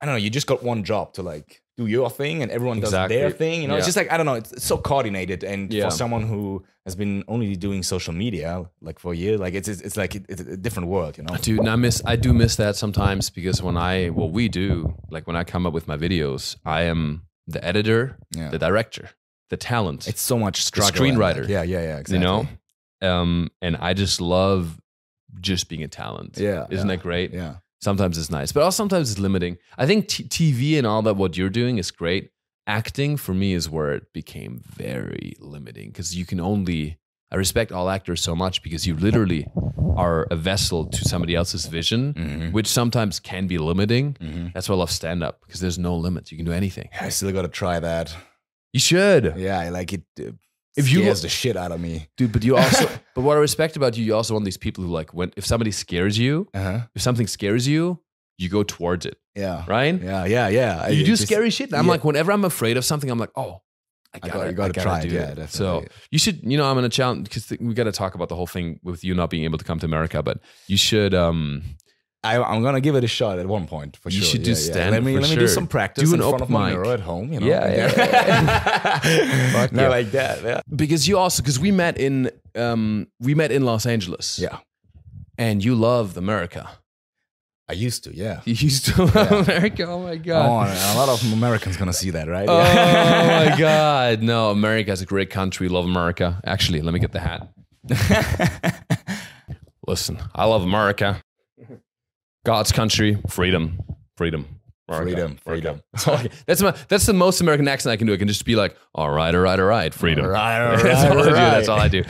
I 0.00 0.06
don't 0.06 0.14
know. 0.14 0.18
You 0.18 0.30
just 0.30 0.46
got 0.46 0.62
one 0.62 0.84
job 0.84 1.12
to 1.14 1.22
like 1.22 1.62
do 1.78 1.86
your 1.86 2.10
thing, 2.10 2.42
and 2.42 2.50
everyone 2.50 2.80
does 2.80 2.90
their 2.90 3.30
thing. 3.30 3.62
You 3.62 3.68
know, 3.68 3.76
it's 3.76 3.86
just 3.86 3.96
like 3.96 4.10
I 4.12 4.16
don't 4.18 4.26
know. 4.26 4.34
It's, 4.34 4.52
it's 4.52 4.64
so 4.72 4.76
coordinated, 4.76 5.44
and 5.44 5.72
Yeah. 5.72 5.84
for 5.84 5.90
someone 6.02 6.22
who 6.32 6.64
has 6.84 6.96
been 6.96 7.22
only 7.28 7.54
doing 7.56 7.82
social 7.82 8.12
media 8.14 8.48
like 8.80 8.98
for 8.98 9.12
a 9.12 9.16
year, 9.16 9.38
like 9.38 9.54
it's 9.54 9.68
it's, 9.68 9.80
it's 9.86 9.96
like 9.96 10.14
it's 10.16 10.40
a 10.42 10.56
different 10.56 10.88
world. 10.88 11.16
You 11.18 11.24
know. 11.24 11.36
Dude, 11.36 11.60
and 11.60 11.68
I 11.70 11.76
miss 11.76 12.02
I 12.04 12.16
do 12.16 12.32
miss 12.34 12.56
that 12.56 12.74
sometimes 12.76 13.30
because 13.30 13.62
when 13.62 13.76
I 13.76 14.08
what 14.10 14.30
we 14.32 14.48
do, 14.48 14.94
like 15.10 15.26
when 15.28 15.36
I 15.36 15.44
come 15.44 15.66
up 15.66 15.72
with 15.72 15.86
my 15.86 15.96
videos, 15.96 16.56
I 16.64 16.82
am 16.92 17.22
the 17.46 17.64
editor, 17.64 18.16
Yeah. 18.36 18.50
the 18.50 18.58
director, 18.58 19.10
the 19.50 19.56
talent. 19.56 20.08
It's 20.08 20.20
so 20.20 20.36
much 20.38 20.56
struggle. 20.64 21.04
and, 21.04 21.16
screenwriter. 21.16 21.48
yeah, 21.48 21.62
yeah, 21.62 21.82
yeah. 21.82 21.98
Exactly. 21.98 22.18
you 22.18 22.24
know? 22.24 22.46
Um 23.00 23.50
and 23.62 23.76
I 23.76 23.94
just 23.94 24.20
love 24.20 24.80
just 25.40 25.68
being 25.68 25.84
a 25.84 25.88
talent. 25.88 26.36
Yeah, 26.38 26.66
Isn't 26.70 26.88
yeah. 26.88 26.96
that 26.96 27.02
great? 27.02 27.32
Yeah. 27.32 27.54
Sometimes 27.80 28.18
it's 28.18 28.30
nice, 28.30 28.50
but 28.52 28.62
also 28.62 28.76
sometimes 28.76 29.10
it's 29.10 29.20
limiting. 29.20 29.56
I 29.76 29.86
think 29.86 30.08
t- 30.08 30.24
TV 30.24 30.78
and 30.78 30.86
all 30.86 31.02
that 31.02 31.14
what 31.16 31.36
you're 31.36 31.48
doing 31.50 31.78
is 31.78 31.90
great. 31.90 32.30
Acting 32.66 33.16
for 33.16 33.32
me 33.34 33.54
is 33.54 33.70
where 33.70 33.92
it 33.92 34.12
became 34.12 34.60
very 34.64 35.34
limiting 35.40 35.88
because 35.90 36.14
you 36.16 36.26
can 36.26 36.40
only. 36.40 36.98
I 37.30 37.36
respect 37.36 37.72
all 37.72 37.88
actors 37.90 38.20
so 38.22 38.34
much 38.34 38.62
because 38.62 38.86
you 38.86 38.94
literally 38.96 39.46
are 39.96 40.26
a 40.30 40.36
vessel 40.36 40.86
to 40.86 41.04
somebody 41.04 41.34
else's 41.34 41.66
vision, 41.66 42.14
Mhm. 42.14 42.52
which 42.52 42.66
sometimes 42.66 43.20
can 43.20 43.46
be 43.46 43.58
limiting. 43.58 44.14
Mhm. 44.20 44.52
That's 44.54 44.68
why 44.68 44.74
I 44.74 44.78
love 44.78 44.90
stand 44.90 45.22
up 45.22 45.40
because 45.46 45.60
there's 45.60 45.78
no 45.78 45.94
limits. 45.96 46.30
You 46.32 46.38
can 46.38 46.46
do 46.46 46.52
anything. 46.52 46.88
I 47.00 47.10
still 47.10 47.30
got 47.32 47.42
to 47.42 47.48
try 47.48 47.80
that. 47.80 48.14
You 48.72 48.80
should, 48.80 49.34
Yeah, 49.36 49.58
I 49.58 49.68
like 49.70 49.92
it. 49.92 50.02
If 50.78 50.90
you- 50.90 51.00
scares 51.00 51.22
the 51.22 51.28
shit 51.28 51.56
out 51.56 51.72
of 51.72 51.80
me. 51.80 52.08
dude. 52.16 52.32
But 52.32 52.42
you 52.44 52.56
also, 52.56 52.88
but 53.14 53.22
what 53.22 53.36
I 53.36 53.40
respect 53.40 53.76
about 53.76 53.96
you, 53.96 54.04
you 54.04 54.14
also 54.14 54.32
want 54.34 54.44
these 54.44 54.56
people 54.56 54.84
who 54.84 54.90
like 54.90 55.12
when 55.12 55.32
if 55.36 55.44
somebody 55.44 55.70
scares 55.72 56.16
you, 56.18 56.48
Uh 56.54 56.62
huh. 56.62 56.80
if 56.94 57.02
something 57.02 57.26
scares 57.26 57.66
you, 57.66 57.98
you 58.38 58.48
go 58.48 58.62
towards 58.62 59.04
it, 59.06 59.16
Yeah. 59.34 59.64
right? 59.66 60.00
Yeah. 60.00 60.24
Yeah. 60.24 60.48
Yeah. 60.48 60.82
I- 60.84 60.88
you 60.90 61.04
do 61.04 61.12
just- 61.12 61.24
scary 61.26 61.50
shit. 61.50 61.74
I'm 61.74 61.84
yeah. 61.86 61.90
like, 61.90 62.04
whenever 62.04 62.30
I'm 62.32 62.44
afraid 62.44 62.76
of 62.76 62.84
something, 62.84 63.10
I'm 63.10 63.18
like, 63.18 63.32
oh, 63.36 63.60
I 64.14 64.16
I 64.16 64.18
gotta, 64.20 64.32
gotta- 64.32 64.44
you 64.44 64.50
I 64.50 64.52
gotta 64.54 64.72
gotta 64.72 64.80
try 64.88 65.00
it. 65.00 65.08
do 65.08 65.14
Yeah, 65.14 65.20
it. 65.22 65.36
definitely. 65.36 65.46
So 65.48 65.84
you 66.10 66.18
should, 66.18 66.40
you 66.50 66.56
know, 66.56 66.64
I'm 66.70 66.76
gonna 66.76 66.88
challenge 66.88 67.24
because 67.28 67.50
we 67.60 67.74
got 67.74 67.84
to 67.84 67.92
talk 67.92 68.14
about 68.14 68.28
the 68.30 68.36
whole 68.36 68.46
thing 68.46 68.78
with 68.82 69.02
you 69.04 69.14
not 69.14 69.28
being 69.30 69.44
able 69.44 69.58
to 69.58 69.64
come 69.64 69.78
to 69.80 69.86
America, 69.86 70.22
but 70.22 70.38
you 70.66 70.76
should. 70.78 71.12
um 71.14 71.62
I, 72.24 72.42
I'm 72.42 72.62
gonna 72.62 72.80
give 72.80 72.96
it 72.96 73.04
a 73.04 73.08
shot 73.08 73.38
at 73.38 73.46
one 73.46 73.66
point 73.68 73.96
for 73.96 74.08
You 74.10 74.16
sure. 74.18 74.24
You 74.24 74.30
should 74.30 74.42
do 74.42 74.50
Yeah, 74.50 74.56
yeah. 74.56 74.72
stand 74.72 74.90
Let 74.90 75.02
me 75.04 75.18
let 75.18 75.30
me 75.30 75.36
do 75.36 75.46
some 75.48 75.66
practice 75.68 76.08
Do 76.08 76.14
in 76.16 76.20
front 76.20 76.40
of 76.42 76.50
my 76.50 76.70
mirror 76.70 76.86
at 76.92 77.00
home. 77.00 77.32
You 77.32 77.40
know. 77.40 77.46
Yeah, 77.46 77.68
yeah, 77.68 77.94
yeah. 79.72 79.88
like 79.88 80.10
that. 80.12 80.42
Yeah. 80.42 80.60
Because 80.74 81.06
you 81.06 81.16
also 81.16 81.42
because 81.42 81.58
we 81.60 81.70
met 81.70 81.96
in 81.96 82.30
um 82.56 83.06
we 83.20 83.34
met 83.34 83.52
in 83.52 83.62
Los 83.64 83.86
Angeles. 83.86 84.38
Yeah. 84.38 84.58
and 85.38 85.64
you 85.64 85.74
loved 85.76 86.16
America. 86.16 86.68
I 87.70 87.74
used 87.74 88.02
to. 88.04 88.10
Yeah. 88.16 88.40
You 88.46 88.54
used 88.54 88.86
to 88.86 89.04
love 89.04 89.14
Yeah. 89.14 89.38
America. 89.44 89.84
Oh 89.86 90.02
my 90.02 90.12
Oh, 90.12 90.18
god. 90.18 90.76
a 90.94 90.98
lot 90.98 91.08
of 91.08 91.32
Americans 91.32 91.76
gonna 91.76 91.92
see 91.92 92.10
that, 92.10 92.26
right? 92.26 92.48
Oh 92.48 92.58
my 92.58 93.56
god. 93.66 94.22
No, 94.22 94.50
America 94.50 94.90
is 94.90 95.00
a 95.02 95.06
great 95.06 95.30
country. 95.30 95.68
Love 95.68 95.84
America. 95.84 96.40
Actually, 96.44 96.80
let 96.82 96.92
me 96.94 96.98
get 97.00 97.12
the 97.12 97.20
hat. 97.20 97.48
Listen, 99.86 100.18
I 100.34 100.44
love 100.46 100.62
America. 100.62 101.20
God's 102.48 102.72
country, 102.72 103.18
freedom, 103.28 103.78
freedom, 104.16 104.46
America, 104.88 105.10
Freedom, 105.12 105.36
freedom. 105.44 105.82
That's, 105.92 106.08
all 106.08 106.14
I 106.14 106.22
can- 106.22 106.32
that's 106.46 106.62
my 106.62 106.74
that's 106.88 107.04
the 107.04 107.12
most 107.12 107.42
American 107.42 107.68
accent 107.68 107.92
I 107.92 107.96
can 107.98 108.06
do. 108.06 108.14
I 108.14 108.16
can 108.16 108.26
just 108.26 108.46
be 108.46 108.56
like, 108.56 108.74
all 108.94 109.10
right, 109.10 109.34
all 109.34 109.42
right, 109.42 109.60
all 109.60 109.66
right, 109.66 109.92
freedom. 109.92 110.24
All 110.24 110.30
right, 110.30 110.70
all 110.70 110.82
that's 110.82 111.04
right, 111.04 111.10
all 111.10 111.18
I 111.20 111.24
do. 111.28 111.30
That's 111.34 111.68
all 111.68 111.78
I 111.78 111.88
do. 111.88 112.04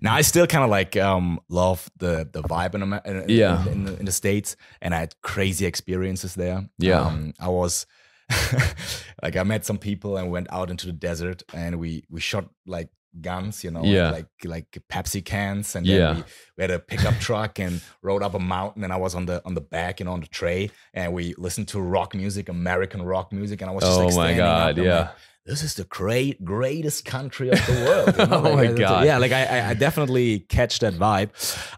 Now 0.00 0.14
I 0.14 0.22
still 0.22 0.46
kind 0.46 0.64
of 0.64 0.70
like 0.70 0.96
um, 0.96 1.40
love 1.50 1.90
the 1.98 2.26
the 2.32 2.40
vibe 2.42 2.74
in, 2.74 2.82
Amer- 2.84 3.02
in, 3.04 3.24
Yeah. 3.28 3.62
in, 3.66 3.72
in, 3.72 3.84
the, 3.84 3.98
in 3.98 4.04
the 4.06 4.12
states, 4.12 4.56
and 4.80 4.94
I 4.94 4.98
had 5.00 5.14
crazy 5.22 5.66
experiences 5.66 6.34
there. 6.34 6.66
Yeah. 6.78 7.02
um, 7.02 7.34
I 7.38 7.48
was 7.48 7.84
like 9.22 9.36
I 9.36 9.42
met 9.42 9.64
some 9.66 9.78
people 9.78 10.16
and 10.16 10.30
went 10.30 10.46
out 10.50 10.70
into 10.70 10.86
the 10.86 10.92
desert, 10.92 11.42
and 11.52 11.78
we 11.78 12.04
we 12.08 12.20
shot 12.20 12.48
like 12.66 12.88
guns, 13.20 13.64
you 13.64 13.70
know, 13.70 13.82
Yeah. 13.84 14.10
like 14.10 14.26
like 14.44 14.78
Pepsi 14.92 15.24
cans, 15.24 15.74
and 15.76 15.86
then 15.86 15.96
Yeah. 15.98 16.14
we, 16.14 16.22
we 16.56 16.62
had 16.62 16.70
a 16.70 16.78
pickup 16.78 17.14
truck 17.20 17.58
and 17.58 17.80
rode 18.02 18.22
up 18.22 18.34
a 18.34 18.38
mountain, 18.38 18.84
and 18.84 18.92
I 18.92 18.96
was 18.96 19.14
on 19.14 19.26
the 19.26 19.42
on 19.44 19.54
the 19.54 19.60
back, 19.60 20.00
you 20.00 20.06
know, 20.06 20.12
on 20.12 20.20
the 20.20 20.26
tray, 20.28 20.70
and 20.94 21.12
we 21.12 21.34
listened 21.38 21.68
to 21.68 21.80
rock 21.80 22.14
music, 22.14 22.48
American 22.48 23.02
rock 23.02 23.32
music, 23.32 23.60
and 23.62 23.70
I 23.70 23.74
was 23.74 23.84
just 23.84 23.98
Oh 23.98 24.06
like, 24.06 24.14
my 24.16 24.22
standing 24.34 24.40
up, 24.40 24.58
God, 24.58 24.78
and 24.78 24.86
yeah. 24.86 24.98
like, 25.00 25.10
this 25.46 25.62
is 25.62 25.74
the 25.74 25.84
great 25.84 26.44
greatest 26.44 27.04
country 27.04 27.50
of 27.50 27.64
the 27.66 27.72
world. 27.86 28.16
you 28.18 28.26
know, 28.30 28.50
Oh 28.50 28.54
like, 28.54 28.72
my 28.72 28.76
God. 28.78 29.04
Yeah, 29.06 29.18
like 29.18 29.32
I, 29.32 29.44
I- 29.44 29.68
I 29.70 29.74
definitely 29.74 30.40
catch 30.40 30.80
that 30.80 30.94
vibe. 30.94 31.30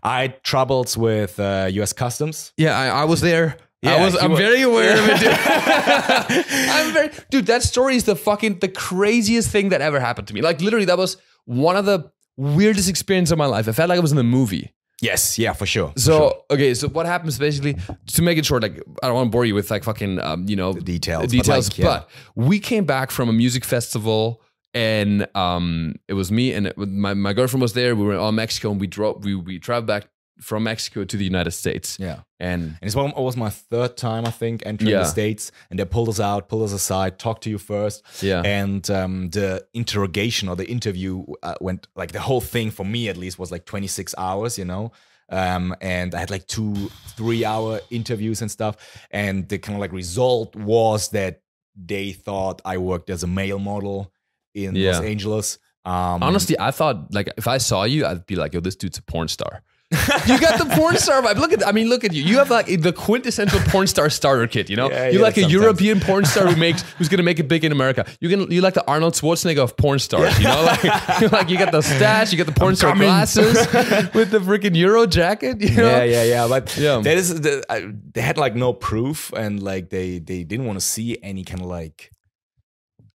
I 0.03 0.23
had 0.23 0.43
troubles 0.43 0.97
with 0.97 1.39
uh, 1.39 1.69
U.S. 1.73 1.93
Customs. 1.93 2.53
Yeah, 2.57 2.79
I, 2.79 3.03
I 3.03 3.05
was 3.05 3.21
there. 3.21 3.57
I 3.85 4.05
was. 4.05 4.17
I'm 4.21 4.33
were- 4.33 4.37
very 4.37 4.63
aware 4.63 4.99
of 4.99 5.09
it, 5.09 5.21
dude. 5.21 5.29
I'm 6.69 6.93
very, 6.93 7.11
dude. 7.31 7.47
That 7.47 7.63
story 7.63 7.97
is 7.97 8.05
the 8.05 8.17
fucking 8.17 8.59
the 8.59 8.69
craziest 8.69 9.51
thing 9.51 9.69
that 9.71 9.81
ever 9.81 10.01
happened 10.01 10.29
to 10.29 10.35
me. 10.35 10.41
Like 10.43 10.61
literally, 10.61 10.87
that 10.87 10.99
was 10.99 11.17
one 11.45 11.77
of 11.77 11.85
the 11.85 12.11
weirdest 12.37 12.89
experiences 12.89 13.33
of 13.33 13.39
my 13.39 13.47
life. 13.47 13.69
I 13.69 13.73
felt 13.73 13.89
like 13.89 13.99
I 13.99 14.01
was 14.01 14.13
in 14.13 14.19
a 14.19 14.23
movie. 14.25 14.75
Yes, 15.01 15.39
yeah, 15.39 15.53
for 15.53 15.65
sure. 15.65 15.93
for 15.93 16.01
So 16.01 16.19
sure. 16.19 16.35
okay, 16.51 16.75
so 16.75 16.89
what 16.89 17.07
happens 17.07 17.39
basically? 17.39 17.77
To 18.15 18.23
make 18.23 18.37
it 18.37 18.45
short, 18.45 18.63
like 18.63 18.83
I 19.01 19.07
don't 19.07 19.15
want 19.15 19.27
to 19.27 19.31
bore 19.31 19.45
you 19.45 19.55
with 19.55 19.71
like 19.71 19.85
fucking 19.85 20.19
um, 20.21 20.47
you 20.49 20.57
know 20.57 20.73
The 20.73 20.81
details, 20.81 21.23
but, 21.23 21.31
details. 21.31 21.69
like, 21.71 21.79
yeah. 21.79 21.85
But 21.85 22.11
we 22.35 22.59
came 22.59 22.85
back 22.85 23.13
from 23.13 23.29
a 23.29 23.33
music 23.33 23.65
festival, 23.65 24.43
and 24.75 25.29
um, 25.37 25.95
it 26.09 26.15
was 26.15 26.33
me 26.33 26.53
and 26.53 26.67
it, 26.67 26.77
my 26.77 27.15
my 27.15 27.33
girlfriend 27.33 27.63
was 27.63 27.75
there. 27.75 27.95
We 27.95 28.05
were 28.07 28.15
in 28.29 28.35
Mexico, 28.35 28.73
and 28.73 28.81
we 28.81 28.89
drove. 28.89 29.25
We 29.25 29.37
we 29.37 29.61
traveled 29.61 29.87
back 29.87 30.09
from 30.41 30.63
Mexico 30.65 31.05
to 31.05 31.17
the 31.17 31.25
United 31.25 31.51
States, 31.53 31.97
yeah, 32.01 32.21
and 32.39 32.63
and 32.63 32.79
it's 32.83 32.95
one, 32.95 33.11
it 33.11 33.19
was 33.21 33.37
my 33.37 33.51
third 33.51 33.97
time 33.97 34.25
I 34.27 34.31
think 34.31 34.63
entering 34.65 34.91
Yeah. 34.91 34.99
the 35.01 35.05
states, 35.07 35.51
and 35.71 35.79
they 35.79 35.85
pulled 35.85 36.09
us 36.09 36.21
out, 36.21 36.49
pulled 36.49 36.63
us 36.65 36.73
aside, 36.73 37.19
talked 37.19 37.43
to 37.45 37.51
you 37.51 37.59
first, 37.59 38.03
yeah, 38.23 38.43
and 38.45 38.89
um, 38.91 39.31
the 39.31 39.67
interrogation 39.75 40.49
or 40.49 40.57
the 40.57 40.69
interview 40.69 41.25
uh, 41.43 41.55
went 41.61 41.89
like 41.97 42.13
the 42.13 42.21
whole 42.21 42.41
thing 42.41 42.71
for 42.71 42.85
me 42.85 43.09
at 43.09 43.17
least 43.17 43.39
was 43.39 43.51
like 43.51 43.65
26 43.65 44.15
hours, 44.19 44.59
you 44.59 44.65
know. 44.65 44.93
Um, 45.31 45.75
and 45.83 46.15
I 46.15 46.21
had 46.21 46.31
like 46.31 46.47
two, 46.47 46.75
three 47.17 47.45
hour 47.45 47.81
interviews 47.91 48.41
and 48.41 48.51
stuff. 48.51 48.77
And 49.11 49.47
the 49.47 49.59
kind 49.59 49.77
of 49.77 49.81
like 49.81 49.93
result 49.93 50.57
was 50.57 51.09
that 51.11 51.43
they 51.77 52.13
thought 52.13 52.63
I 52.65 52.79
worked 52.79 53.11
as 53.11 53.23
a 53.23 53.27
male 53.27 53.59
model 53.59 54.11
in 54.55 54.75
Yeah. 54.75 54.93
Los 54.93 55.03
Angeles. 55.05 55.59
Um, 55.85 56.23
Honestly, 56.23 56.57
I 56.59 56.71
thought 56.71 57.13
like 57.13 57.29
if 57.37 57.47
I 57.47 57.59
saw 57.59 57.85
you, 57.85 58.07
I'd 58.07 58.25
be 58.27 58.37
like, 58.37 58.55
"Yo, 58.55 58.61
this 58.61 58.75
dude's 58.77 58.97
a 58.99 59.03
porn 59.03 59.29
star." 59.29 59.63
You 59.91 60.39
got 60.39 60.59
the 60.59 60.67
porn 60.77 60.97
star 60.99 61.23
vibe. 61.23 61.37
Look 61.37 61.53
at, 61.53 61.67
I 61.67 61.73
mean, 61.73 61.89
look 61.89 62.05
at 62.05 62.13
you. 62.13 62.23
You 62.23 62.37
have 62.39 62.51
like 62.51 62.67
the 62.67 62.93
quintessential 62.93 63.59
porn 63.61 63.87
star 63.87 64.11
starter 64.11 64.47
kit. 64.47 64.69
You 64.69 64.77
know, 64.77 64.91
Yeah, 64.91 65.05
you're 65.05 65.15
yeah, 65.15 65.21
like 65.23 65.37
a 65.39 65.41
sometimes. 65.41 65.53
European 65.63 66.01
porn 66.01 66.25
star 66.27 66.47
who 66.47 66.57
makes 66.57 66.83
who's 66.99 67.09
gonna 67.09 67.23
make 67.23 67.39
it 67.39 67.49
big 67.49 67.65
in 67.65 67.73
America. 67.73 68.05
You 68.21 68.29
can 68.29 68.51
you 68.51 68.61
like 68.61 68.75
the 68.75 68.87
Arnold 68.87 69.15
Schwarzenegger 69.15 69.61
of 69.63 69.77
porn 69.79 69.99
stars. 69.99 70.37
You 70.39 70.45
know, 70.45 70.63
like 70.63 70.83
you're 71.21 71.31
like 71.39 71.49
you 71.49 71.57
got 71.59 71.73
the 71.73 71.81
stash, 71.83 72.33
you 72.33 72.39
got 72.39 72.47
the 72.47 72.53
porn 72.61 72.77
star 72.77 72.91
coming. 72.93 73.09
glasses 73.09 73.55
with 74.15 74.31
the 74.31 74.41
freaking 74.41 74.77
Euro 74.77 75.07
jacket. 75.07 75.61
You 75.61 75.77
know? 75.77 75.89
yeah, 75.89 76.05
yeah, 76.05 76.25
yeah. 76.25 76.49
But 76.49 76.77
Yeah. 76.77 77.01
that 77.01 77.17
is 77.17 77.41
they 77.41 78.21
had 78.21 78.37
like 78.37 78.55
no 78.55 78.73
proof, 78.75 79.33
and 79.33 79.63
like 79.63 79.89
they 79.89 80.19
they 80.19 80.45
didn't 80.45 80.67
want 80.67 80.79
to 80.79 80.85
see 80.85 81.17
any 81.23 81.45
kind 81.45 81.61
of 81.63 81.67
like 81.67 82.11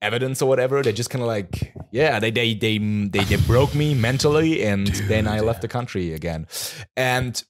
evidence 0.02 0.42
or 0.42 0.48
whatever. 0.48 0.82
They 0.82 0.92
just 0.92 1.10
kind 1.10 1.22
of 1.22 1.28
like 1.28 1.72
yeah, 1.90 2.18
they 2.20 2.30
they 2.30 2.54
they 2.54 2.78
they 2.78 3.24
they 3.24 3.36
broke 3.46 3.74
me 3.74 3.94
mentally, 3.94 4.62
and 4.64 4.86
then 5.08 5.26
I 5.28 5.40
left 5.40 5.60
the 5.62 5.68
country 5.68 6.14
again. 6.14 6.46
And 6.96 7.42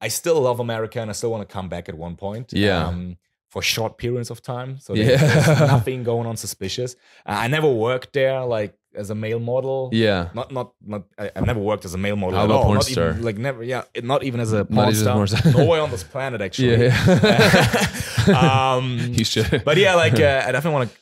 I 0.00 0.08
still 0.08 0.40
love 0.40 0.60
America, 0.60 1.00
and 1.00 1.10
I 1.10 1.14
still 1.14 1.30
want 1.30 1.48
to 1.48 1.52
come 1.52 1.68
back 1.68 1.88
at 1.88 1.94
one 1.94 2.16
point. 2.16 2.52
Yeah. 2.52 2.86
Um, 2.86 3.16
for 3.48 3.62
short 3.62 3.96
periods 3.96 4.30
of 4.30 4.42
time, 4.42 4.78
so 4.80 4.92
Yeah. 4.94 5.16
there's 5.16 5.60
nothing 5.76 6.02
going 6.04 6.26
on 6.26 6.36
suspicious. 6.36 6.94
Uh, 7.24 7.36
I 7.44 7.46
never 7.48 7.68
worked 7.72 8.12
there 8.12 8.44
like 8.44 8.74
as 8.94 9.08
a 9.08 9.14
male 9.14 9.38
model. 9.38 9.88
Yeah. 9.92 10.28
Not, 10.34 10.50
not, 10.52 10.72
not. 10.84 11.04
I, 11.16 11.30
I've 11.34 11.46
never 11.46 11.60
worked 11.60 11.84
as 11.86 11.94
a 11.94 11.98
male 11.98 12.16
model 12.16 12.36
How 12.36 12.42
at 12.44 12.50
about 12.50 12.64
all. 12.64 12.74
not 12.74 12.84
star? 12.84 13.10
Even, 13.10 13.22
like 13.22 13.38
never. 13.38 13.62
Yeah, 13.62 13.84
not 14.02 14.24
even 14.24 14.40
as 14.40 14.52
a 14.52 14.64
porn 14.66 14.78
even 14.78 14.88
as 14.90 15.00
a 15.00 15.04
star. 15.04 15.26
star. 15.28 15.52
Nowhere 15.64 15.80
on 15.80 15.90
this 15.90 16.02
planet, 16.04 16.40
actually. 16.42 16.86
Yeah. 16.86 18.26
um, 18.74 18.98
You 19.12 19.24
should. 19.24 19.62
but 19.64 19.76
yeah, 19.76 19.94
like 19.94 20.14
uh, 20.14 20.42
I 20.46 20.52
definitely 20.52 20.72
want 20.78 20.90
to 20.90 20.96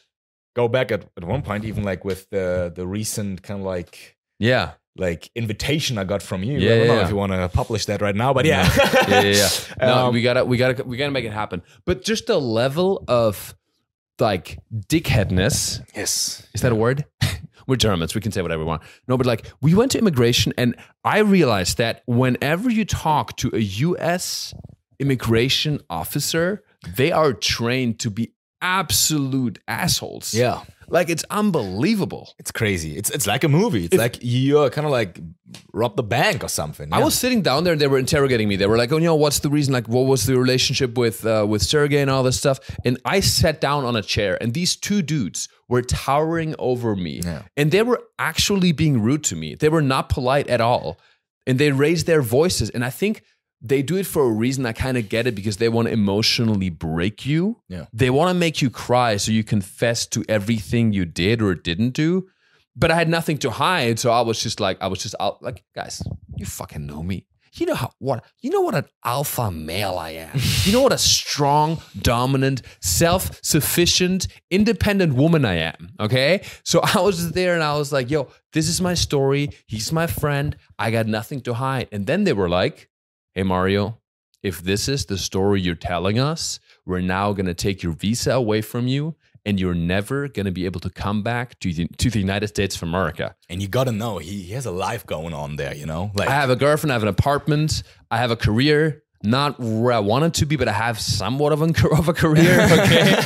go 0.54 0.68
back 0.68 0.90
at, 0.90 1.04
at 1.16 1.24
one 1.24 1.42
point, 1.42 1.64
even 1.64 1.84
like 1.84 2.04
with 2.04 2.30
the 2.30 2.72
the 2.74 2.86
recent 2.86 3.42
kind 3.42 3.60
of 3.60 3.66
like 3.66 4.16
yeah. 4.38 4.72
like 4.96 5.30
invitation 5.34 5.98
I 5.98 6.04
got 6.04 6.22
from 6.22 6.42
you. 6.42 6.58
Yeah, 6.58 6.74
I 6.74 6.78
don't 6.78 6.86
know 6.86 6.94
yeah. 6.94 7.04
if 7.04 7.10
you 7.10 7.16
want 7.16 7.32
to 7.32 7.48
publish 7.48 7.86
that 7.86 8.00
right 8.00 8.14
now, 8.14 8.32
but 8.32 8.44
yeah, 8.44 8.68
yeah, 9.08 9.20
yeah, 9.20 9.30
yeah. 9.30 9.48
No, 9.80 10.06
Um, 10.06 10.14
we 10.14 10.22
gotta, 10.22 10.44
we 10.44 10.56
gotta, 10.56 10.84
we 10.84 10.96
gotta 10.96 11.10
make 11.10 11.24
it 11.24 11.32
happen. 11.32 11.62
But 11.84 12.04
just 12.04 12.26
the 12.26 12.40
level 12.40 13.04
of 13.08 13.54
like 14.18 14.58
dickheadness. 14.72 15.82
Yes. 15.94 16.46
Is 16.54 16.60
that 16.62 16.72
a 16.72 16.76
word? 16.76 17.04
We're 17.66 17.76
Germans. 17.76 18.14
We 18.14 18.20
can 18.20 18.30
say 18.30 18.42
whatever 18.42 18.62
we 18.62 18.66
want. 18.66 18.82
No, 19.08 19.16
but 19.16 19.26
like 19.26 19.46
we 19.62 19.74
went 19.74 19.92
to 19.92 19.98
immigration, 19.98 20.52
and 20.58 20.76
I 21.02 21.20
realized 21.20 21.78
that 21.78 22.02
whenever 22.06 22.70
you 22.70 22.84
talk 22.84 23.36
to 23.38 23.50
a 23.54 23.58
U.S. 23.58 24.52
immigration 24.98 25.80
officer, 25.88 26.62
they 26.96 27.10
are 27.10 27.32
trained 27.32 28.00
to 28.00 28.10
be 28.10 28.33
absolute 28.64 29.58
assholes. 29.68 30.34
Yeah. 30.34 30.60
Like 30.88 31.08
it's 31.14 31.24
unbelievable. 31.30 32.34
It's 32.38 32.52
crazy. 32.60 32.96
It's 32.98 33.10
it's 33.16 33.26
like 33.26 33.42
a 33.44 33.48
movie. 33.48 33.84
It's 33.86 33.96
like 34.06 34.16
you're 34.20 34.68
kind 34.70 34.86
of 34.86 34.92
like 35.00 35.18
rob 35.72 35.96
the 35.96 36.02
bank 36.02 36.44
or 36.44 36.48
something. 36.48 36.88
I 36.92 36.98
Yeah. 36.98 37.04
was 37.04 37.14
sitting 37.14 37.42
down 37.42 37.64
there 37.64 37.72
and 37.72 37.80
they 37.82 37.86
were 37.94 37.98
interrogating 38.06 38.48
me. 38.48 38.56
They 38.56 38.66
were 38.72 38.76
like, 38.82 38.92
"Oh, 38.92 38.98
you 38.98 39.04
know, 39.10 39.14
what's 39.24 39.40
the 39.40 39.48
reason? 39.58 39.72
Like, 39.78 39.88
what 39.88 40.06
was 40.12 40.26
the 40.26 40.36
relationship 40.46 40.98
with 40.98 41.18
uh, 41.24 41.46
with 41.52 41.62
Sergej 41.62 42.00
and 42.04 42.10
all 42.10 42.22
this 42.22 42.38
stuff?" 42.44 42.58
And 42.86 42.94
I 43.16 43.20
sat 43.20 43.56
down 43.60 43.84
on 43.88 43.94
a 43.96 44.02
chair, 44.14 44.32
and 44.42 44.52
these 44.52 44.72
two 44.76 45.00
dudes 45.02 45.48
were 45.72 45.82
towering 45.82 46.54
over 46.58 46.90
me, 47.06 47.14
Yeah. 47.24 47.42
and 47.56 47.70
they 47.70 47.82
were 47.82 48.00
actually 48.18 48.72
being 48.72 48.96
rude 49.08 49.24
to 49.30 49.36
me. 49.42 49.48
They 49.62 49.70
were 49.70 49.82
not 49.94 50.04
polite 50.16 50.48
at 50.56 50.60
all, 50.60 50.86
and 51.46 51.58
they 51.58 51.70
raised 51.72 52.06
their 52.06 52.22
voices. 52.38 52.68
And 52.74 52.84
I 52.84 52.90
think 53.00 53.22
they 53.64 53.82
do 53.82 53.96
it 53.96 54.06
for 54.06 54.24
a 54.24 54.30
reason. 54.30 54.66
I 54.66 54.72
kind 54.72 54.98
of 54.98 55.08
get 55.08 55.26
it 55.26 55.34
because 55.34 55.56
they 55.56 55.70
want 55.70 55.88
to 55.88 55.92
emotionally 55.92 56.68
break 56.68 57.24
you. 57.24 57.62
Yeah. 57.68 57.86
They 57.94 58.10
want 58.10 58.28
to 58.28 58.34
make 58.34 58.60
you 58.60 58.68
cry 58.68 59.16
so 59.16 59.32
you 59.32 59.42
confess 59.42 60.06
to 60.08 60.22
everything 60.28 60.92
you 60.92 61.06
did 61.06 61.40
or 61.40 61.54
didn't 61.54 61.90
do. 61.90 62.28
But 62.76 62.90
I 62.90 62.96
had 62.96 63.08
nothing 63.08 63.38
to 63.38 63.50
hide, 63.50 63.98
so 63.98 64.10
I 64.10 64.20
was 64.20 64.42
just 64.42 64.60
like, 64.60 64.76
I 64.82 64.88
was 64.88 65.02
just 65.02 65.14
out, 65.18 65.42
like, 65.42 65.64
guys, 65.74 66.02
you 66.36 66.44
fucking 66.44 66.84
know 66.84 67.02
me. 67.02 67.26
You 67.54 67.66
know 67.66 67.76
how 67.76 67.92
what 68.00 68.24
you 68.40 68.50
know 68.50 68.62
what 68.62 68.74
an 68.74 68.86
alpha 69.04 69.48
male 69.48 69.96
I 69.96 70.10
am. 70.10 70.40
You 70.64 70.72
know 70.72 70.82
what 70.82 70.92
a 70.92 70.98
strong, 70.98 71.80
dominant, 72.02 72.62
self-sufficient, 72.80 74.26
independent 74.50 75.14
woman 75.14 75.44
I 75.44 75.58
am. 75.58 75.92
Okay, 76.00 76.42
so 76.64 76.80
I 76.82 77.00
was 77.00 77.18
just 77.18 77.32
there 77.32 77.54
and 77.54 77.62
I 77.62 77.78
was 77.78 77.92
like, 77.92 78.10
"Yo, 78.10 78.26
this 78.52 78.68
is 78.68 78.80
my 78.80 78.94
story. 78.94 79.50
He's 79.68 79.92
my 79.92 80.08
friend. 80.08 80.56
I 80.80 80.90
got 80.90 81.06
nothing 81.06 81.42
to 81.42 81.54
hide." 81.54 81.86
And 81.92 82.08
then 82.08 82.24
they 82.24 82.32
were 82.32 82.48
like, 82.48 82.88
"Hey, 83.34 83.42
Mario, 83.42 83.98
if 84.42 84.62
this 84.62 84.88
is 84.88 85.06
the 85.06 85.18
story 85.18 85.60
you're 85.60 85.74
telling 85.74 86.18
us, 86.18 86.60
we're 86.86 87.00
now 87.00 87.32
gonna 87.32 87.54
take 87.54 87.82
your 87.82 87.92
visa 87.92 88.32
away 88.32 88.60
from 88.62 88.86
you." 88.86 89.16
And 89.46 89.60
you're 89.60 89.74
never 89.74 90.26
going 90.26 90.46
to 90.46 90.52
be 90.52 90.64
able 90.64 90.80
to 90.80 90.88
come 90.88 91.22
back 91.22 91.58
to 91.60 91.70
the, 91.70 91.86
to 91.98 92.08
the 92.08 92.18
United 92.18 92.48
States 92.48 92.76
of 92.76 92.82
America. 92.84 93.34
and 93.50 93.60
you 93.60 93.68
gotta 93.68 93.92
know 93.92 94.16
he, 94.16 94.40
he 94.40 94.54
has 94.54 94.64
a 94.64 94.70
life 94.70 95.04
going 95.06 95.34
on 95.34 95.56
there. 95.56 95.74
You 95.74 95.84
know, 95.84 96.12
like 96.14 96.30
I 96.30 96.32
have 96.32 96.48
a 96.48 96.56
girlfriend, 96.56 96.92
I 96.92 96.94
have 96.94 97.02
an 97.02 97.10
apartment, 97.10 97.82
I 98.10 98.16
have 98.16 98.30
a 98.30 98.36
career, 98.36 99.02
not 99.22 99.58
where 99.60 99.92
I 99.92 99.98
wanted 99.98 100.32
to 100.34 100.46
be, 100.46 100.56
but 100.56 100.66
I 100.66 100.72
have 100.72 100.98
somewhat 100.98 101.52
of 101.52 101.60
a, 101.60 101.66
of 101.98 102.08
a 102.08 102.14
career. 102.14 102.58
Okay. 102.62 103.02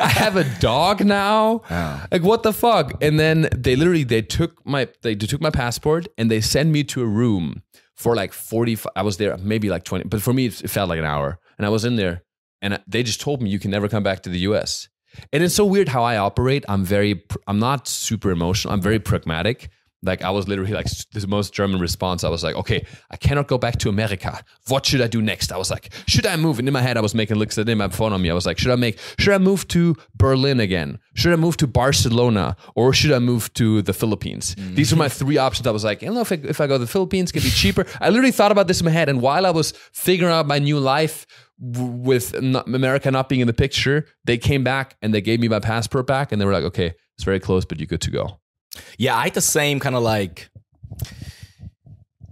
I 0.00 0.08
have 0.08 0.36
a 0.36 0.44
dog 0.60 1.04
now. 1.04 1.62
Like 2.12 2.22
what 2.22 2.44
the 2.44 2.52
fuck? 2.52 2.92
And 3.02 3.18
then 3.18 3.48
they 3.52 3.74
literally 3.74 4.04
they 4.04 4.22
took 4.22 4.64
my 4.64 4.88
they, 5.02 5.16
they 5.16 5.26
took 5.26 5.40
my 5.40 5.50
passport 5.50 6.06
and 6.16 6.30
they 6.30 6.40
sent 6.40 6.70
me 6.70 6.84
to 6.84 7.02
a 7.02 7.06
room 7.06 7.62
for 7.94 8.14
like 8.14 8.32
45 8.32 8.90
I 8.96 9.02
was 9.02 9.16
there 9.16 9.36
maybe 9.38 9.68
like 9.70 9.84
20, 9.84 10.04
but 10.08 10.22
for 10.22 10.32
me 10.32 10.46
it 10.46 10.70
felt 10.70 10.88
like 10.88 10.98
an 10.98 11.04
hour. 11.04 11.38
And 11.58 11.66
I 11.66 11.70
was 11.70 11.84
in 11.84 11.96
there 11.96 12.22
and 12.60 12.80
they 12.86 13.02
just 13.02 13.20
told 13.20 13.42
me 13.42 13.50
you 13.50 13.58
can 13.58 13.70
never 13.70 13.88
come 13.88 14.02
back 14.02 14.22
to 14.22 14.30
the 14.30 14.40
US. 14.40 14.88
And 15.32 15.42
it's 15.42 15.54
so 15.54 15.64
weird 15.64 15.88
how 15.88 16.02
I 16.02 16.16
operate. 16.16 16.64
I'm 16.68 16.84
very, 16.84 17.22
I'm 17.46 17.58
not 17.58 17.86
super 17.86 18.30
emotional. 18.30 18.74
I'm 18.74 18.80
very 18.80 18.98
pragmatic. 18.98 19.70
Like 20.04 20.22
I 20.22 20.30
was 20.30 20.46
literally 20.46 20.72
like 20.72 20.86
the 21.12 21.26
most 21.26 21.52
German 21.54 21.80
response. 21.80 22.24
I 22.24 22.28
was 22.28 22.44
like, 22.44 22.54
okay, 22.56 22.86
I 23.10 23.16
cannot 23.16 23.48
go 23.48 23.58
back 23.58 23.78
to 23.78 23.88
America. 23.88 24.44
What 24.68 24.84
should 24.86 25.00
I 25.00 25.06
do 25.06 25.22
next? 25.22 25.50
I 25.52 25.56
was 25.56 25.70
like, 25.70 25.90
should 26.06 26.26
I 26.26 26.36
move? 26.36 26.58
And 26.58 26.68
in 26.68 26.74
my 26.74 26.82
head, 26.82 26.96
I 26.96 27.00
was 27.00 27.14
making 27.14 27.36
looks 27.36 27.56
at 27.58 27.68
him, 27.68 27.78
my 27.78 27.88
phone 27.88 28.12
on 28.12 28.20
me. 28.22 28.30
I 28.30 28.34
was 28.34 28.46
like, 28.46 28.58
should 28.58 28.70
I 28.70 28.76
make, 28.76 28.98
should 29.18 29.34
I 29.34 29.38
move 29.38 29.66
to 29.68 29.96
Berlin 30.16 30.60
again? 30.60 30.98
Should 31.14 31.32
I 31.32 31.36
move 31.36 31.56
to 31.58 31.66
Barcelona 31.66 32.56
or 32.74 32.92
should 32.92 33.12
I 33.12 33.18
move 33.18 33.52
to 33.54 33.82
the 33.82 33.92
Philippines? 33.92 34.54
Mm-hmm. 34.54 34.74
These 34.74 34.92
were 34.92 34.98
my 34.98 35.08
three 35.08 35.38
options. 35.38 35.66
I 35.66 35.70
was 35.70 35.84
like, 35.84 36.02
I 36.02 36.06
don't 36.06 36.14
know 36.14 36.20
if 36.20 36.32
I, 36.32 36.40
if 36.44 36.60
I 36.60 36.66
go 36.66 36.74
to 36.74 36.78
the 36.78 36.86
Philippines, 36.86 37.30
it 37.30 37.34
could 37.34 37.42
be 37.42 37.50
cheaper. 37.50 37.86
I 38.00 38.10
literally 38.10 38.32
thought 38.32 38.52
about 38.52 38.68
this 38.68 38.80
in 38.80 38.84
my 38.84 38.90
head. 38.90 39.08
And 39.08 39.20
while 39.20 39.46
I 39.46 39.50
was 39.50 39.72
figuring 39.92 40.32
out 40.32 40.46
my 40.46 40.58
new 40.58 40.78
life, 40.78 41.26
w- 41.60 41.90
with 41.90 42.34
America 42.34 43.10
not 43.10 43.28
being 43.28 43.40
in 43.40 43.46
the 43.46 43.52
picture, 43.52 44.06
they 44.24 44.38
came 44.38 44.64
back 44.64 44.96
and 45.02 45.14
they 45.14 45.20
gave 45.20 45.40
me 45.40 45.48
my 45.48 45.60
passport 45.60 46.06
back, 46.06 46.32
and 46.32 46.40
they 46.40 46.44
were 46.46 46.52
like, 46.52 46.64
"Okay, 46.64 46.94
it's 47.16 47.24
very 47.24 47.40
close, 47.40 47.64
but 47.64 47.78
you're 47.78 47.86
good 47.86 48.00
to 48.02 48.10
go." 48.10 48.40
Yeah, 48.98 49.16
I 49.16 49.24
had 49.24 49.34
the 49.34 49.40
same 49.40 49.80
kind 49.80 49.94
of 49.94 50.02
like 50.02 50.50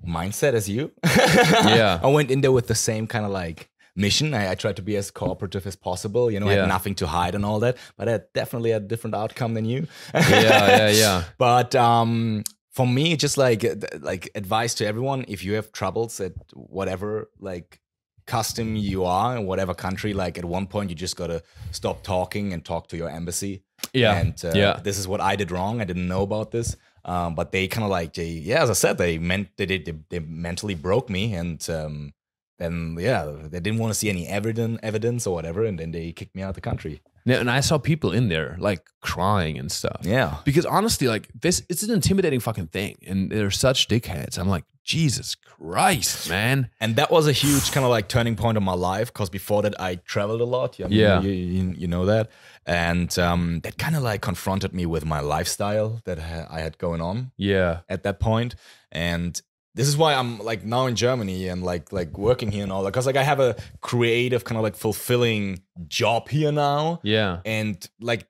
mindset 0.07 0.55
as 0.55 0.69
you. 0.69 0.93
Yeah. 1.05 2.01
I 2.03 2.07
went 2.09 2.31
in 2.31 2.41
there 2.41 2.53
with 2.53 2.67
the 2.69 2.75
same 2.75 3.07
kind 3.07 3.25
of 3.25 3.31
like 3.31 3.69
mission. 3.95 4.35
I, 4.35 4.53
I 4.53 4.55
tried 4.55 4.77
to 4.77 4.83
be 4.83 4.97
as 4.97 5.11
cooperative 5.11 5.67
as 5.67 5.77
possible. 5.77 6.31
You 6.31 6.41
know, 6.41 6.49
I 6.49 6.55
had 6.55 6.69
nothing 6.69 6.95
to 6.97 7.07
hide 7.07 7.35
and 7.35 7.45
all 7.45 7.61
that, 7.61 7.77
but 7.97 8.09
I 8.09 8.21
definitely 8.35 8.71
had 8.71 8.83
a 8.83 8.87
different 8.87 9.15
outcome 9.15 9.55
than 9.55 9.65
you. 9.65 9.87
Yeah, 10.15 10.21
yeah, 10.31 10.89
yeah. 11.05 11.25
But 11.39 11.75
um, 11.75 12.45
for 12.71 12.87
me, 12.87 13.17
just 13.17 13.39
like 13.39 13.65
like 14.01 14.31
advice 14.35 14.75
to 14.75 14.87
everyone: 14.87 15.25
if 15.29 15.45
you 15.45 15.55
have 15.55 15.73
troubles 15.73 16.21
at 16.21 16.33
whatever 16.55 17.31
like 17.39 17.81
custom 18.27 18.77
you 18.77 19.05
are 19.05 19.37
in 19.37 19.47
whatever 19.47 19.75
country, 19.75 20.15
like 20.15 20.39
at 20.39 20.45
one 20.45 20.67
point 20.67 20.91
you 20.91 20.97
just 20.97 21.17
gotta 21.17 21.43
stop 21.71 22.03
talking 22.03 22.53
and 22.53 22.65
talk 22.65 22.89
to 22.89 22.97
your 22.97 23.11
embassy. 23.11 23.63
Yeah, 23.93 24.17
and 24.17 24.45
uh, 24.45 24.53
yeah. 24.55 24.81
this 24.83 24.99
is 24.99 25.07
what 25.07 25.21
I 25.21 25.37
did 25.37 25.51
wrong. 25.51 25.81
I 25.81 25.85
didn't 25.85 26.09
know 26.09 26.23
about 26.23 26.51
this. 26.51 26.77
Um, 27.05 27.35
but 27.35 27.51
they 27.51 27.67
kind 27.67 27.85
of 27.85 27.91
like 27.91 28.15
they 28.15 28.29
yeah, 28.29 28.63
as 28.63 28.71
I 28.71 28.75
said, 28.75 28.97
they 28.99 29.19
meant 29.19 29.49
they 29.57 29.67
did 29.67 29.85
they, 29.87 29.95
they 30.09 30.21
mentally 30.21 30.75
broke 30.75 31.11
me 31.11 31.35
and. 31.35 31.69
Um, 31.71 32.13
then 32.59 32.97
yeah, 33.01 33.25
they 33.51 33.59
didn't 33.59 33.81
want 33.81 33.93
to 33.93 33.99
see 33.99 34.09
any 34.09 34.25
evidence, 34.29 34.79
evidence 34.85 35.27
or 35.27 35.35
whatever, 35.35 35.65
and 35.65 35.81
then 35.81 35.91
they 35.91 36.13
kicked 36.13 36.37
me 36.37 36.43
out 36.43 36.51
of 36.51 36.55
the 36.55 36.61
country. 36.61 37.01
Yeah, 37.25 37.37
and 37.39 37.51
I 37.51 37.59
saw 37.61 37.79
people 37.79 38.13
in 38.13 38.29
there 38.29 38.57
like 38.61 38.87
crying 39.01 39.59
and 39.59 39.71
stuff. 39.73 40.01
Yeah, 40.03 40.37
Because 40.45 40.65
honestly, 40.65 41.09
like 41.09 41.29
this, 41.35 41.63
it's 41.69 41.83
an 41.83 41.91
intimidating 41.91 42.39
fucking 42.39 42.69
thing, 42.69 42.99
and 43.05 43.33
they're 43.33 43.51
such 43.51 43.89
dickheads. 43.89 44.39
I'm 44.39 44.49
like, 44.49 44.65
Jesus 44.85 45.35
Christ, 45.35 46.29
man. 46.29 46.69
and 46.81 46.95
that 46.97 47.11
was 47.11 47.27
a 47.27 47.33
huge 47.33 47.73
kind 47.73 47.85
of 47.85 47.91
like 47.91 48.07
turning 48.09 48.37
point 48.37 48.57
in 48.57 48.63
my 48.63 48.75
life 48.75 49.13
because 49.13 49.31
before 49.31 49.63
that 49.63 49.81
I 49.81 49.97
traveled 49.97 50.41
a 50.41 50.45
lot. 50.45 50.79
I 50.81 50.85
mean, 50.89 50.99
Yeah. 50.99 51.21
you, 51.21 51.31
you, 51.33 51.75
you 51.79 51.87
know 51.89 52.07
that, 52.07 52.31
and 52.67 53.19
um, 53.19 53.61
that 53.61 53.79
kind 53.79 53.97
of 53.97 54.03
like 54.03 54.21
confronted 54.21 54.73
me 54.73 54.87
with 54.87 55.05
my 55.05 55.21
lifestyle 55.21 56.01
that 56.05 56.19
ha- 56.19 56.47
I 56.51 56.61
had 56.61 56.79
going 56.79 57.01
on 57.01 57.33
Yeah, 57.37 57.81
at 57.89 58.03
that 58.05 58.21
point, 58.21 58.55
and 58.91 59.41
this 59.75 59.89
is 59.89 59.97
why 59.97 60.15
I'm 60.15 60.39
like 60.39 60.65
now 60.65 60.87
in 60.87 60.97
Germany 60.97 61.49
and 61.49 61.63
like 61.63 61.93
like 61.93 62.17
working 62.17 62.53
here 62.53 62.63
and 62.63 62.73
all 62.73 62.83
that 62.85 62.93
because 62.93 63.07
like 63.07 63.17
I 63.17 63.23
have 63.23 63.41
a 63.41 63.57
creative 63.81 64.45
kind 64.45 64.59
of 64.59 64.63
like 64.63 64.77
fulfilling 64.77 65.63
job 65.89 66.29
here 66.29 66.53
now, 66.53 67.01
yeah. 67.03 67.41
and 67.45 67.89
like. 68.01 68.27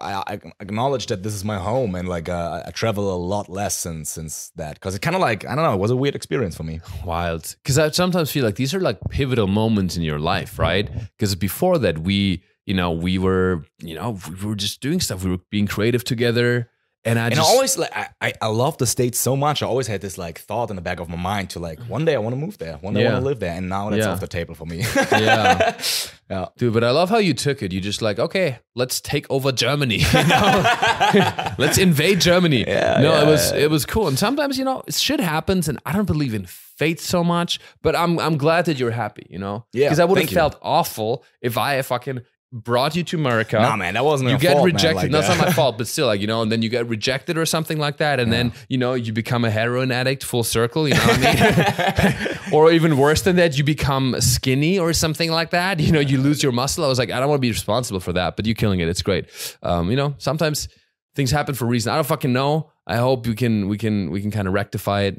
I, 0.00 0.22
I 0.28 0.40
acknowledge 0.60 1.06
that 1.06 1.24
this 1.24 1.34
is 1.34 1.44
my 1.44 1.58
home, 1.58 1.96
and 1.96 2.08
like 2.08 2.28
uh, 2.28 2.62
I 2.64 2.70
travel 2.70 3.12
a 3.12 3.18
lot 3.18 3.48
less 3.48 3.76
since 3.76 4.10
since 4.10 4.52
that 4.54 4.74
because 4.74 4.94
it 4.94 5.02
kind 5.02 5.16
of 5.16 5.20
like 5.20 5.44
I 5.44 5.56
don't 5.56 5.64
know, 5.64 5.74
it 5.74 5.80
was 5.80 5.90
a 5.90 5.96
weird 5.96 6.14
experience 6.14 6.56
for 6.56 6.62
me. 6.62 6.78
wild 7.04 7.56
because 7.60 7.78
i 7.78 7.90
sometimes 7.90 8.30
feel 8.30 8.44
like 8.44 8.54
these 8.54 8.72
are 8.74 8.80
like 8.80 9.00
pivotal 9.10 9.48
moments 9.48 9.96
in 9.96 10.04
your 10.04 10.20
life 10.20 10.56
right 10.56 10.88
because 11.16 11.34
before 11.34 11.78
that 11.78 11.98
we 11.98 12.44
you 12.66 12.74
know 12.74 12.90
we 12.92 13.18
were 13.18 13.64
you 13.80 13.94
know 13.94 14.18
we 14.40 14.46
were 14.46 14.54
just 14.56 14.80
doing 14.80 15.00
stuff 15.00 15.24
we 15.24 15.30
were 15.30 15.38
being 15.50 15.66
creative 15.66 16.04
together 16.04 16.68
and 17.04 17.18
i 17.18 17.26
and 17.26 17.34
just 17.34 17.48
I 17.48 17.52
always 17.52 17.76
like 17.76 17.90
I, 18.20 18.32
I 18.40 18.46
love 18.46 18.78
the 18.78 18.86
states 18.86 19.18
so 19.18 19.34
much. 19.34 19.60
I 19.60 19.66
always 19.66 19.88
had 19.88 20.00
this 20.00 20.16
like 20.16 20.38
thought 20.38 20.70
in 20.70 20.76
the 20.76 20.82
back 20.82 21.00
of 21.00 21.08
my 21.08 21.16
mind 21.16 21.50
to 21.50 21.58
like 21.58 21.80
one 21.88 22.04
day 22.04 22.14
I 22.14 22.18
want 22.18 22.34
to 22.36 22.40
move 22.40 22.58
there, 22.58 22.74
one 22.76 22.94
day 22.94 23.04
I 23.04 23.10
want 23.12 23.24
to 23.24 23.28
live 23.28 23.40
there, 23.40 23.54
and 23.54 23.68
now 23.68 23.90
that's 23.90 24.06
Yeah. 24.06 24.12
off 24.12 24.20
the 24.20 24.28
table 24.28 24.54
for 24.54 24.66
me. 24.66 24.84
Yeah. 25.10 25.76
yeah. 26.30 26.46
dude 26.56 26.72
but 26.72 26.84
i 26.84 26.90
love 26.92 27.10
how 27.10 27.18
you 27.18 27.34
took 27.34 27.60
it 27.64 27.72
you 27.72 27.80
just 27.80 28.00
like 28.02 28.18
okay 28.20 28.58
let's 28.76 29.00
take 29.00 29.26
over 29.30 29.50
germany 29.52 29.96
you 30.14 30.26
know? 30.28 31.54
let's 31.58 31.76
invade 31.78 32.20
germany 32.20 32.64
Yeah, 32.66 33.00
no 33.02 33.20
it 33.22 33.26
was 33.26 33.50
yeah. 33.52 33.58
it 33.64 33.70
was 33.70 33.84
cool 33.84 34.06
and 34.08 34.18
sometimes 34.18 34.56
you 34.58 34.64
know 34.64 34.82
shit 34.88 35.20
happens 35.20 35.68
and 35.68 35.78
i 35.84 35.92
don't 35.92 36.06
believe 36.06 36.32
in 36.34 36.46
fate 36.46 37.00
so 37.00 37.22
much 37.24 37.58
but 37.82 37.94
i'm 37.96 38.18
i'm 38.18 38.36
glad 38.38 38.64
that 38.66 38.78
you're 38.78 38.90
happy 38.92 39.26
you 39.28 39.38
know 39.38 39.64
Yeah, 39.72 39.86
because 39.86 39.98
i 39.98 40.04
would 40.04 40.18
have 40.20 40.30
felt 40.30 40.56
awful 40.62 41.24
if 41.42 41.58
i 41.58 41.82
fucking 41.82 42.20
brought 42.52 42.94
you 42.94 43.02
to 43.02 43.16
america 43.16 43.58
Nah, 43.58 43.76
man, 43.76 43.94
that 43.94 44.04
wasn't 44.04 44.28
you 44.28 44.32
your 44.32 44.38
get 44.40 44.52
fault, 44.52 44.66
man, 44.66 44.74
rejected. 44.74 44.96
like 44.96 45.10
no, 45.10 45.20
not 45.22 45.38
my 45.38 45.52
fault, 45.52 45.78
but 45.78 45.86
still, 45.88 46.06
like 46.06 46.20
you 46.20 46.26
know, 46.26 46.42
and 46.42 46.52
then 46.52 46.60
you 46.60 46.68
get 46.68 46.86
rejected 46.86 47.38
or 47.38 47.46
something 47.46 47.78
like 47.78 47.96
that, 47.96 48.20
and 48.20 48.30
then 48.32 48.52
you 48.68 48.76
know 48.76 48.92
you 48.94 49.12
become 49.12 49.44
a 49.44 49.50
heroin 49.50 49.90
addict, 49.90 50.22
full 50.22 50.44
circle. 50.44 50.86
You 50.86 50.94
know 50.94 51.00
what 51.00 51.18
I 51.22 52.26
mean? 52.28 52.38
or 52.52 52.70
even 52.70 52.98
worse 52.98 53.22
than 53.22 53.36
that, 53.36 53.56
you 53.56 53.64
become 53.64 54.20
skinny 54.20 54.78
or 54.78 54.92
something 54.92 55.30
like 55.30 55.50
that. 55.50 55.80
You 55.80 55.92
know, 55.92 56.00
you 56.00 56.18
lose 56.18 56.42
your 56.42 56.52
muscle. 56.52 56.84
I 56.84 56.88
was 56.88 56.98
like, 56.98 57.10
I 57.10 57.18
don't 57.20 57.28
want 57.30 57.38
to 57.38 57.46
be 57.46 57.50
responsible 57.50 58.00
for 58.00 58.12
that, 58.12 58.36
but 58.36 58.44
you're 58.44 58.54
killing 58.54 58.80
it. 58.80 58.88
It's 58.88 59.02
great. 59.02 59.26
Um, 59.62 59.90
you 59.90 59.96
know, 59.96 60.14
sometimes 60.18 60.68
things 61.14 61.30
happen 61.30 61.54
for 61.54 61.64
a 61.64 61.68
reason. 61.68 61.90
I 61.92 61.94
don't 61.96 62.06
fucking 62.06 62.32
know. 62.32 62.70
I 62.86 62.96
hope 62.96 63.26
we 63.26 63.34
can 63.34 63.68
we 63.68 63.78
can 63.78 64.10
we 64.10 64.20
can 64.20 64.30
kind 64.30 64.46
of 64.46 64.52
rectify 64.54 65.02
it. 65.02 65.16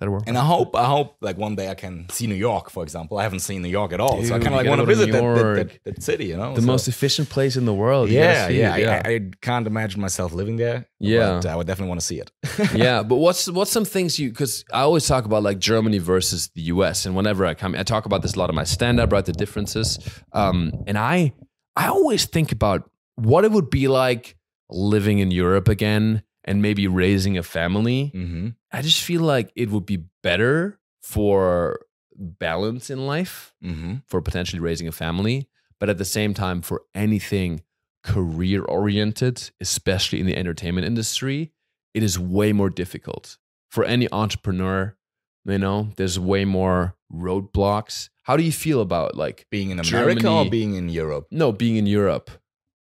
That'll 0.00 0.14
work. 0.14 0.24
And 0.26 0.38
I 0.38 0.44
hope 0.46 0.74
I 0.74 0.86
hope 0.86 1.18
like 1.20 1.36
one 1.36 1.56
day 1.56 1.68
I 1.68 1.74
can 1.74 2.08
see 2.08 2.26
New 2.26 2.34
York, 2.34 2.70
for 2.70 2.82
example. 2.82 3.18
I 3.18 3.22
haven't 3.22 3.40
seen 3.40 3.60
New 3.60 3.68
York 3.68 3.92
at 3.92 4.00
all, 4.00 4.24
so 4.24 4.34
I 4.34 4.38
kind 4.38 4.46
of 4.48 4.52
like 4.54 4.66
want 4.66 4.80
to 4.80 4.86
gotta 4.86 4.86
go 4.86 4.86
to 4.86 4.86
visit 4.86 5.12
that, 5.12 5.20
that, 5.20 5.84
that, 5.84 5.84
that 5.96 6.02
city. 6.02 6.24
You 6.24 6.38
know, 6.38 6.54
the 6.54 6.62
so- 6.62 6.66
most 6.66 6.88
efficient 6.88 7.28
place 7.28 7.54
in 7.54 7.66
the 7.66 7.74
world. 7.74 8.08
Yeah, 8.08 8.48
yeah, 8.48 8.76
it, 8.76 8.80
yeah. 8.80 9.02
I, 9.04 9.10
I, 9.10 9.20
can't 9.42 9.66
imagine 9.66 10.00
myself 10.00 10.32
living 10.32 10.56
there. 10.56 10.88
Yeah. 10.98 11.40
but 11.42 11.46
I 11.50 11.54
would 11.54 11.66
definitely 11.66 11.90
want 11.90 12.00
to 12.00 12.06
see 12.06 12.18
it. 12.18 12.32
yeah, 12.74 13.02
but 13.02 13.16
what's 13.16 13.50
what's 13.50 13.70
some 13.70 13.84
things 13.84 14.18
you 14.18 14.30
because 14.30 14.64
I 14.72 14.80
always 14.80 15.06
talk 15.06 15.26
about 15.26 15.42
like 15.42 15.58
Germany 15.58 15.98
versus 15.98 16.48
the 16.54 16.62
U.S. 16.62 17.04
and 17.04 17.14
whenever 17.14 17.44
I 17.44 17.52
come, 17.52 17.74
I 17.74 17.82
talk 17.82 18.06
about 18.06 18.22
this 18.22 18.36
a 18.36 18.38
lot 18.38 18.48
in 18.48 18.56
my 18.56 18.64
stand 18.64 19.00
up, 19.00 19.12
right? 19.12 19.24
The 19.24 19.34
differences, 19.34 19.98
um, 20.32 20.72
and 20.86 20.96
I 20.96 21.34
I 21.76 21.88
always 21.88 22.24
think 22.24 22.52
about 22.52 22.90
what 23.16 23.44
it 23.44 23.52
would 23.52 23.68
be 23.68 23.86
like 23.86 24.34
living 24.70 25.18
in 25.18 25.30
Europe 25.30 25.68
again 25.68 26.22
and 26.44 26.62
maybe 26.62 26.86
raising 26.86 27.36
a 27.38 27.42
family. 27.42 28.12
Mm-hmm. 28.14 28.48
I 28.72 28.82
just 28.82 29.02
feel 29.02 29.22
like 29.22 29.52
it 29.56 29.70
would 29.70 29.86
be 29.86 30.04
better 30.22 30.78
for 31.02 31.80
balance 32.16 32.90
in 32.90 33.06
life, 33.06 33.54
Mm-hmm. 33.64 33.96
for 34.06 34.20
potentially 34.22 34.60
raising 34.60 34.88
a 34.88 34.92
family, 34.92 35.48
but 35.78 35.88
at 35.90 35.98
the 35.98 36.04
same 36.04 36.34
time, 36.34 36.62
for 36.62 36.82
anything 36.94 37.62
career 38.02 38.62
oriented, 38.64 39.50
especially 39.60 40.20
in 40.20 40.26
the 40.26 40.36
entertainment 40.36 40.86
industry, 40.86 41.52
it 41.94 42.02
is 42.02 42.18
way 42.18 42.52
more 42.52 42.70
difficult. 42.70 43.36
For 43.70 43.84
any 43.84 44.08
entrepreneur, 44.12 44.96
you 45.44 45.58
know, 45.58 45.88
there's 45.96 46.18
way 46.18 46.44
more 46.44 46.96
roadblocks. 47.12 48.08
How 48.24 48.36
do 48.36 48.42
you 48.42 48.52
feel 48.52 48.80
about 48.80 49.16
like, 49.16 49.46
Being 49.50 49.70
in 49.70 49.78
America 49.80 50.30
or 50.30 50.48
being 50.50 50.74
in 50.74 50.88
Europe? 50.88 51.26
no, 51.30 51.52
being 51.52 51.76
in 51.76 51.86
Europe? 51.86 52.30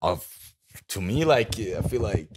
Of 0.02 0.54
to 0.88 1.00
me, 1.00 1.24
like 1.24 1.58
I 1.58 1.80
feel 1.82 2.02
like 2.02 2.28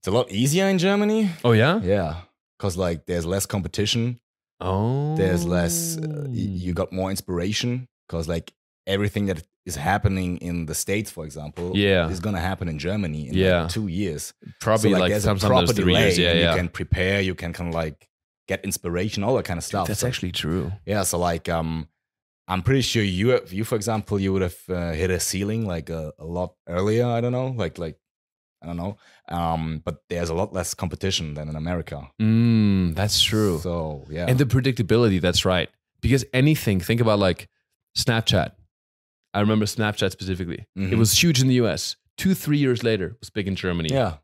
it's 0.00 0.08
a 0.08 0.10
lot 0.10 0.30
easier 0.30 0.66
in 0.66 0.78
Germany. 0.78 1.30
Oh, 1.44 1.52
yeah? 1.52 1.80
Yeah, 1.82 2.22
because 2.58 2.76
like 2.76 3.06
there's 3.06 3.26
less 3.26 3.46
competition. 3.46 4.18
Oh. 4.60 5.16
There's 5.16 5.44
less. 5.46 5.96
Uh, 5.98 6.26
you 6.28 6.72
got 6.74 6.92
more 6.92 7.10
inspiration 7.10 7.88
because 8.08 8.28
like 8.28 8.52
everything 8.86 9.26
that 9.26 9.42
is 9.66 9.76
happening 9.76 10.38
in 10.38 10.66
the 10.66 10.74
states, 10.74 11.10
for 11.10 11.24
example, 11.24 11.72
Yeah. 11.76 12.08
is 12.08 12.20
gonna 12.20 12.40
happen 12.40 12.68
in 12.68 12.78
Germany 12.78 13.28
in 13.28 13.34
Yeah. 13.34 13.62
like 13.62 13.70
two 13.72 13.88
years. 13.88 14.32
Probably 14.60 14.92
so, 14.92 14.98
like, 14.98 15.10
there's 15.10 15.24
some, 15.24 15.36
a 15.36 15.40
proper 15.40 15.72
delay. 15.72 16.00
years. 16.04 16.18
Yeah, 16.18 16.32
yeah. 16.32 16.50
You 16.50 16.56
can 16.56 16.68
prepare. 16.68 17.20
You 17.20 17.34
can 17.34 17.52
kind 17.52 17.68
of 17.68 17.74
like 17.74 18.08
get 18.48 18.64
inspiration, 18.64 19.22
all 19.22 19.36
that 19.36 19.44
kind 19.44 19.58
of 19.58 19.64
stuff. 19.64 19.86
That's 19.88 20.00
So- 20.00 20.08
actually 20.08 20.32
true. 20.32 20.72
Yeah, 20.86 21.02
so 21.04 21.18
like 21.18 21.48
um 21.48 21.88
I'm 22.48 22.62
pretty 22.62 22.80
sure 22.82 23.02
you 23.02 23.40
you 23.48 23.64
for 23.64 23.76
example 23.76 24.18
you 24.18 24.32
would 24.32 24.42
have 24.42 24.56
uh, 24.68 24.92
hit 24.92 25.10
a 25.10 25.20
ceiling 25.20 25.66
like 25.66 25.88
a, 25.88 26.12
a 26.18 26.24
lot 26.24 26.54
earlier, 26.68 27.06
I 27.06 27.20
don't 27.20 27.32
know, 27.32 27.48
like 27.56 27.78
like 27.78 27.96
I 28.62 28.66
don't 28.66 28.76
know. 28.76 28.96
Um 29.28 29.82
but 29.84 30.02
there's 30.08 30.28
a 30.30 30.34
lot 30.34 30.52
less 30.52 30.74
competition 30.74 31.34
than 31.34 31.48
in 31.48 31.56
America. 31.56 32.08
Mm, 32.20 32.94
that's 32.94 33.22
true. 33.22 33.58
So, 33.62 34.04
yeah. 34.10 34.26
And 34.28 34.38
the 34.38 34.44
predictability, 34.46 35.20
that's 35.20 35.44
right. 35.44 35.68
Because 36.00 36.24
anything, 36.32 36.80
think 36.80 37.00
about 37.00 37.18
like 37.18 37.48
Snapchat. 37.98 38.52
I 39.34 39.40
remember 39.40 39.64
Snapchat 39.66 40.10
specifically. 40.12 40.66
It 40.76 40.90
Mhm. 40.90 40.98
was 40.98 41.12
huge 41.22 41.40
in 41.40 41.48
the 41.48 41.54
US. 41.54 41.96
Two, 42.16 42.34
three 42.34 42.58
years 42.58 42.82
later, 42.82 43.06
it 43.06 43.16
was 43.20 43.30
big 43.30 43.46
in 43.48 43.54
Germany. 43.56 43.90
yeah. 43.92 44.14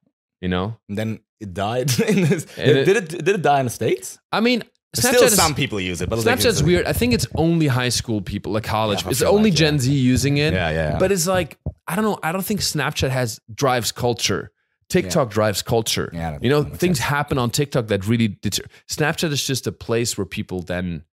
You 0.43 0.49
know? 0.49 0.77
And 0.89 0.99
then 0.99 1.21
it 1.41 1.55
died 1.55 1.91
in 2.09 2.23
this, 2.29 2.45
it- 2.59 2.85
did 2.85 2.97
it 2.97 3.09
did 3.09 3.29
it 3.37 3.43
die 3.43 3.61
in 3.61 3.67
the 3.67 3.71
states? 3.71 4.19
I 4.33 4.41
mean, 4.41 4.63
Snapchat 4.95 5.15
Still 5.15 5.23
is, 5.25 5.35
some 5.37 5.55
people 5.55 5.79
use 5.81 6.01
it, 6.03 6.09
but 6.09 6.19
Snapchat's 6.19 6.45
it's- 6.61 6.63
weird. 6.63 6.87
I 6.87 6.93
think 6.93 7.13
it's 7.13 7.27
only 7.35 7.67
high 7.67 7.91
school 7.91 8.21
people, 8.23 8.53
like 8.53 8.65
college. 8.65 9.03
Yeah, 9.05 9.11
it's 9.11 9.23
only 9.23 9.51
like, 9.51 9.59
Gen 9.59 9.75
yeah. 9.75 9.81
Z 9.81 9.93
using 9.93 10.37
it. 10.39 10.53
Yeah, 10.55 10.71
yeah. 10.71 10.99
But 10.99 11.11
it's 11.13 11.27
like, 11.27 11.59
I 11.89 11.97
don't 11.97 12.05
know. 12.05 12.19
I 12.23 12.33
don't 12.33 12.45
think 12.45 12.61
Snapchat 12.61 13.11
has 13.11 13.41
drives 13.53 13.93
culture. 13.93 14.53
TikTok 14.89 15.31
drives 15.31 15.63
culture. 15.63 16.11
Yeah, 16.13 16.39
you 16.41 16.49
know, 16.49 16.63
things 16.63 16.99
sense. 16.99 17.01
happen 17.01 17.39
on 17.39 17.51
TikTok 17.51 17.89
that 17.89 18.07
really 18.07 18.29
deter. 18.29 18.63
Snapchat 18.89 19.33
is 19.33 19.45
just 19.45 19.67
a 19.67 19.73
place 19.73 20.17
where 20.17 20.25
people 20.25 20.63
then 20.63 21.05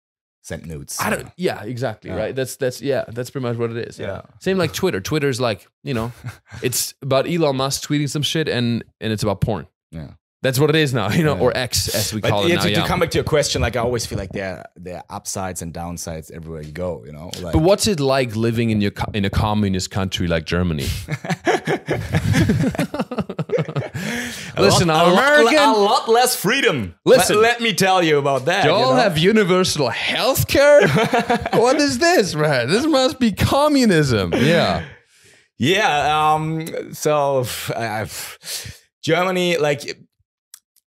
sent 0.44 0.66
nudes. 0.66 0.98
I 1.00 1.10
don't. 1.10 1.32
Yeah, 1.38 1.64
exactly. 1.64 2.12
Yeah. 2.12 2.18
Right. 2.18 2.36
That's 2.36 2.56
that's 2.58 2.82
yeah. 2.82 3.06
That's 3.08 3.32
pretty 3.32 3.48
much 3.48 3.58
what 3.58 3.72
it 3.72 3.88
is. 3.88 3.98
Yeah. 3.98 4.08
Yeah. 4.08 4.22
Same 4.40 4.58
like 4.58 4.74
Twitter. 4.74 5.02
Twitter's 5.02 5.42
like 5.42 5.68
you 5.84 5.94
know, 5.94 6.12
it's 6.62 6.94
about 7.02 7.28
Elon 7.28 7.56
Musk 7.56 7.88
tweeting 7.88 8.10
some 8.10 8.22
shit 8.22 8.48
and 8.48 8.84
and 9.02 9.12
it's 9.12 9.24
about 9.24 9.42
porn. 9.42 9.68
Yeah. 9.92 10.12
That's 10.44 10.60
what 10.60 10.70
it 10.70 10.76
is 10.76 10.94
now. 10.94 11.10
You 11.18 11.24
know, 11.24 11.36
Yeah. 11.36 11.42
or 11.42 11.58
X 11.58 11.88
as 11.96 12.14
we 12.14 12.20
But 12.22 12.30
call 12.32 12.48
yeah, 12.48 12.54
it 12.54 12.58
now. 12.58 12.64
to, 12.64 12.70
yeah. 12.72 12.82
to 12.82 12.88
come 12.88 13.00
back 13.00 13.12
to 13.12 13.18
your 13.18 13.24
question, 13.24 13.62
like 13.62 13.76
I 13.76 13.80
always 13.80 14.06
feel 14.06 14.18
like 14.20 14.32
there 14.34 14.64
there 14.76 14.98
are 14.98 15.06
upsides 15.18 15.62
and 15.62 15.74
downsides 15.74 16.30
everywhere 16.32 16.62
you 16.62 16.72
go. 16.72 17.04
You 17.06 17.14
know, 17.14 17.32
like 17.42 17.54
but 17.54 17.62
what's 17.64 17.88
it 17.88 18.00
like 18.00 18.36
living 18.36 18.70
in 18.70 18.82
your 18.82 18.92
in 19.14 19.26
a 19.26 19.30
communist 19.30 19.90
country 19.90 20.28
like 20.28 20.46
Germany? 20.46 20.88
Listen, 24.58 24.90
a 24.90 24.94
lot, 24.94 25.06
I'm 25.08 25.12
a 25.12 25.16
lot- 25.16 25.40
American. 25.40 25.58
a 25.70 25.74
lot 25.74 26.10
less 26.10 26.36
freedom. 26.36 26.96
Listen. 27.06 27.38
let, 27.38 27.54
let 27.54 27.62
me 27.62 27.74
tell 27.74 28.04
you 28.04 28.18
about 28.18 28.46
that. 28.46 28.66
Y'all 28.66 28.80
you 28.80 28.86
know? 28.86 28.96
have 29.02 29.18
universal 29.18 29.90
health 29.90 30.48
care? 30.48 30.88
what 31.54 31.78
is 31.78 31.98
this, 32.00 32.36
man? 32.36 32.70
This 32.70 32.86
must 32.86 33.20
be 33.20 33.32
communism. 33.32 34.32
Yeah. 34.34 34.84
Yeah. 35.58 36.34
Um. 36.34 36.94
So 36.94 37.46
I've 37.76 38.38
Germany, 39.04 39.58
like 39.58 39.82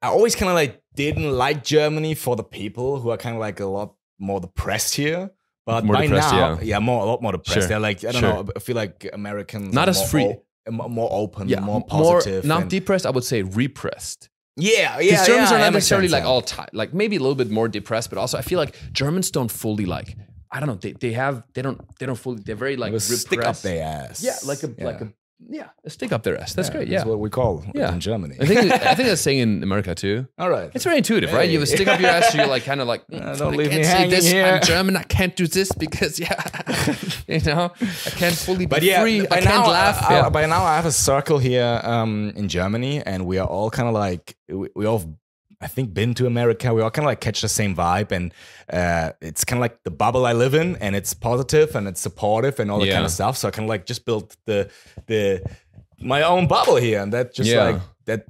I 0.04 0.08
always 0.08 0.36
kind 0.36 0.50
of 0.50 0.56
like 0.56 0.82
didn't 0.96 1.32
like 1.32 1.64
Germany 1.64 2.14
for 2.14 2.36
the 2.36 2.44
people 2.44 3.00
who 3.00 3.10
are 3.10 3.18
kind 3.18 3.36
of 3.36 3.40
like 3.40 3.60
a 3.62 3.66
lot 3.66 3.96
more 4.20 4.40
depressed 4.40 4.96
here. 4.96 5.32
But 5.66 5.86
More 5.86 5.96
by 5.96 6.02
depressed, 6.08 6.34
now, 6.34 6.60
yeah. 6.62 6.80
more 6.80 7.02
a 7.02 7.06
lot 7.06 7.22
more 7.22 7.32
depressed. 7.32 7.54
Sure. 7.62 7.68
They're 7.70 7.80
like 7.80 8.04
I 8.04 8.12
don't 8.12 8.22
Sure. 8.22 8.34
know. 8.44 8.50
I 8.54 8.60
feel 8.60 8.76
like 8.76 9.10
Americans 9.14 9.74
Not 9.74 9.88
as 9.88 9.98
more 10.00 10.08
free. 10.08 10.36
more 10.70 10.90
more 10.90 11.10
open, 11.12 11.48
Yeah. 11.48 11.62
more 11.62 11.82
positive. 11.86 12.44
not 12.44 12.62
and- 12.64 12.70
depressed, 12.70 13.06
I 13.06 13.12
would 13.12 13.24
say 13.24 13.44
repressed. 13.44 14.30
Yeah, 14.58 15.00
yeah. 15.00 15.12
Because 15.12 15.28
Germans 15.28 15.50
yeah, 15.52 15.56
are 15.56 15.60
not 15.62 15.74
necessarily 15.74 16.08
sense, 16.10 16.14
like 16.20 16.24
yeah. 16.24 16.30
all 16.30 16.42
ti 16.42 16.64
like 16.74 16.94
maybe 16.94 17.16
a 17.16 17.20
little 17.20 17.36
bit 17.44 17.50
more 17.50 17.70
depressed, 17.70 18.10
but 18.10 18.20
also 18.20 18.38
I 18.38 18.42
feel 18.42 18.60
like 18.60 18.76
Germans 18.92 19.32
don't 19.32 19.50
fully 19.50 19.86
like 19.86 20.18
I 20.52 20.60
don't 20.60 20.68
know 20.68 20.76
they, 20.76 20.92
they 20.92 21.14
have 21.14 21.44
they 21.54 21.62
don't 21.62 21.80
they 21.98 22.06
don't 22.06 22.20
fully 22.20 22.42
they're 22.46 22.56
very 22.66 22.76
like 22.76 22.92
a 22.94 23.00
stick 23.00 23.44
up 23.44 23.58
their 23.62 23.82
ass. 23.84 24.22
yeah 24.22 24.36
like 24.46 24.62
a 24.64 24.70
like 24.84 25.02
a 25.02 25.14
yeah 25.50 25.70
a 25.86 25.90
stick 25.90 26.12
up 26.12 26.24
their 26.24 26.38
ass 26.40 26.54
that's 26.54 26.70
great 26.70 26.88
yeah 26.88 27.00
That's 27.00 27.10
what 27.10 27.20
we 27.20 27.30
call 27.30 27.64
Yeah. 27.74 27.94
in 27.94 28.00
Germany. 28.00 28.36
I 28.40 28.46
think 28.46 28.72
I 28.72 28.96
think 28.96 29.08
that's 29.10 29.22
saying 29.22 29.40
in 29.40 29.64
America 29.64 29.94
too. 29.96 30.28
All 30.38 30.50
right. 30.50 30.72
It's 30.74 30.84
very 30.84 30.98
intuitive, 30.98 31.32
right? 31.34 31.48
You 31.50 31.60
have 31.60 31.64
a 31.64 31.72
stick 31.76 31.88
up 31.88 32.00
your 32.00 32.10
ass, 32.10 32.32
so 32.32 32.38
you're 32.38 32.48
like 32.48 32.64
kind 32.66 32.82
of 32.82 32.88
like, 32.88 33.02
Uh, 33.12 33.16
"Mm, 33.18 33.38
don't 33.40 33.54
I 33.54 33.58
leave 33.58 33.70
can't 33.70 33.82
me 33.82 33.88
hanging 33.88 34.10
this. 34.12 34.32
Here. 34.32 34.46
I'm 34.46 34.62
German. 34.62 34.96
I 34.98 35.04
can't 35.04 35.36
do 35.36 35.48
this 35.48 35.72
because 35.74 36.20
yeah, 36.20 36.42
you 37.28 37.40
know, 37.42 37.72
I 37.82 38.10
can't 38.22 38.36
fully 38.36 38.66
be 38.66 38.78
yeah, 38.82 39.02
free. 39.02 39.26
by 39.26 39.38
I 39.38 39.42
can't 39.42 39.66
now, 39.66 39.72
laugh. 39.72 39.98
I, 40.10 40.14
yeah. 40.16 40.30
By 40.30 40.46
now 40.46 40.64
I 40.64 40.76
have 40.76 40.86
a 40.86 40.92
circle 40.92 41.38
here 41.40 41.82
um, 41.84 42.32
in 42.36 42.48
Germany, 42.48 43.02
and 43.06 43.26
we 43.26 43.38
are 43.38 43.48
all 43.48 43.70
kind 43.70 43.88
of 43.88 43.94
like 43.94 44.36
we, 44.50 44.70
we 44.76 44.86
all, 44.86 45.02
I 45.64 45.68
think, 45.68 45.94
been 45.94 46.14
to 46.16 46.26
America. 46.28 46.74
We 46.74 46.82
all 46.82 46.92
kind 46.92 47.06
of 47.06 47.10
like 47.12 47.22
catch 47.22 47.42
the 47.42 47.48
same 47.50 47.74
vibe, 47.76 48.12
and 48.12 48.34
uh, 48.72 49.12
it's 49.22 49.44
kind 49.46 49.58
of 49.60 49.62
like 49.62 49.84
the 49.84 49.92
bubble 49.92 50.26
I 50.26 50.34
live 50.34 50.54
in, 50.54 50.76
and 50.78 50.96
it's 50.96 51.14
positive 51.14 51.76
and 51.76 51.88
it's 51.88 52.02
supportive 52.02 52.60
and 52.60 52.70
all 52.72 52.80
that 52.80 52.92
kind 52.92 53.06
of 53.06 53.12
stuff. 53.12 53.38
So 53.38 53.48
I 53.48 53.52
kind 53.52 53.66
of 53.68 53.70
like 53.70 53.86
just 53.86 54.06
built 54.06 54.36
the 54.46 54.70
the 55.08 55.42
my 56.00 56.22
own 56.24 56.48
bubble 56.48 56.76
here, 56.76 57.02
and 57.02 57.14
that 57.14 57.34
just 57.34 57.50
Yeah. 57.50 57.64
like 57.64 57.82
that 58.06 58.26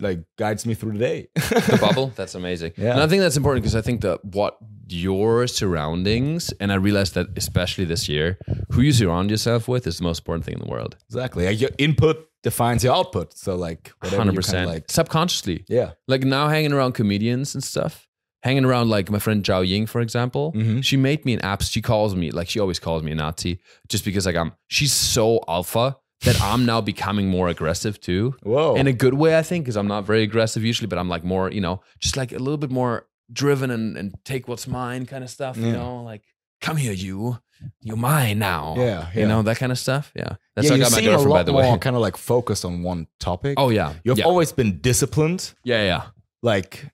like 0.00 0.20
guides 0.36 0.64
me 0.64 0.74
through 0.74 0.92
the 0.92 0.98
day. 0.98 1.28
the 1.34 1.78
bubble. 1.86 2.12
That's 2.16 2.34
amazing. 2.34 2.72
Yeah. 2.76 2.92
And 2.92 3.00
I 3.00 3.06
think 3.08 3.20
that's 3.22 3.36
important 3.36 3.62
because 3.64 3.74
I 3.76 3.80
think 3.82 4.00
that 4.02 4.24
what 4.24 4.56
your 4.88 5.46
surroundings, 5.46 6.52
and 6.60 6.72
I 6.72 6.76
realized 6.76 7.14
that 7.14 7.26
especially 7.36 7.84
this 7.84 8.08
year, 8.08 8.38
who 8.70 8.80
you 8.80 8.92
surround 8.92 9.30
yourself 9.30 9.68
with 9.68 9.86
is 9.86 9.98
the 9.98 10.04
most 10.04 10.20
important 10.20 10.44
thing 10.46 10.54
in 10.54 10.60
the 10.60 10.70
world. 10.70 10.96
exactly, 11.08 11.46
Like, 11.46 11.60
your 11.60 11.70
input 11.78 12.27
defines 12.42 12.84
your 12.84 12.94
output. 12.94 13.36
So 13.36 13.54
like 13.56 13.92
hundred 14.02 14.34
percent, 14.34 14.68
like, 14.68 14.90
Subconsciously, 14.90 15.64
yeah, 15.68 15.92
like 16.06 16.22
now 16.22 16.48
hanging 16.48 16.72
around 16.72 16.92
comedians 16.92 17.54
and 17.54 17.62
stuff. 17.64 18.06
Hanging 18.44 18.64
around 18.64 18.88
like 18.88 19.10
my 19.10 19.18
friend 19.18 19.42
Jiaoying, 19.42 19.88
for 19.88 20.00
example, 20.00 20.52
Mhm. 20.56 20.84
she 20.84 20.96
made 20.96 21.24
me 21.24 21.32
an 21.34 21.40
app. 21.40 21.60
She 21.62 21.82
calls 21.82 22.14
me 22.14 22.30
like 22.30 22.48
she 22.48 22.60
always 22.60 22.78
calls 22.78 23.02
me 23.02 23.10
a 23.10 23.14
Nazi, 23.16 23.58
just 23.88 24.04
because 24.04 24.26
like 24.26 24.36
I'm. 24.36 24.52
She's 24.68 24.92
so 24.92 25.40
alpha 25.48 25.96
that 26.24 26.40
I'm 26.40 26.64
now 26.64 26.80
becoming 26.80 27.28
more 27.28 27.48
aggressive 27.48 28.00
too. 28.00 28.36
whoa, 28.44 28.76
in 28.76 28.86
a 28.86 28.92
good 28.92 29.14
way, 29.14 29.36
I 29.36 29.42
think, 29.42 29.64
because 29.64 29.76
I'm 29.76 29.88
not 29.88 30.04
very 30.06 30.22
aggressive 30.22 30.64
usually, 30.64 30.86
but 30.86 30.98
I'm 30.98 31.08
like 31.08 31.24
more, 31.24 31.50
you 31.50 31.60
know, 31.60 31.80
just 32.00 32.16
like 32.16 32.30
a 32.32 32.38
little 32.38 32.56
bit 32.58 32.70
more 32.70 33.06
driven 33.32 33.70
and, 33.72 33.96
and 33.96 34.14
take 34.24 34.46
what's 34.48 34.66
mine 34.68 35.04
kind 35.06 35.22
of 35.24 35.30
stuff, 35.30 35.56
you 35.56 35.72
know, 35.72 36.02
like 36.04 36.22
come 36.60 36.76
here, 36.76 36.92
you, 36.92 37.38
you're 37.80 37.96
mine 37.96 38.38
now. 38.38 38.74
Yeah, 38.76 39.08
you 39.14 39.26
know 39.26 39.42
that 39.42 39.58
kind 39.58 39.72
of 39.72 39.78
stuff. 39.78 40.12
Yeah, 40.14 40.36
that's 40.54 40.66
yeah, 40.66 40.70
how 40.70 40.76
I 40.76 40.78
got 40.80 40.92
my 40.92 41.00
girlfriend, 41.00 41.26
a 41.26 41.28
lot 41.30 41.38
by 41.38 41.42
the 41.44 41.52
way. 41.52 41.64
more 41.64 41.78
kind 41.78 41.96
of 41.96 42.02
like 42.02 42.16
focused 42.16 42.64
on 42.64 42.82
one 42.82 43.06
topic. 43.20 43.54
Oh 43.58 43.70
yeah, 43.70 43.94
You've 44.04 44.18
yeah. 44.18 44.24
always 44.26 44.52
been 44.52 44.78
disciplined, 44.80 45.54
yeah, 45.64 45.82
yeah. 45.84 46.02
like 46.42 46.86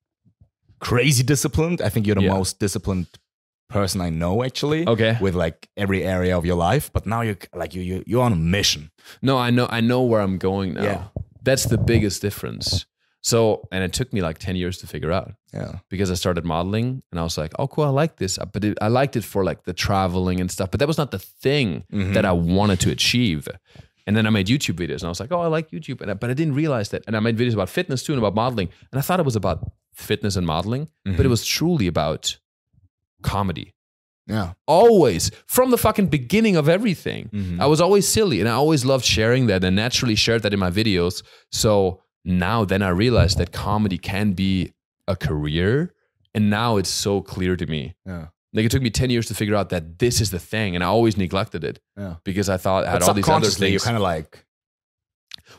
crazy 0.80 1.22
disciplined. 1.22 1.80
I 1.80 1.88
think 1.88 2.06
you're 2.06 2.16
the 2.16 2.22
Yeah. 2.22 2.34
most 2.34 2.58
disciplined 2.58 3.06
person 3.68 4.00
I 4.00 4.10
know, 4.10 4.42
actually. 4.44 4.86
Okay. 4.86 5.16
With 5.20 5.34
like 5.34 5.68
every 5.76 6.04
area 6.04 6.36
of 6.36 6.44
your 6.44 6.56
life, 6.56 6.90
but 6.92 7.06
now 7.06 7.22
you're 7.22 7.38
like 7.54 7.74
you 7.74 7.82
you 7.82 8.04
you're 8.06 8.22
on 8.22 8.32
a 8.32 8.36
mission. 8.36 8.90
No, 9.22 9.36
I 9.38 9.50
know, 9.50 9.66
I 9.70 9.80
know 9.80 10.02
where 10.02 10.20
I'm 10.20 10.38
going 10.38 10.74
now. 10.74 10.82
Yeah. 10.84 11.04
That's 11.42 11.64
the 11.66 11.78
biggest 11.78 12.22
difference. 12.22 12.86
So, 13.24 13.66
and 13.72 13.82
it 13.82 13.92
took 13.94 14.12
me 14.12 14.20
like 14.20 14.38
ten 14.38 14.54
years 14.54 14.76
to 14.78 14.86
figure 14.86 15.10
out. 15.10 15.32
Yeah. 15.54 15.78
because 15.88 16.10
I 16.10 16.14
started 16.14 16.44
modeling 16.44 17.02
and 17.10 17.20
I 17.20 17.22
was 17.22 17.38
like, 17.38 17.52
oh, 17.60 17.68
cool, 17.68 17.84
I 17.84 17.88
like 18.02 18.16
this. 18.16 18.38
But 18.52 18.64
it, 18.64 18.76
I 18.82 18.88
liked 18.88 19.14
it 19.16 19.24
for 19.24 19.44
like 19.44 19.62
the 19.64 19.72
traveling 19.72 20.40
and 20.40 20.50
stuff. 20.50 20.70
But 20.72 20.80
that 20.80 20.88
was 20.88 20.98
not 20.98 21.10
the 21.12 21.20
thing 21.20 21.84
Mm-hmm. 21.92 22.12
that 22.14 22.24
I 22.24 22.32
wanted 22.32 22.80
to 22.80 22.90
achieve. 22.90 23.46
And 24.06 24.16
then 24.16 24.26
I 24.26 24.30
made 24.30 24.48
YouTube 24.48 24.74
videos 24.82 25.00
and 25.00 25.04
I 25.04 25.08
was 25.08 25.20
like, 25.20 25.32
oh, 25.32 25.40
I 25.40 25.46
like 25.46 25.70
YouTube. 25.70 26.00
And 26.02 26.10
I- 26.10 26.14
but 26.14 26.28
I 26.30 26.34
didn't 26.34 26.54
realize 26.54 26.88
that. 26.90 27.02
And 27.06 27.16
I 27.16 27.20
made 27.20 27.38
videos 27.38 27.54
about 27.54 27.70
fitness 27.70 28.02
too 28.02 28.12
and 28.14 28.18
about 28.20 28.34
modeling. 28.34 28.68
And 28.92 28.98
I 28.98 29.02
thought 29.02 29.20
it 29.20 29.24
was 29.30 29.36
about 29.36 29.58
fitness 29.94 30.34
and 30.36 30.44
modeling, 30.46 30.88
but 31.04 31.12
Mm-hmm. 31.12 31.22
it 31.26 31.28
was 31.28 31.44
truly 31.46 31.86
about 31.86 32.36
comedy. 33.22 33.72
Yeah. 34.26 34.52
Always 34.66 35.30
from 35.46 35.70
the 35.70 35.78
fucking 35.78 36.06
beginning 36.08 36.56
of 36.56 36.68
everything. 36.68 37.28
Mm-hmm. 37.32 37.60
I 37.60 37.66
was 37.66 37.80
always 37.80 38.08
silly 38.08 38.40
and 38.40 38.48
I 38.48 38.52
always 38.52 38.84
loved 38.84 39.04
sharing 39.04 39.46
that 39.48 39.62
and 39.64 39.76
naturally 39.76 40.14
shared 40.14 40.42
that 40.42 40.52
in 40.54 40.58
my 40.58 40.70
videos. 40.70 41.22
So 41.52 42.00
now 42.24 42.64
then 42.64 42.82
I 42.82 42.88
realized 42.88 43.38
that 43.38 43.52
comedy 43.52 43.98
can 43.98 44.32
be 44.32 44.72
a 45.06 45.16
career. 45.16 45.92
And 46.34 46.50
now 46.50 46.78
it's 46.78 46.88
so 46.90 47.20
clear 47.20 47.54
to 47.56 47.66
me. 47.66 47.94
Yeah. 48.06 48.26
Like 48.52 48.64
it 48.66 48.70
took 48.70 48.82
me 48.82 48.90
10 48.90 49.10
years 49.10 49.26
to 49.26 49.34
figure 49.34 49.54
out 49.54 49.68
that 49.70 49.98
this 49.98 50.20
is 50.20 50.30
the 50.30 50.38
thing. 50.38 50.74
And 50.74 50.82
I 50.82 50.86
always 50.88 51.16
neglected 51.16 51.62
it 51.64 51.80
Yeah. 51.96 52.16
because 52.24 52.48
I 52.48 52.56
thought 52.56 52.84
I 52.86 52.90
had 52.90 53.00
But 53.00 53.08
all 53.08 53.14
these 53.14 53.28
other 53.28 53.48
things. 53.50 53.70
you're 53.72 53.80
kind 53.80 53.96
of 53.96 54.02
like 54.02 54.44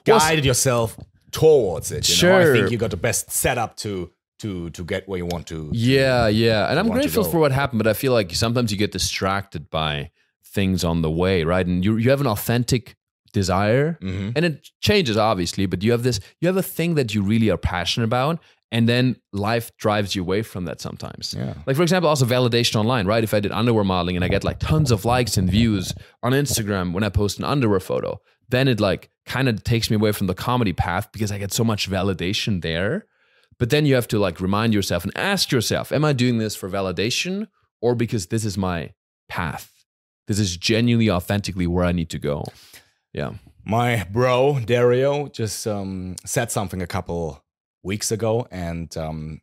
Well, 0.07 0.19
guided 0.19 0.45
yourself 0.45 0.97
towards 1.31 1.91
it. 1.91 2.07
You 2.09 2.27
know? 2.27 2.37
I 2.39 2.43
Sure. 2.43 2.53
think 2.55 2.71
you 2.71 2.77
got 2.77 2.91
the 2.91 2.97
best 2.97 3.31
setup 3.31 3.75
to 3.77 4.11
to 4.39 4.69
to 4.71 4.83
get 4.83 5.07
where 5.07 5.17
you 5.17 5.25
want 5.25 5.47
to. 5.47 5.69
Yeah, 5.73 6.27
yeah. 6.27 6.69
And 6.69 6.77
I'm 6.77 6.89
grateful 6.89 7.23
for 7.23 7.39
what 7.39 7.51
happened, 7.53 7.79
but 7.79 7.87
I 7.87 7.93
feel 7.93 8.11
like 8.11 8.35
sometimes 8.35 8.69
you 8.71 8.77
get 8.77 8.91
distracted 8.91 9.69
by 9.69 10.11
things 10.43 10.83
on 10.83 11.01
the 11.01 11.09
way, 11.11 11.43
right? 11.45 11.65
And 11.65 11.85
you 11.85 11.95
you 11.97 12.09
have 12.09 12.19
an 12.21 12.27
authentic 12.27 12.95
desire 13.41 13.87
Mhm. 14.01 14.31
and 14.35 14.43
it 14.49 14.55
changes 14.87 15.15
obviously, 15.31 15.65
but 15.71 15.79
you 15.83 15.91
have 15.95 16.03
this 16.07 16.19
you 16.41 16.47
have 16.51 16.57
a 16.65 16.69
thing 16.77 16.95
that 16.99 17.09
you 17.13 17.21
really 17.31 17.49
are 17.53 17.61
passionate 17.73 18.05
about 18.13 18.35
and 18.75 18.83
then 18.91 19.15
life 19.49 19.67
drives 19.85 20.15
you 20.15 20.21
away 20.27 20.41
from 20.51 20.65
that 20.65 20.81
sometimes. 20.81 21.35
Yeah. 21.37 21.53
Like 21.67 21.75
for 21.79 21.83
example, 21.87 22.09
also 22.09 22.25
validation 22.25 22.75
online, 22.83 23.05
right? 23.13 23.23
If 23.29 23.33
I 23.37 23.39
did 23.45 23.51
underwear 23.51 23.83
modeling 23.83 24.15
and 24.17 24.25
I 24.25 24.29
get 24.35 24.43
like 24.49 24.59
tons 24.71 24.89
of 24.95 25.05
likes 25.05 25.37
and 25.39 25.47
views 25.57 25.93
on 26.25 26.31
Instagram 26.43 26.85
when 26.93 27.03
I 27.03 27.09
post 27.21 27.37
an 27.39 27.45
underwear 27.53 27.79
photo, 27.91 28.11
then 28.53 28.67
it 28.73 28.79
like 28.89 29.03
kind 29.35 29.47
of 29.49 29.55
takes 29.63 29.89
me 29.91 29.95
away 30.01 30.11
from 30.17 30.27
the 30.27 30.33
comedy 30.47 30.73
path 30.73 31.05
because 31.13 31.31
I 31.35 31.37
get 31.43 31.51
so 31.53 31.63
much 31.71 31.89
validation 31.97 32.61
there. 32.61 33.05
But 33.59 33.69
then 33.69 33.85
you 33.87 33.95
have 33.95 34.07
to 34.13 34.17
like 34.27 34.37
remind 34.47 34.73
yourself 34.73 35.03
and 35.05 35.13
ask 35.33 35.51
yourself, 35.55 35.91
am 35.91 36.03
I 36.03 36.13
doing 36.13 36.37
this 36.39 36.55
for 36.59 36.67
validation 36.69 37.47
or 37.81 37.95
because 37.95 38.23
this 38.27 38.43
is 38.49 38.57
my 38.57 38.79
path? 39.29 39.65
This 40.27 40.39
is 40.39 40.57
genuinely 40.57 41.09
authentically 41.17 41.67
where 41.67 41.85
I 41.85 41.93
need 41.99 42.09
to 42.09 42.19
go. 42.19 42.43
Yeah. 43.15 43.35
My 43.65 44.05
bro 44.11 44.59
Dario 44.59 45.27
just 45.29 45.65
um, 45.65 46.17
said 46.25 46.51
something 46.51 46.81
a 46.81 46.87
couple 46.87 47.43
weeks 47.81 48.11
ago, 48.11 48.47
and 48.51 48.95
um, 48.97 49.41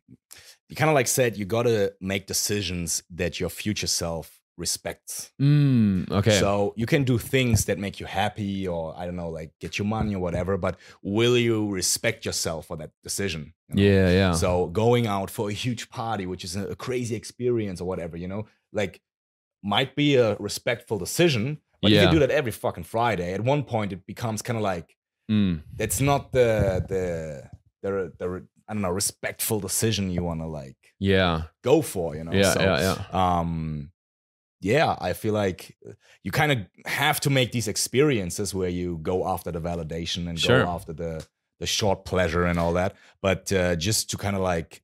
he 0.69 0.75
kind 0.75 0.89
of 0.89 0.95
like 0.95 1.07
said 1.07 1.37
you 1.37 1.45
got 1.45 1.63
to 1.63 1.93
make 1.99 2.27
decisions 2.27 3.03
that 3.09 3.39
your 3.39 3.49
future 3.49 3.87
self 3.87 4.39
respects. 4.55 5.31
Mm, 5.41 6.09
okay. 6.11 6.39
So 6.39 6.73
you 6.77 6.85
can 6.85 7.03
do 7.03 7.17
things 7.17 7.65
that 7.65 7.79
make 7.79 7.99
you 7.99 8.05
happy, 8.05 8.67
or 8.67 8.93
I 8.95 9.05
don't 9.05 9.15
know, 9.15 9.29
like 9.29 9.51
get 9.59 9.79
you 9.79 9.85
money 9.85 10.13
or 10.15 10.19
whatever. 10.19 10.55
But 10.57 10.77
will 11.01 11.35
you 11.35 11.69
respect 11.71 12.25
yourself 12.25 12.67
for 12.67 12.77
that 12.77 12.91
decision? 13.03 13.53
you 13.69 13.75
know? 13.75 13.81
yeah, 13.81 14.09
yeah. 14.09 14.31
So 14.33 14.67
going 14.67 15.07
out 15.07 15.31
for 15.31 15.49
a 15.49 15.53
huge 15.53 15.89
party, 15.89 16.27
which 16.27 16.43
is 16.43 16.55
a 16.55 16.75
crazy 16.75 17.15
experience 17.15 17.81
or 17.81 17.87
whatever, 17.87 18.17
you 18.17 18.27
know, 18.27 18.45
like 18.71 19.01
might 19.63 19.95
be 19.95 20.15
a 20.15 20.35
respectful 20.35 20.99
decision. 20.99 21.59
But 21.83 21.91
if 21.91 22.01
you 22.03 22.11
do 22.11 22.19
that 22.19 22.31
every 22.31 22.51
fucking 22.51 22.85
Friday, 22.85 23.33
at 23.33 23.41
one 23.41 23.63
point 23.63 23.93
it 23.93 24.05
becomes 24.07 24.41
kind 24.41 24.57
of 24.57 24.63
like 24.63 24.95
Mm, 25.31 25.61
that's 25.77 26.01
not 26.01 26.31
the 26.33 26.83
the 26.89 27.49
the 27.81 28.11
the 28.17 28.45
I 28.67 28.73
don't 28.73 28.81
know 28.81 28.89
respectful 28.91 29.59
decision 29.59 30.09
you 30.09 30.23
want 30.23 30.41
to 30.41 30.47
like 30.47 30.75
yeah. 30.99 31.43
go 31.63 31.81
for, 31.81 32.15
you 32.15 32.23
know. 32.25 32.33
Yeah, 32.33 32.53
so, 32.53 32.59
yeah, 32.61 32.79
yeah. 33.11 33.39
Um, 33.39 33.91
yeah, 34.59 34.95
I 34.99 35.13
feel 35.13 35.33
like 35.33 35.77
you 36.23 36.31
kind 36.31 36.51
of 36.51 36.57
have 36.85 37.19
to 37.21 37.29
make 37.29 37.51
these 37.51 37.67
experiences 37.69 38.53
where 38.53 38.69
you 38.69 38.99
go 39.01 39.27
after 39.27 39.51
the 39.51 39.61
validation 39.61 40.27
and 40.29 40.39
Sure. 40.39 40.63
go 40.63 40.69
after 40.71 40.93
the 40.93 41.25
the 41.59 41.65
short 41.67 42.03
pleasure 42.03 42.45
and 42.45 42.59
all 42.59 42.73
that, 42.73 42.95
but 43.21 43.51
uh, 43.53 43.75
just 43.77 44.09
to 44.09 44.17
kind 44.17 44.35
of 44.35 44.41
like 44.41 44.81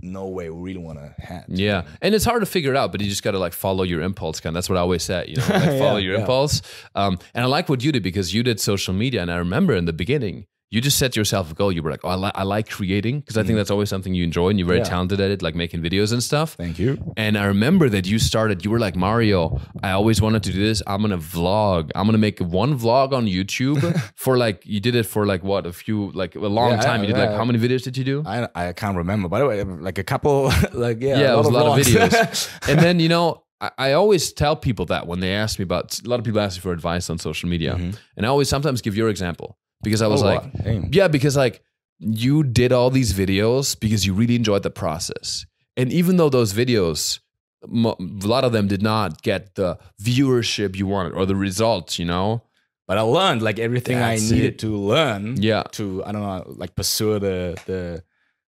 know 0.00 0.28
way 0.28 0.50
we 0.50 0.72
really 0.72 0.84
want 0.84 0.98
to 0.98 1.14
head. 1.20 1.44
Yeah, 1.48 1.82
and 2.02 2.14
it's 2.14 2.24
hard 2.24 2.42
to 2.42 2.46
figure 2.46 2.70
it 2.72 2.76
out, 2.76 2.92
but 2.92 3.00
you 3.00 3.08
just 3.08 3.22
got 3.22 3.32
to 3.32 3.38
like 3.38 3.52
follow 3.52 3.82
your 3.82 4.00
impulse. 4.02 4.40
Kind, 4.40 4.54
that's 4.54 4.68
what 4.68 4.76
I 4.76 4.80
always 4.80 5.02
say. 5.02 5.26
You 5.28 5.36
know, 5.36 5.46
like 5.50 5.78
follow 5.78 5.96
Yeah, 5.96 5.98
your 5.98 6.14
yeah. 6.14 6.20
impulse. 6.20 6.62
Um, 6.94 7.18
and 7.34 7.44
I 7.44 7.46
like 7.46 7.68
what 7.68 7.82
you 7.84 7.92
did 7.92 8.02
because 8.02 8.32
you 8.34 8.42
did 8.42 8.60
social 8.60 8.94
media, 8.94 9.22
and 9.22 9.30
I 9.30 9.36
remember 9.36 9.74
in 9.74 9.84
the 9.86 9.92
beginning. 9.92 10.46
You 10.70 10.80
just 10.80 10.98
set 10.98 11.14
yourself 11.14 11.50
a 11.52 11.54
goal. 11.54 11.70
You 11.70 11.80
were 11.82 11.92
like, 11.92 12.00
"Oh, 12.04 12.08
I, 12.08 12.16
li- 12.16 12.32
I 12.34 12.42
like 12.42 12.68
creating 12.68 13.20
because 13.20 13.36
I 13.38 13.44
think 13.44 13.56
that's 13.56 13.70
always 13.70 13.88
something 13.88 14.12
you 14.14 14.24
enjoy, 14.24 14.48
and 14.48 14.58
you're 14.58 14.66
very 14.66 14.80
Mm. 14.80 14.84
Yeah. 14.84 14.90
talented 14.90 15.20
at 15.20 15.30
it, 15.30 15.40
like 15.40 15.54
making 15.54 15.80
videos 15.80 16.12
and 16.12 16.20
stuff." 16.20 16.54
Thank 16.54 16.78
you. 16.80 16.98
And 17.16 17.38
I 17.38 17.44
remember 17.44 17.88
that 17.88 18.04
you 18.06 18.18
started. 18.18 18.64
You 18.64 18.72
were 18.72 18.80
like, 18.80 18.96
"Mario, 18.96 19.60
I 19.84 19.90
always 19.92 20.20
wanted 20.20 20.42
to 20.42 20.52
do 20.52 20.58
this. 20.58 20.82
I'm 20.88 21.02
gonna 21.02 21.18
vlog. 21.18 21.90
I'm 21.94 22.06
gonna 22.06 22.18
make 22.18 22.40
one 22.40 22.76
vlog 22.76 23.12
on 23.12 23.26
YouTube 23.26 23.78
for 24.16 24.36
like 24.36 24.62
you 24.66 24.80
did 24.80 24.96
it 24.96 25.06
for 25.06 25.24
like 25.24 25.44
what 25.44 25.66
a 25.66 25.72
few 25.72 26.10
like 26.12 26.34
a 26.34 26.40
long 26.40 26.72
Yeah, 26.72 26.80
time. 26.88 27.00
You 27.02 27.06
did 27.08 27.16
like 27.16 27.30
yeah. 27.30 27.36
how 27.36 27.44
many 27.44 27.60
videos 27.60 27.82
did 27.84 27.96
you 27.96 28.04
do? 28.04 28.22
I 28.26 28.48
I 28.54 28.72
can't 28.72 28.96
remember. 28.96 29.28
By 29.28 29.38
the 29.38 29.46
way, 29.46 29.62
like 29.62 29.98
a 29.98 30.04
couple, 30.04 30.50
like 30.72 31.00
yeah, 31.00 31.20
yeah, 31.20 31.32
it 31.34 31.36
was 31.36 31.46
a 31.46 31.50
lot 31.50 31.66
of 31.66 31.86
vlogs. 31.86 32.08
videos. 32.10 32.68
and 32.70 32.80
then 32.80 32.98
you 32.98 33.08
know, 33.08 33.44
I, 33.60 33.70
I 33.78 33.92
always 33.92 34.32
tell 34.32 34.56
people 34.56 34.86
that 34.86 35.06
when 35.06 35.20
they 35.20 35.32
ask 35.32 35.60
me 35.60 35.62
about 35.62 35.96
a 36.04 36.08
lot 36.08 36.18
of 36.18 36.24
people 36.24 36.40
ask 36.40 36.56
me 36.58 36.62
for 36.62 36.72
advice 36.72 37.08
on 37.08 37.18
social 37.18 37.48
media, 37.48 37.74
and 38.16 38.26
I 38.26 38.28
always 38.28 38.48
sometimes 38.48 38.82
give 38.82 38.96
your 38.96 39.08
example 39.08 39.56
because 39.82 40.02
I 40.02 40.06
was. 40.06 40.22
Oh, 40.22 40.26
like, 40.26 40.42
wow. 40.64 40.82
Yeah, 40.90 41.08
because 41.08 41.36
like 41.36 41.62
you 41.98 42.42
did 42.42 42.72
all 42.72 42.90
these 42.90 43.12
videos 43.12 43.78
because 43.78 44.04
you 44.06 44.14
really 44.14 44.36
enjoyed 44.36 44.62
the 44.62 44.70
process, 44.70 45.46
and 45.76 45.92
even 45.92 46.16
though 46.16 46.28
those 46.28 46.52
videos. 46.52 47.20
A 47.68 47.96
lot 47.98 48.44
of 48.44 48.52
them 48.52 48.68
did 48.68 48.82
not 48.82 49.22
get 49.22 49.56
the 49.56 49.76
viewership 50.00 50.76
you 50.76 50.86
wanted 50.86 51.14
or 51.14 51.26
the 51.26 51.34
results, 51.34 51.98
you 51.98 52.04
know. 52.04 52.42
But 52.86 52.96
I 52.96 53.00
learned 53.00 53.42
like 53.42 53.58
everything 53.58 53.98
That's 53.98 54.30
I 54.30 54.34
needed 54.34 54.54
it. 54.54 54.58
to 54.60 54.76
learn. 54.76 55.42
Yeah. 55.42 55.64
To 55.72 56.04
I 56.04 56.12
don't 56.12 56.22
know, 56.22 56.44
like 56.46 56.76
pursue 56.76 57.18
the 57.18 57.58
the 57.66 58.04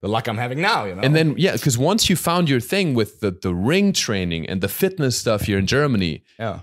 the 0.04 0.10
luck 0.10 0.28
I'm 0.28 0.36
having 0.36 0.60
now. 0.60 0.84
You 0.84 0.94
know. 0.94 1.00
And 1.00 1.16
then 1.16 1.34
yeah, 1.38 1.52
because 1.52 1.78
once 1.78 2.10
you 2.10 2.16
found 2.16 2.50
your 2.50 2.60
thing 2.60 2.92
with 2.92 3.20
the 3.20 3.30
the 3.30 3.54
ring 3.54 3.94
training 3.94 4.46
and 4.46 4.60
the 4.60 4.68
fitness 4.68 5.16
stuff 5.16 5.42
here 5.42 5.58
in 5.58 5.66
Germany, 5.66 6.22
yeah. 6.38 6.60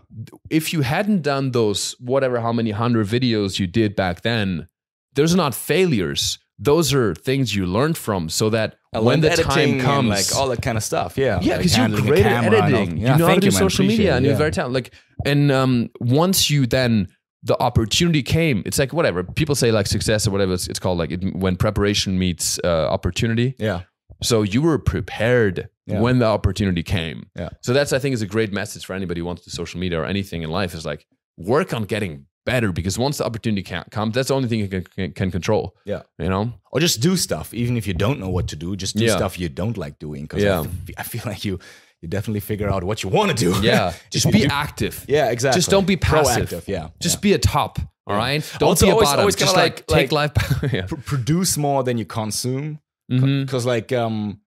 if 0.51 0.71
you 0.73 0.81
hadn't 0.81 1.23
done 1.23 1.49
those 1.49 1.95
whatever 1.99 2.39
how 2.39 2.53
many 2.53 2.69
hundred 2.69 3.07
videos 3.07 3.57
you 3.57 3.65
did 3.65 3.95
back 3.95 4.21
then, 4.21 4.67
those 5.15 5.33
are 5.33 5.37
not 5.37 5.55
failures. 5.55 6.37
Those 6.59 6.93
are 6.93 7.15
things 7.15 7.55
you 7.55 7.65
learned 7.65 7.97
from, 7.97 8.29
so 8.29 8.51
that 8.51 8.75
when 8.93 9.21
the 9.21 9.31
time 9.31 9.79
comes, 9.79 10.09
like 10.09 10.39
all 10.39 10.49
that 10.49 10.61
kind 10.61 10.77
of 10.77 10.83
stuff. 10.83 11.17
Yeah. 11.17 11.39
yeah, 11.41 11.55
like 11.55 11.63
because 11.63 11.77
you're 11.77 12.01
great 12.01 12.23
at 12.27 12.53
editing. 12.53 12.97
Yeah, 12.97 13.13
you 13.13 13.17
know 13.17 13.27
how 13.27 13.33
to 13.33 13.39
do 13.39 13.47
you, 13.47 13.51
social 13.51 13.85
media, 13.87 14.13
it. 14.13 14.17
and 14.17 14.25
you're 14.27 14.35
very 14.35 14.51
talented. 14.51 14.75
Like, 14.75 14.93
and 15.25 15.51
um, 15.51 15.89
once 15.99 16.51
you 16.51 16.67
then 16.67 17.07
the 17.43 17.59
opportunity 17.61 18.21
came, 18.23 18.61
it's 18.65 18.77
like 18.77 18.93
whatever 18.93 19.23
people 19.23 19.55
say, 19.55 19.71
like 19.71 19.87
success 19.87 20.27
or 20.27 20.31
whatever 20.31 20.53
it's, 20.53 20.67
it's 20.67 20.79
called, 20.79 20.99
like 20.99 21.11
it, 21.11 21.35
when 21.35 21.55
preparation 21.55 22.17
meets 22.19 22.59
uh, 22.63 22.87
opportunity. 22.89 23.55
Yeah. 23.57 23.81
So 24.21 24.43
you 24.43 24.61
were 24.61 24.77
prepared 24.77 25.69
Yeah. 25.87 25.99
when 26.01 26.19
the 26.19 26.25
opportunity 26.27 26.83
came. 26.83 27.25
Yeah. 27.35 27.49
So 27.61 27.73
that's 27.73 27.91
I 27.93 27.99
think 27.99 28.13
is 28.13 28.21
a 28.21 28.27
great 28.27 28.53
message 28.53 28.85
for 28.85 28.93
anybody 28.93 29.19
who 29.21 29.25
wants 29.25 29.43
to 29.43 29.49
do 29.49 29.55
social 29.55 29.79
media 29.79 29.99
or 29.99 30.05
anything 30.05 30.43
in 30.43 30.51
life 30.51 30.75
is 30.75 30.85
like 30.85 31.07
work 31.37 31.73
on 31.73 31.85
getting 31.85 32.25
better 32.45 32.71
because 32.71 32.97
once 32.99 33.17
the 33.17 33.25
opportunity 33.25 33.63
can 33.63 33.83
comes, 33.89 34.13
that's 34.13 34.27
the 34.27 34.35
only 34.35 34.47
thing 34.47 34.59
you 34.59 34.67
can, 34.67 34.83
can, 34.83 35.11
can 35.13 35.31
control. 35.31 35.75
Yeah. 35.85 36.03
You 36.19 36.29
know? 36.29 36.53
Or 36.71 36.79
just 36.79 37.01
do 37.01 37.17
stuff, 37.17 37.53
even 37.53 37.75
if 37.77 37.87
you 37.87 37.95
don't 37.95 38.19
know 38.19 38.29
what 38.29 38.47
to 38.49 38.55
do. 38.55 38.75
Just 38.75 38.95
do 38.95 39.05
Yeah. 39.05 39.15
stuff 39.15 39.39
you 39.39 39.49
don't 39.49 39.77
like 39.77 39.97
doing. 39.97 40.23
Because 40.23 40.43
Yeah. 40.43 40.65
I 40.97 41.03
feel 41.03 41.23
like 41.25 41.43
you 41.43 41.57
you 42.01 42.07
definitely 42.07 42.39
figure 42.39 42.69
out 42.69 42.83
what 42.83 43.03
you 43.03 43.09
want 43.09 43.29
to 43.31 43.35
do. 43.37 43.53
Yeah. 43.61 43.93
Just 44.11 44.31
be 44.31 44.41
do- 44.41 44.47
active. 44.51 45.05
Yeah, 45.07 45.29
exactly. 45.31 45.57
Just 45.59 45.69
don't 45.69 45.85
be 45.87 45.97
passive. 45.97 46.49
Proactive. 46.49 46.67
Yeah. 46.67 46.89
Just 46.99 47.21
be 47.21 47.33
a 47.33 47.37
top. 47.37 47.79
All 48.07 48.15
right. 48.15 48.43
Don't 48.59 48.69
Also, 48.69 48.85
be 48.85 48.89
a 48.89 48.93
always- 48.93 49.07
bottom. 49.09 49.19
always 49.21 49.35
Just 49.35 49.55
like, 49.55 49.89
like- 49.89 49.99
take 49.99 50.11
life. 50.11 50.31
yeah. 50.73 50.85
Pr- 50.87 50.95
produce 50.95 51.57
more 51.57 51.83
than 51.83 51.97
you 51.97 52.05
consume. 52.05 52.79
Because 53.09 53.65
like 53.65 53.91
um, 53.91 54.39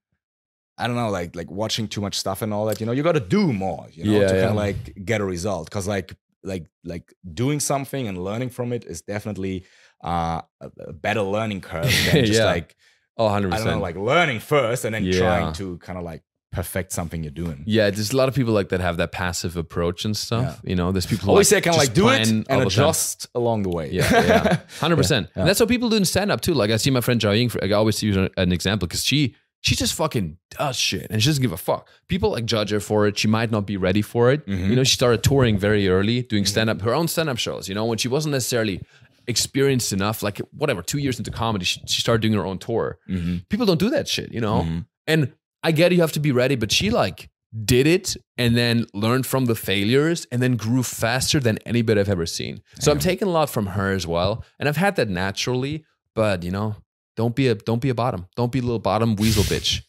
I 0.79 0.87
don't 0.87 0.97
know, 0.97 1.11
like 1.11 1.37
like 1.37 1.51
watching 1.51 1.87
too 1.87 2.01
much 2.01 2.17
stuff 2.19 2.41
and 2.43 2.53
all 2.55 2.65
that. 2.67 2.81
You 2.81 2.87
know, 2.87 2.93
you 2.93 3.03
got 3.03 3.13
to 3.13 3.21
do 3.21 3.53
more. 3.53 3.87
You 3.93 4.05
know, 4.05 4.13
Yeah, 4.21 4.29
to 4.29 4.35
yeah. 4.35 4.41
kind 4.41 4.51
of 4.51 4.57
like 4.57 5.05
get 5.05 5.21
a 5.21 5.25
result. 5.25 5.67
Because 5.69 5.87
like 5.87 6.15
like 6.43 6.67
like 6.83 7.13
doing 7.33 7.61
something 7.61 8.09
and 8.09 8.25
learning 8.25 8.49
from 8.51 8.73
it 8.73 8.85
is 8.87 9.03
definitely 9.03 9.65
uh, 10.03 10.41
a, 10.61 10.93
better 10.95 11.21
learning 11.23 11.61
curve 11.71 11.85
than 12.11 12.25
just 12.25 12.39
Yeah. 12.41 12.47
like 12.47 12.75
Oh, 13.17 13.29
100%. 13.29 13.53
I 13.53 13.59
don't 13.59 13.67
know, 13.67 13.79
like 13.81 13.97
learning 13.97 14.41
first 14.41 14.85
and 14.85 14.95
then 14.95 15.05
Yeah. 15.05 15.19
trying 15.21 15.53
to 15.55 15.79
kind 15.79 15.99
of 15.99 16.05
like 16.05 16.23
perfect 16.55 16.93
something 16.93 17.23
you're 17.23 17.31
doing. 17.45 17.65
yeah, 17.67 17.91
there's 17.91 18.13
a 18.13 18.17
lot 18.17 18.29
of 18.29 18.35
people 18.35 18.55
like 18.55 18.69
that 18.71 18.81
have 18.81 18.97
that 18.99 19.13
passive 19.13 19.57
approach 19.57 20.05
and 20.05 20.17
stuff. 20.17 20.61
You 20.65 20.77
know, 20.77 20.93
there's 20.93 21.07
people 21.07 21.29
Always 21.31 21.49
say 21.49 21.57
like, 21.57 21.65
kind 21.65 21.77
of 21.77 21.81
just 21.83 21.89
like 21.91 21.95
do 21.95 22.09
it 22.09 22.29
and 22.49 22.63
adjust 22.63 23.27
along 23.35 23.65
the 23.65 23.71
way. 23.71 23.91
Yeah, 23.91 24.11
yeah, 24.13 24.61
hundred 24.81 24.97
percent. 24.97 25.29
And 25.35 25.47
that's 25.49 25.61
what 25.61 25.69
people 25.69 25.89
do 25.91 25.97
in 25.97 26.05
stand 26.05 26.31
up 26.33 26.41
too. 26.41 26.55
Like 26.55 26.71
I 26.71 26.77
see 26.77 26.91
my 26.91 27.01
friend 27.01 27.21
Jiaoying. 27.21 27.51
for- 27.51 27.63
I 27.65 27.71
always 27.73 28.03
use 28.03 28.17
an 28.17 28.53
example 28.53 28.87
because 28.89 29.05
she 29.05 29.35
she 29.61 29.75
just 29.75 29.95
fucking 29.95 30.37
does 30.51 30.77
shit 30.77 31.07
and 31.11 31.23
she 31.23 31.29
doesn't 31.31 31.41
give 31.43 31.53
a 31.53 31.57
fuck. 31.57 31.89
People 32.07 32.31
like 32.31 32.45
judge 32.45 32.71
her 32.71 32.81
for 32.81 33.07
it. 33.07 33.19
She 33.19 33.29
might 33.29 33.51
not 33.51 33.67
be 33.67 33.77
ready 33.79 34.03
for 34.03 34.31
it. 34.31 34.47
Mm-hmm. 34.47 34.71
You 34.71 34.77
know, 34.77 34.85
she 34.85 34.95
started 34.95 35.23
touring 35.23 35.57
very 35.59 35.89
early, 35.89 36.23
doing 36.23 36.45
stand 36.45 36.69
up, 36.71 36.83
her 36.83 36.95
own 36.95 37.09
stand 37.09 37.31
up 37.31 37.39
shows. 37.39 37.67
You 37.69 37.75
know, 37.75 37.87
when 37.87 37.97
she 37.99 38.09
wasn't 38.09 38.33
necessarily 38.33 38.83
experienced 39.27 39.93
enough, 39.93 40.23
like 40.23 40.39
whatever, 40.53 40.83
two 40.83 40.99
years 40.99 41.17
into 41.19 41.31
comedy, 41.31 41.65
she, 41.65 41.81
she 41.87 42.01
started 42.03 42.21
doing 42.21 42.35
her 42.35 42.45
own 42.45 42.59
tour. 42.59 42.99
Mm-hmm. 43.09 43.39
People 43.49 43.65
don't 43.67 43.81
do 43.81 43.89
that 43.91 44.07
shit. 44.07 44.33
You 44.33 44.41
know, 44.43 44.67
and 45.07 45.33
I 45.65 45.73
get 45.73 45.91
you 45.93 46.01
have 46.03 46.13
to 46.13 46.21
be 46.21 46.31
ready, 46.31 46.57
but 46.57 46.71
she 46.71 46.91
like 46.91 47.29
did 47.65 47.87
it 47.87 48.17
and 48.37 48.57
then 48.57 48.87
learned 48.93 49.27
from 49.27 49.47
the 49.47 49.55
failures 49.55 50.27
and 50.31 50.43
then 50.43 50.57
grew 50.57 50.83
faster 50.83 51.41
than 51.41 51.59
anybody 51.65 52.01
I've 52.01 52.09
ever 52.09 52.27
seen. 52.27 52.61
So 52.81 52.93
I'm 52.93 52.99
taking 52.99 53.29
a 53.29 53.31
lot 53.31 53.49
from 53.49 53.67
her 53.67 53.93
as 53.93 54.07
well. 54.07 54.45
And 54.59 54.69
I've 54.69 54.77
had 54.77 54.97
that 54.97 55.09
naturally, 55.09 55.85
but 56.15 56.43
you 56.43 56.51
know, 56.51 56.77
don't 57.17 57.35
be 57.35 57.49
a 57.49 57.55
don't 57.55 57.81
be 57.81 57.89
a 57.89 57.95
bottom. 57.95 58.27
Don't 58.37 58.53
be 58.53 58.59
a 58.59 58.63
little 58.63 58.79
bottom 58.79 59.17
weasel 59.17 59.45
bitch. 59.45 59.83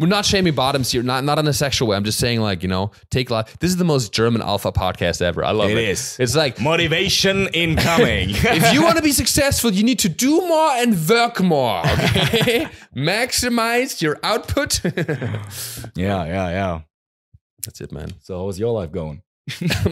We're 0.00 0.06
not 0.06 0.24
shaming 0.24 0.54
bottoms 0.54 0.90
here, 0.90 1.02
not 1.02 1.24
not 1.24 1.38
in 1.38 1.46
a 1.46 1.52
sexual 1.52 1.88
way. 1.88 1.96
I'm 1.96 2.04
just 2.04 2.18
saying, 2.18 2.40
like, 2.40 2.62
you 2.62 2.70
know, 2.70 2.90
take 3.10 3.28
a 3.28 3.34
lot. 3.34 3.54
This 3.60 3.70
is 3.70 3.76
the 3.76 3.84
most 3.84 4.14
German 4.14 4.40
alpha 4.40 4.72
podcast 4.72 5.20
ever. 5.20 5.44
I 5.44 5.50
love 5.50 5.68
it. 5.68 5.76
It 5.76 5.90
is. 5.90 6.16
It's 6.18 6.34
like 6.34 6.58
Motivation 6.58 7.48
incoming. 7.48 8.30
if 8.32 8.72
you 8.72 8.82
want 8.82 8.96
to 8.96 9.02
be 9.02 9.12
successful, 9.12 9.70
you 9.70 9.84
need 9.84 9.98
to 9.98 10.08
do 10.08 10.40
more 10.40 10.70
and 10.70 10.96
work 11.06 11.42
more. 11.42 11.80
Okay, 11.80 12.66
maximize 12.96 14.00
your 14.00 14.18
output. 14.22 14.82
yeah, 14.84 16.24
yeah, 16.24 16.24
yeah. 16.24 16.80
That's 17.66 17.82
it, 17.82 17.92
man. 17.92 18.14
So 18.20 18.38
how's 18.38 18.58
your 18.58 18.72
life 18.72 18.92
going? 18.92 19.20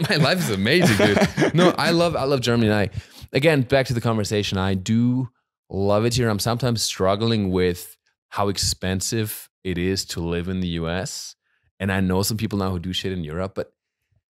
My 0.09 0.15
life 0.15 0.39
is 0.39 0.49
amazing, 0.49 0.97
dude. 0.97 1.53
No, 1.53 1.69
I 1.77 1.91
love 1.91 2.15
I 2.15 2.23
love 2.23 2.41
Germany. 2.41 2.71
And 2.71 2.75
I 2.75 2.89
again, 3.31 3.61
back 3.61 3.85
to 3.85 3.93
the 3.93 4.01
conversation. 4.01 4.57
I 4.57 4.73
do 4.73 5.29
love 5.69 6.03
it 6.05 6.15
here. 6.15 6.29
I'm 6.29 6.39
sometimes 6.39 6.81
struggling 6.81 7.51
with 7.51 7.95
how 8.29 8.47
expensive 8.47 9.49
it 9.63 9.77
is 9.77 10.05
to 10.05 10.19
live 10.21 10.47
in 10.47 10.59
the 10.61 10.69
US. 10.79 11.35
And 11.79 11.91
I 11.91 11.99
know 12.01 12.23
some 12.23 12.37
people 12.37 12.59
now 12.59 12.71
who 12.71 12.79
do 12.79 12.93
shit 12.93 13.11
in 13.11 13.23
Europe, 13.23 13.53
but 13.55 13.71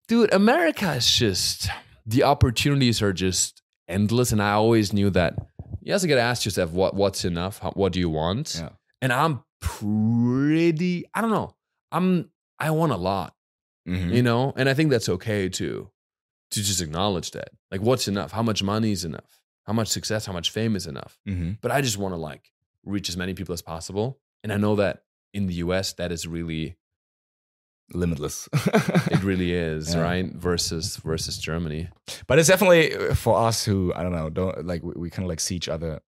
dude, 0.07 0.33
America 0.33 0.93
is 0.93 1.09
just 1.11 1.69
the 2.05 2.23
opportunities 2.23 3.01
are 3.01 3.13
just 3.13 3.61
endless. 3.87 4.31
And 4.31 4.41
I 4.41 4.51
always 4.53 4.93
knew 4.93 5.09
that 5.11 5.35
you 5.81 5.93
also 5.93 6.07
got 6.07 6.15
to 6.15 6.21
ask 6.21 6.45
yourself 6.45 6.71
what 6.71 6.93
what's 6.95 7.25
enough, 7.25 7.59
how, 7.59 7.71
what 7.71 7.91
do 7.93 7.99
you 7.99 8.09
want? 8.09 8.55
Yeah. 8.59 8.69
And 9.01 9.11
I'm 9.13 9.43
pretty, 9.61 11.05
I 11.13 11.21
don't 11.21 11.31
know, 11.31 11.55
I'm 11.91 12.29
I 12.59 12.71
want 12.71 12.91
a 12.91 12.97
lot, 12.97 13.33
Mhm. 13.87 14.13
you 14.13 14.21
know, 14.21 14.53
and 14.57 14.67
I 14.69 14.73
think 14.73 14.91
that's 14.91 15.07
okay 15.09 15.47
too, 15.49 15.89
to 16.51 16.61
just 16.61 16.81
acknowledge 16.81 17.31
that. 17.31 17.49
Like, 17.71 17.81
what's 17.81 18.07
enough? 18.07 18.31
How 18.33 18.43
much 18.43 18.61
money 18.61 18.91
is 18.91 19.05
enough? 19.05 19.39
How 19.65 19.73
much 19.73 19.87
success? 19.87 20.25
How 20.25 20.33
much 20.33 20.49
fame 20.51 20.75
is 20.75 20.85
enough? 20.85 21.17
Mhm. 21.27 21.57
But 21.61 21.71
I 21.71 21.81
just 21.81 21.97
want 21.97 22.13
to 22.13 22.17
like 22.17 22.51
reach 22.83 23.07
as 23.09 23.15
many 23.17 23.33
people 23.33 23.53
as 23.53 23.61
possible. 23.61 24.19
And 24.43 24.51
I 24.51 24.57
know 24.57 24.75
that 24.75 25.03
in 25.33 25.47
the 25.47 25.55
US, 25.55 25.93
that 25.93 26.11
is 26.11 26.25
really 26.27 26.75
Limitless. 27.91 28.47
it 28.53 29.23
really 29.23 29.51
is 29.51 29.95
Yeah. 29.95 30.01
right 30.01 30.31
versus 30.31 30.97
versus 30.97 31.39
Germany. 31.39 31.89
but 32.27 32.37
it's 32.37 32.47
definitely 32.47 32.93
uh, 32.95 33.15
for 33.15 33.35
us 33.47 33.65
who 33.65 33.91
I 33.95 34.03
don't 34.03 34.11
know, 34.11 34.29
don't 34.29 34.63
like 34.63 34.83
we, 34.83 34.93
we 34.95 35.09
kind 35.09 35.25
of 35.25 35.29
like 35.29 35.39
see 35.39 35.55
each 35.55 35.67
other 35.67 35.99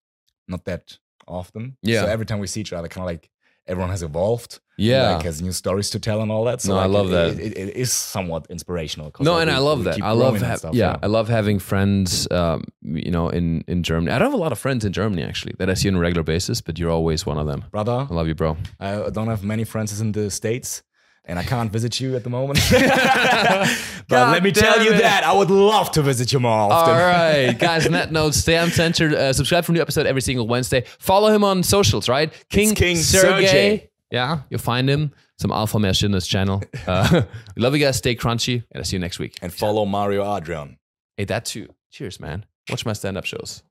not 0.48 0.66
that 0.66 1.00
often. 1.28 1.78
Yeah. 1.82 2.02
So 2.02 2.08
every 2.08 2.28
time 2.28 2.38
we 2.40 2.46
see 2.46 2.62
each 2.62 2.72
other, 2.74 2.88
kind 2.88 3.02
of 3.02 3.08
like 3.08 3.32
everyone 3.68 3.92
has 3.92 4.04
evolved. 4.04 4.60
Yeah. 4.78 5.14
Like 5.16 5.26
has 5.26 5.42
new 5.42 5.52
stories 5.52 5.92
to 5.92 6.00
tell 6.00 6.22
and 6.22 6.32
all 6.32 6.46
that. 6.46 6.62
So 6.62 6.74
No, 6.74 6.80
I 6.80 6.88
love 6.88 7.08
it- 7.10 7.12
that. 7.12 7.40
It, 7.40 7.58
it 7.58 7.76
is 7.76 7.92
somewhat 7.94 8.48
inspirational. 8.50 9.12
no, 9.20 9.34
like, 9.34 9.42
and 9.44 9.50
we- 9.52 9.56
I 9.56 9.60
love 9.60 9.84
that. 9.84 10.02
I 10.02 10.12
love 10.14 10.42
ha- 10.42 10.56
stuff, 10.56 10.74
yeah, 10.74 10.98
I 11.04 11.08
love 11.08 11.30
having 11.30 11.60
friends. 11.60 12.28
Um, 12.32 12.64
you 12.82 13.12
know, 13.12 13.30
in 13.30 13.64
in 13.68 13.84
Germany. 13.84 14.12
I 14.12 14.18
don't 14.20 14.28
have 14.32 14.40
a 14.40 14.44
lot 14.44 14.52
of 14.52 14.60
friends 14.60 14.84
in 14.86 14.92
Germany 14.94 15.24
actually 15.24 15.54
that 15.60 15.70
I 15.70 15.76
see 15.76 15.88
on 15.90 15.96
a 15.96 16.00
regular 16.00 16.24
basis, 16.24 16.62
but 16.62 16.80
you're 16.80 16.90
always 16.92 17.26
one 17.26 17.38
of 17.38 17.46
them. 17.48 17.64
Brother, 17.72 18.08
I 18.10 18.14
love 18.14 18.28
you, 18.28 18.36
bro. 18.36 18.58
I 18.80 19.10
don't 19.12 19.28
have 19.28 19.44
many 19.44 19.66
friends 19.66 20.02
in 20.02 20.12
the 20.14 20.30
States. 20.32 20.82
And 21.26 21.38
I 21.38 21.44
can't 21.44 21.72
visit 21.72 22.00
you 22.00 22.16
at 22.16 22.24
the 22.24 22.30
moment. 22.30 22.60
but 22.72 23.70
God 24.10 24.32
let 24.32 24.44
me 24.44 24.52
tell 24.52 24.84
you 24.84 24.92
it. 24.94 24.98
that 25.02 25.24
I 25.24 25.32
would 25.32 25.52
love 25.52 25.92
to 25.92 26.02
visit 26.02 26.34
you 26.34 26.40
more 26.40 26.52
often. 26.72 26.96
right, 26.96 27.54
guys. 27.60 27.86
On 27.86 27.92
that 27.94 28.12
note, 28.12 28.34
stay 28.34 28.58
uncensored. 28.58 29.14
Uh, 29.14 29.32
subscribe 29.32 29.64
for 29.64 29.72
a 29.72 29.76
new 29.76 29.82
episode 29.82 30.08
every 30.08 30.22
single 30.22 30.48
Wednesday. 30.48 30.84
Follow 31.00 31.30
him 31.34 31.44
on 31.44 31.62
socials, 31.62 32.10
right? 32.10 32.34
King, 32.50 32.74
King 32.74 32.98
Sergej. 32.98 33.48
Sergej. 33.48 33.88
Yeah, 34.10 34.42
you'll 34.50 34.60
find 34.60 34.90
him. 34.90 35.14
Some 35.40 35.52
Alpha 35.52 35.80
Male 35.80 35.94
Shit 35.94 36.08
in 36.08 36.12
this 36.12 36.28
channel. 36.28 36.62
Uh, 36.86 37.22
we 37.56 37.62
love 37.62 37.74
you 37.76 37.84
guys. 37.84 37.98
Stay 37.98 38.16
crunchy, 38.16 38.56
and 38.72 38.78
I'll 38.78 38.84
see 38.84 38.96
you 38.96 39.00
next 39.00 39.20
week. 39.20 39.38
And 39.42 39.54
follow 39.54 39.86
Mario 39.86 40.24
Adrion. 40.24 40.78
Hey, 41.18 41.26
that 41.26 41.46
too. 41.46 41.70
Cheers, 41.92 42.20
man. 42.20 42.46
Watch 42.70 42.86
my 42.86 42.94
stand-up 42.94 43.26
shows. 43.26 43.64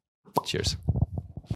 Cheers. 0.44 0.76